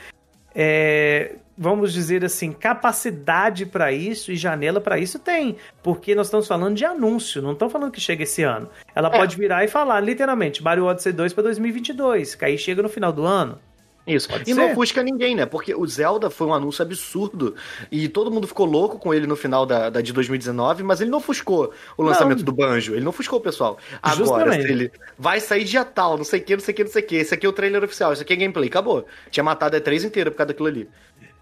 é, 0.54 1.34
vamos 1.56 1.92
dizer 1.92 2.24
assim, 2.24 2.52
capacidade 2.52 3.64
para 3.64 3.92
isso 3.92 4.30
e 4.30 4.36
janela 4.36 4.80
para 4.80 4.98
isso 4.98 5.18
tem, 5.18 5.56
porque 5.82 6.14
nós 6.14 6.26
estamos 6.26 6.46
falando 6.46 6.76
de 6.76 6.84
anúncio, 6.84 7.40
não 7.40 7.52
estamos 7.52 7.72
falando 7.72 7.92
que 7.92 8.00
chega 8.00 8.24
esse 8.24 8.42
ano. 8.42 8.68
Ela 8.94 9.08
é. 9.08 9.16
pode 9.16 9.36
virar 9.36 9.64
e 9.64 9.68
falar, 9.68 10.00
literalmente, 10.00 10.62
Mario 10.62 10.84
Odyssey 10.84 11.12
2 11.12 11.32
para 11.32 11.44
2022, 11.44 12.34
que 12.34 12.44
aí 12.44 12.58
chega 12.58 12.82
no 12.82 12.88
final 12.88 13.12
do 13.12 13.24
ano. 13.24 13.58
Isso. 14.06 14.28
Pode 14.28 14.42
e 14.48 14.54
ser. 14.54 14.54
não 14.54 14.70
ofusca 14.70 15.02
ninguém, 15.02 15.34
né? 15.34 15.44
Porque 15.44 15.74
o 15.74 15.84
Zelda 15.86 16.30
foi 16.30 16.46
um 16.46 16.54
anúncio 16.54 16.80
absurdo. 16.80 17.56
E 17.90 18.08
todo 18.08 18.30
mundo 18.30 18.46
ficou 18.46 18.64
louco 18.64 18.98
com 18.98 19.12
ele 19.12 19.26
no 19.26 19.34
final 19.34 19.66
da, 19.66 19.90
da 19.90 20.00
de 20.00 20.12
2019, 20.12 20.84
mas 20.84 21.00
ele 21.00 21.10
não 21.10 21.18
ofuscou 21.18 21.72
o 21.96 22.02
lançamento 22.02 22.38
não. 22.38 22.44
do 22.44 22.52
Banjo. 22.52 22.94
Ele 22.94 23.02
não 23.02 23.10
ofuscou 23.10 23.40
o 23.40 23.42
pessoal. 23.42 23.78
Agora, 24.00 24.54
ele 24.56 24.92
vai 25.18 25.40
sair 25.40 25.64
dia 25.64 25.84
tal, 25.84 26.16
não 26.16 26.24
sei 26.24 26.40
o 26.40 26.44
que, 26.44 26.54
não 26.54 26.62
sei 26.62 26.72
o 26.72 26.76
que, 26.76 26.84
não 26.84 26.90
sei 26.92 27.02
o 27.02 27.06
que. 27.06 27.16
Esse 27.16 27.34
aqui 27.34 27.46
é 27.46 27.48
o 27.48 27.52
trailer 27.52 27.82
oficial, 27.82 28.12
esse 28.12 28.22
aqui 28.22 28.32
é 28.32 28.36
gameplay. 28.36 28.68
Acabou. 28.68 29.06
Tinha 29.28 29.42
matado 29.42 29.76
a 29.76 29.80
E3 29.80 30.04
inteira 30.04 30.30
por 30.30 30.36
causa 30.36 30.48
daquilo 30.48 30.68
ali. 30.68 30.88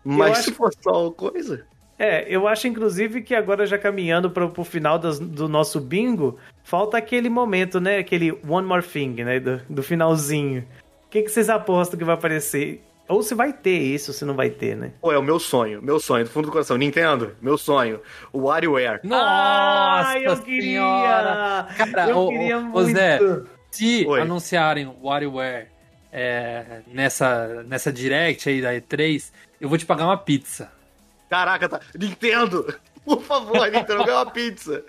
Mas 0.04 0.38
se 0.38 0.52
for 0.52 0.70
só 0.82 1.10
coisa. 1.10 1.66
É, 1.98 2.26
eu 2.28 2.48
acho 2.48 2.66
inclusive 2.66 3.22
que 3.22 3.34
agora 3.34 3.66
já 3.66 3.78
caminhando 3.78 4.28
para 4.30 4.44
o 4.44 4.64
final 4.64 4.98
das, 4.98 5.18
do 5.18 5.48
nosso 5.48 5.80
bingo, 5.80 6.36
falta 6.64 6.98
aquele 6.98 7.28
momento, 7.28 7.80
né? 7.80 7.98
Aquele 7.98 8.32
one 8.48 8.66
more 8.66 8.82
thing, 8.82 9.14
né? 9.22 9.38
Do, 9.38 9.60
do 9.70 9.82
finalzinho 9.82 10.66
que, 11.14 11.22
que 11.22 11.28
vocês 11.30 11.48
apostam 11.48 11.96
que 11.96 12.04
vai 12.04 12.14
aparecer? 12.14 12.82
Ou 13.06 13.22
se 13.22 13.34
vai 13.34 13.52
ter 13.52 13.78
isso, 13.78 14.12
se 14.12 14.24
não 14.24 14.34
vai 14.34 14.50
ter, 14.50 14.76
né? 14.76 14.92
Pô, 15.00 15.12
é 15.12 15.18
o 15.18 15.22
meu 15.22 15.38
sonho, 15.38 15.80
meu 15.80 16.00
sonho, 16.00 16.24
do 16.24 16.30
fundo 16.30 16.46
do 16.46 16.52
coração. 16.52 16.76
Nintendo, 16.76 17.36
meu 17.40 17.56
sonho. 17.56 18.00
O 18.32 18.46
WarioWare. 18.46 19.00
Nossa, 19.04 20.18
eu 20.18 20.36
queria! 20.38 20.80
Cara, 21.76 22.08
eu 22.08 22.18
o, 22.18 22.28
queria 22.30 22.58
o, 22.58 22.62
muito. 22.64 22.92
Zé, 22.92 23.20
se 23.70 24.04
Oi. 24.06 24.20
anunciarem 24.20 24.86
o 24.86 25.06
WarioWare 25.06 25.68
é, 26.10 26.80
nessa, 26.88 27.62
nessa 27.64 27.92
direct 27.92 28.48
aí 28.48 28.60
da 28.60 28.72
E3, 28.72 29.30
eu 29.64 29.68
vou 29.68 29.78
te 29.78 29.86
pagar 29.86 30.04
uma 30.04 30.18
pizza. 30.18 30.70
Caraca, 31.28 31.68
tá. 31.68 31.80
Nintendo! 31.98 32.74
Por 33.04 33.22
favor, 33.22 33.70
Nintendo, 33.70 34.04
ganha 34.04 34.18
uma 34.18 34.30
pizza. 34.30 34.84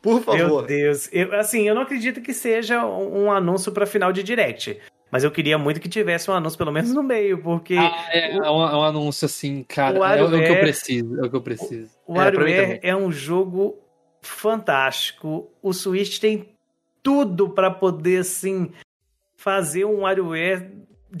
Por 0.00 0.22
favor. 0.22 0.38
Meu 0.38 0.62
Deus. 0.62 1.08
Eu, 1.12 1.34
assim, 1.38 1.68
eu 1.68 1.74
não 1.74 1.82
acredito 1.82 2.20
que 2.20 2.32
seja 2.32 2.84
um, 2.84 3.24
um 3.24 3.32
anúncio 3.32 3.70
para 3.72 3.86
final 3.86 4.12
de 4.12 4.22
direct. 4.22 4.80
Mas 5.10 5.24
eu 5.24 5.30
queria 5.30 5.58
muito 5.58 5.80
que 5.80 5.88
tivesse 5.88 6.30
um 6.30 6.34
anúncio, 6.34 6.56
pelo 6.56 6.72
menos 6.72 6.92
no 6.92 7.02
meio, 7.02 7.42
porque. 7.42 7.76
Ah, 7.76 8.08
é, 8.12 8.36
o... 8.36 8.44
é 8.44 8.50
um, 8.50 8.56
um, 8.56 8.82
anúncio 8.82 9.26
assim, 9.26 9.62
cara. 9.64 9.98
O 9.98 10.04
é, 10.04 10.18
é, 10.18 10.22
o 10.22 10.30
que 10.30 10.36
eu 10.36 10.60
preciso. 10.60 11.20
É 11.20 11.26
o 11.26 11.30
que 11.30 11.36
eu 11.36 11.42
preciso. 11.42 11.90
O, 12.06 12.14
o 12.14 12.16
WarioWare 12.16 12.80
é, 12.80 12.80
é 12.82 12.96
um 12.96 13.12
jogo 13.12 13.78
fantástico. 14.22 15.50
O 15.60 15.72
Switch 15.72 16.18
tem 16.18 16.48
tudo 17.02 17.50
para 17.50 17.70
poder, 17.70 18.20
assim, 18.20 18.72
fazer 19.36 19.84
um 19.84 20.00
WarioWare 20.00 20.70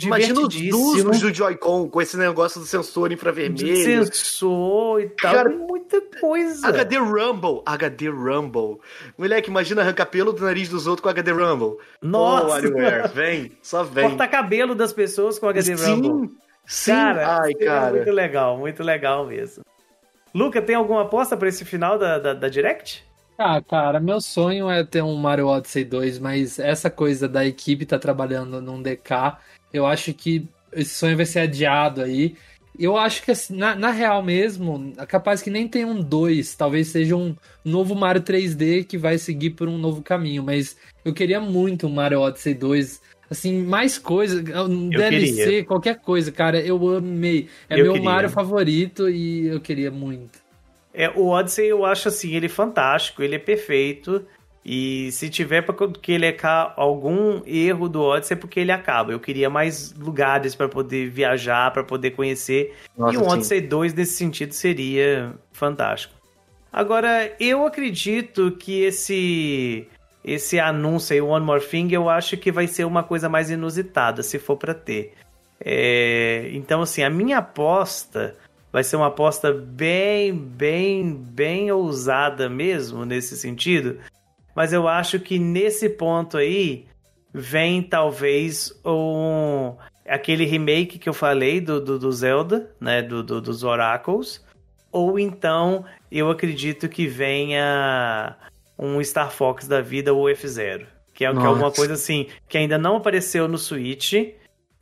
Imagina 0.00 0.40
os 0.40 0.48
dúzios 0.48 1.20
do 1.20 1.34
Joy-Con 1.34 1.88
com 1.88 2.00
esse 2.00 2.16
negócio 2.16 2.60
do 2.60 2.66
sensor 2.66 3.12
infravermelho. 3.12 3.76
Sensor 3.76 5.02
e 5.02 5.08
tal. 5.10 5.34
Cara, 5.34 5.50
muita 5.50 6.00
coisa. 6.18 6.66
HD 6.66 6.96
Rumble. 6.96 7.62
HD 7.66 8.08
Rumble. 8.08 8.78
Moleque, 9.18 9.50
imagina 9.50 9.82
arrancar 9.82 10.06
pelo 10.06 10.32
do 10.32 10.44
nariz 10.44 10.68
dos 10.70 10.86
outros 10.86 11.02
com 11.02 11.10
HD 11.10 11.32
Rumble. 11.32 11.76
Nossa. 12.00 12.62
Oh, 12.66 13.08
vem, 13.08 13.52
só 13.62 13.82
vem. 13.82 14.08
Corta 14.08 14.26
cabelo 14.26 14.74
das 14.74 14.92
pessoas 14.92 15.38
com 15.38 15.46
HD 15.46 15.76
sim, 15.76 15.84
Rumble. 15.84 16.30
Sim, 16.64 16.92
cara, 16.92 17.40
Ai, 17.42 17.52
é 17.52 17.64
cara. 17.64 17.92
muito 17.92 18.10
legal, 18.10 18.58
muito 18.58 18.82
legal 18.82 19.26
mesmo. 19.26 19.62
Luca, 20.34 20.62
tem 20.62 20.74
alguma 20.74 21.02
aposta 21.02 21.36
para 21.36 21.48
esse 21.48 21.64
final 21.66 21.98
da, 21.98 22.18
da, 22.18 22.32
da 22.32 22.48
Direct? 22.48 23.04
Ah, 23.36 23.60
cara, 23.60 24.00
meu 24.00 24.20
sonho 24.20 24.70
é 24.70 24.84
ter 24.84 25.02
um 25.02 25.16
Mario 25.16 25.48
Odyssey 25.48 25.84
2, 25.84 26.18
mas 26.18 26.58
essa 26.58 26.88
coisa 26.88 27.28
da 27.28 27.44
equipe 27.44 27.84
tá 27.84 27.98
trabalhando 27.98 28.62
num 28.62 28.80
DK 28.80 29.36
eu 29.72 29.86
acho 29.86 30.12
que 30.12 30.46
esse 30.72 30.94
sonho 30.94 31.16
vai 31.16 31.26
ser 31.26 31.40
adiado 31.40 32.02
aí. 32.02 32.34
Eu 32.78 32.96
acho 32.96 33.22
que, 33.22 33.30
assim, 33.30 33.54
na, 33.54 33.74
na 33.74 33.90
real 33.90 34.22
mesmo, 34.22 34.92
é 34.96 35.04
capaz 35.04 35.42
que 35.42 35.50
nem 35.50 35.68
tenha 35.68 35.86
um 35.86 36.02
2. 36.02 36.54
Talvez 36.54 36.88
seja 36.88 37.14
um 37.14 37.36
novo 37.64 37.94
Mario 37.94 38.22
3D 38.22 38.84
que 38.84 38.96
vai 38.96 39.18
seguir 39.18 39.50
por 39.50 39.68
um 39.68 39.76
novo 39.76 40.02
caminho. 40.02 40.42
Mas 40.42 40.76
eu 41.04 41.12
queria 41.12 41.38
muito 41.40 41.86
um 41.86 41.90
Mario 41.90 42.20
Odyssey 42.20 42.54
2. 42.54 43.02
Assim, 43.30 43.62
mais 43.62 43.98
coisa, 43.98 44.42
um 44.64 44.88
DLC, 44.88 45.44
queria. 45.44 45.64
qualquer 45.64 45.98
coisa, 46.00 46.32
cara. 46.32 46.60
Eu 46.60 46.96
amei. 46.96 47.48
É 47.68 47.78
eu 47.78 47.84
meu 47.84 47.92
queria. 47.94 48.10
Mario 48.10 48.30
favorito 48.30 49.08
e 49.08 49.46
eu 49.48 49.60
queria 49.60 49.90
muito. 49.90 50.40
É, 50.94 51.08
o 51.10 51.28
Odyssey 51.28 51.68
eu 51.68 51.84
acho 51.84 52.08
assim, 52.08 52.34
ele 52.34 52.46
é 52.46 52.50
fantástico, 52.50 53.22
ele 53.22 53.34
é 53.34 53.38
perfeito. 53.38 54.26
E 54.64 55.10
se 55.10 55.28
tiver 55.28 55.62
para 55.62 55.74
que 55.88 56.12
ele 56.12 56.36
algum 56.76 57.42
erro 57.44 57.88
do 57.88 58.00
Odyssey 58.00 58.36
é 58.36 58.40
porque 58.40 58.60
ele 58.60 58.70
acaba. 58.70 59.10
Eu 59.10 59.18
queria 59.18 59.50
mais 59.50 59.92
lugares 59.92 60.54
para 60.54 60.68
poder 60.68 61.10
viajar, 61.10 61.72
para 61.72 61.82
poder 61.82 62.12
conhecer. 62.12 62.74
Nossa, 62.96 63.14
e 63.14 63.16
o 63.16 63.26
Odyssey 63.26 63.60
2 63.60 63.94
nesse 63.94 64.12
sentido 64.12 64.52
seria 64.52 65.34
fantástico. 65.52 66.14
Agora, 66.72 67.32
eu 67.40 67.66
acredito 67.66 68.52
que 68.52 68.82
esse 68.82 69.88
esse 70.24 70.60
anúncio 70.60 71.12
aí, 71.14 71.20
One 71.20 71.44
More 71.44 71.60
Thing, 71.60 71.88
eu 71.90 72.08
acho 72.08 72.36
que 72.36 72.52
vai 72.52 72.68
ser 72.68 72.84
uma 72.84 73.02
coisa 73.02 73.28
mais 73.28 73.50
inusitada, 73.50 74.22
se 74.22 74.38
for 74.38 74.56
para 74.56 74.72
ter. 74.72 75.14
É, 75.60 76.48
então, 76.52 76.82
assim, 76.82 77.02
a 77.02 77.10
minha 77.10 77.38
aposta 77.38 78.36
vai 78.72 78.84
ser 78.84 78.94
uma 78.94 79.08
aposta 79.08 79.52
bem, 79.52 80.32
bem, 80.32 81.12
bem 81.12 81.72
ousada 81.72 82.48
mesmo 82.48 83.04
nesse 83.04 83.36
sentido 83.36 83.98
mas 84.54 84.72
eu 84.72 84.88
acho 84.88 85.18
que 85.20 85.38
nesse 85.38 85.88
ponto 85.88 86.36
aí 86.36 86.86
vem 87.32 87.82
talvez 87.82 88.72
um 88.84 89.74
aquele 90.06 90.44
remake 90.44 90.98
que 90.98 91.08
eu 91.08 91.14
falei 91.14 91.60
do, 91.60 91.80
do, 91.80 91.98
do 91.98 92.12
Zelda, 92.12 92.70
né, 92.80 93.00
do, 93.00 93.22
do, 93.22 93.40
dos 93.40 93.62
Oracles, 93.62 94.44
ou 94.90 95.18
então 95.18 95.84
eu 96.10 96.30
acredito 96.30 96.88
que 96.88 97.06
venha 97.06 98.36
um 98.78 99.02
Star 99.02 99.30
Fox 99.30 99.66
da 99.66 99.80
vida 99.80 100.12
ou 100.12 100.24
F0, 100.24 100.86
que 101.14 101.24
é, 101.24 101.32
que 101.32 101.38
é 101.38 101.46
alguma 101.46 101.70
coisa 101.70 101.94
assim 101.94 102.26
que 102.48 102.58
ainda 102.58 102.76
não 102.76 102.96
apareceu 102.96 103.48
no 103.48 103.56
Switch 103.56 104.12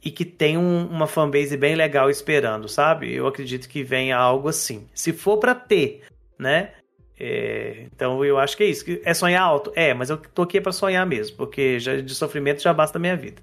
e 0.03 0.11
que 0.11 0.25
tem 0.25 0.57
um, 0.57 0.87
uma 0.87 1.07
fanbase 1.07 1.57
bem 1.57 1.75
legal 1.75 2.09
esperando, 2.09 2.69
sabe? 2.69 3.15
Eu 3.15 3.27
acredito 3.27 3.69
que 3.69 3.85
venha 3.85 4.17
algo 4.17 4.49
assim. 4.49 4.89
Se 4.95 5.13
for 5.13 5.39
para 5.39 5.55
ter, 5.55 6.03
né? 6.39 6.73
É, 7.21 7.85
então 7.95 8.25
eu 8.25 8.39
acho 8.39 8.57
que 8.57 8.63
é 8.63 8.67
isso. 8.67 8.85
É 9.05 9.13
sonhar 9.13 9.43
alto? 9.43 9.71
É, 9.77 9.93
mas 9.93 10.09
eu 10.09 10.17
tô 10.17 10.43
aqui 10.43 10.59
para 10.61 10.73
sonhar 10.73 11.05
mesmo, 11.05 11.37
porque 11.37 11.79
já, 11.79 12.01
de 12.01 12.15
sofrimento 12.15 12.63
já 12.63 12.73
basta 12.73 12.97
a 12.97 13.01
minha 13.01 13.17
vida. 13.17 13.43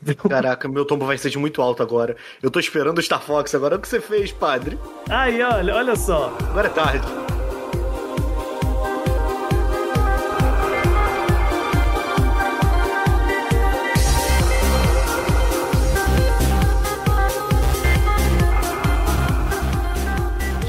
Caraca, 0.28 0.66
meu 0.68 0.84
tombo 0.84 1.04
vai 1.04 1.18
ser 1.18 1.28
de 1.28 1.38
muito 1.38 1.60
alto 1.60 1.82
agora. 1.82 2.16
Eu 2.42 2.50
tô 2.50 2.58
esperando 2.58 2.98
o 2.98 3.02
Star 3.02 3.20
Fox 3.20 3.54
agora. 3.54 3.76
O 3.76 3.80
que 3.80 3.88
você 3.88 4.00
fez, 4.00 4.32
padre? 4.32 4.78
Aí, 5.10 5.42
olha, 5.42 5.74
olha 5.74 5.96
só. 5.96 6.34
Agora 6.50 6.68
é 6.68 6.70
tarde. 6.70 7.27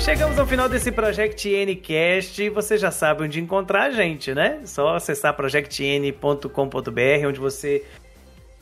Chegamos 0.10 0.40
ao 0.40 0.48
final 0.48 0.68
desse 0.68 0.92
Project 0.92 1.48
Ncast 1.68 2.42
e 2.42 2.50
você 2.50 2.80
já 2.80 2.90
sabe 2.90 3.26
onde 3.26 3.40
encontrar 3.40 3.84
a 3.84 3.92
gente, 3.92 4.34
né? 4.34 4.60
Só 4.66 4.96
acessar 4.96 5.36
projectn.com.br, 5.36 7.28
onde 7.28 7.40
você 7.40 7.86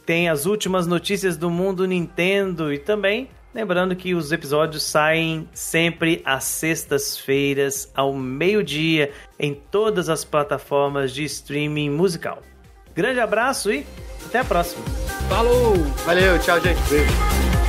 tem 0.06 0.28
as 0.28 0.46
últimas 0.46 0.86
notícias 0.86 1.38
do 1.38 1.50
mundo 1.50 1.88
Nintendo 1.88 2.74
e 2.74 2.78
também 2.78 3.30
lembrando 3.56 3.96
que 3.96 4.14
os 4.14 4.34
episódios 4.34 4.84
saem 4.84 5.48
sempre 5.54 6.22
às 6.26 6.44
sextas-feiras 6.44 7.90
ao 7.96 8.14
meio-dia 8.14 9.14
em 9.40 9.54
todas 9.54 10.10
as 10.10 10.26
plataformas 10.26 11.14
de 11.14 11.24
streaming 11.24 11.90
musical. 11.90 12.42
Grande 12.94 13.22
abraço 13.22 13.72
e 13.72 13.86
até 14.26 14.40
a 14.40 14.44
próxima. 14.44 14.84
Falou! 15.30 15.76
Valeu, 16.06 16.38
tchau, 16.40 16.60
gente. 16.60 16.82
Beijo. 16.90 17.67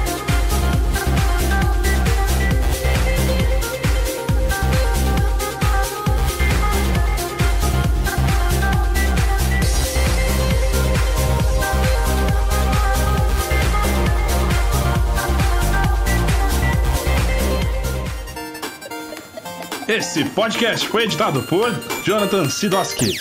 Esse 19.89 20.23
podcast 20.23 20.87
foi 20.87 21.05
editado 21.05 21.43
por 21.45 21.71
Jonathan 22.05 22.47
Sidoski. 22.51 23.17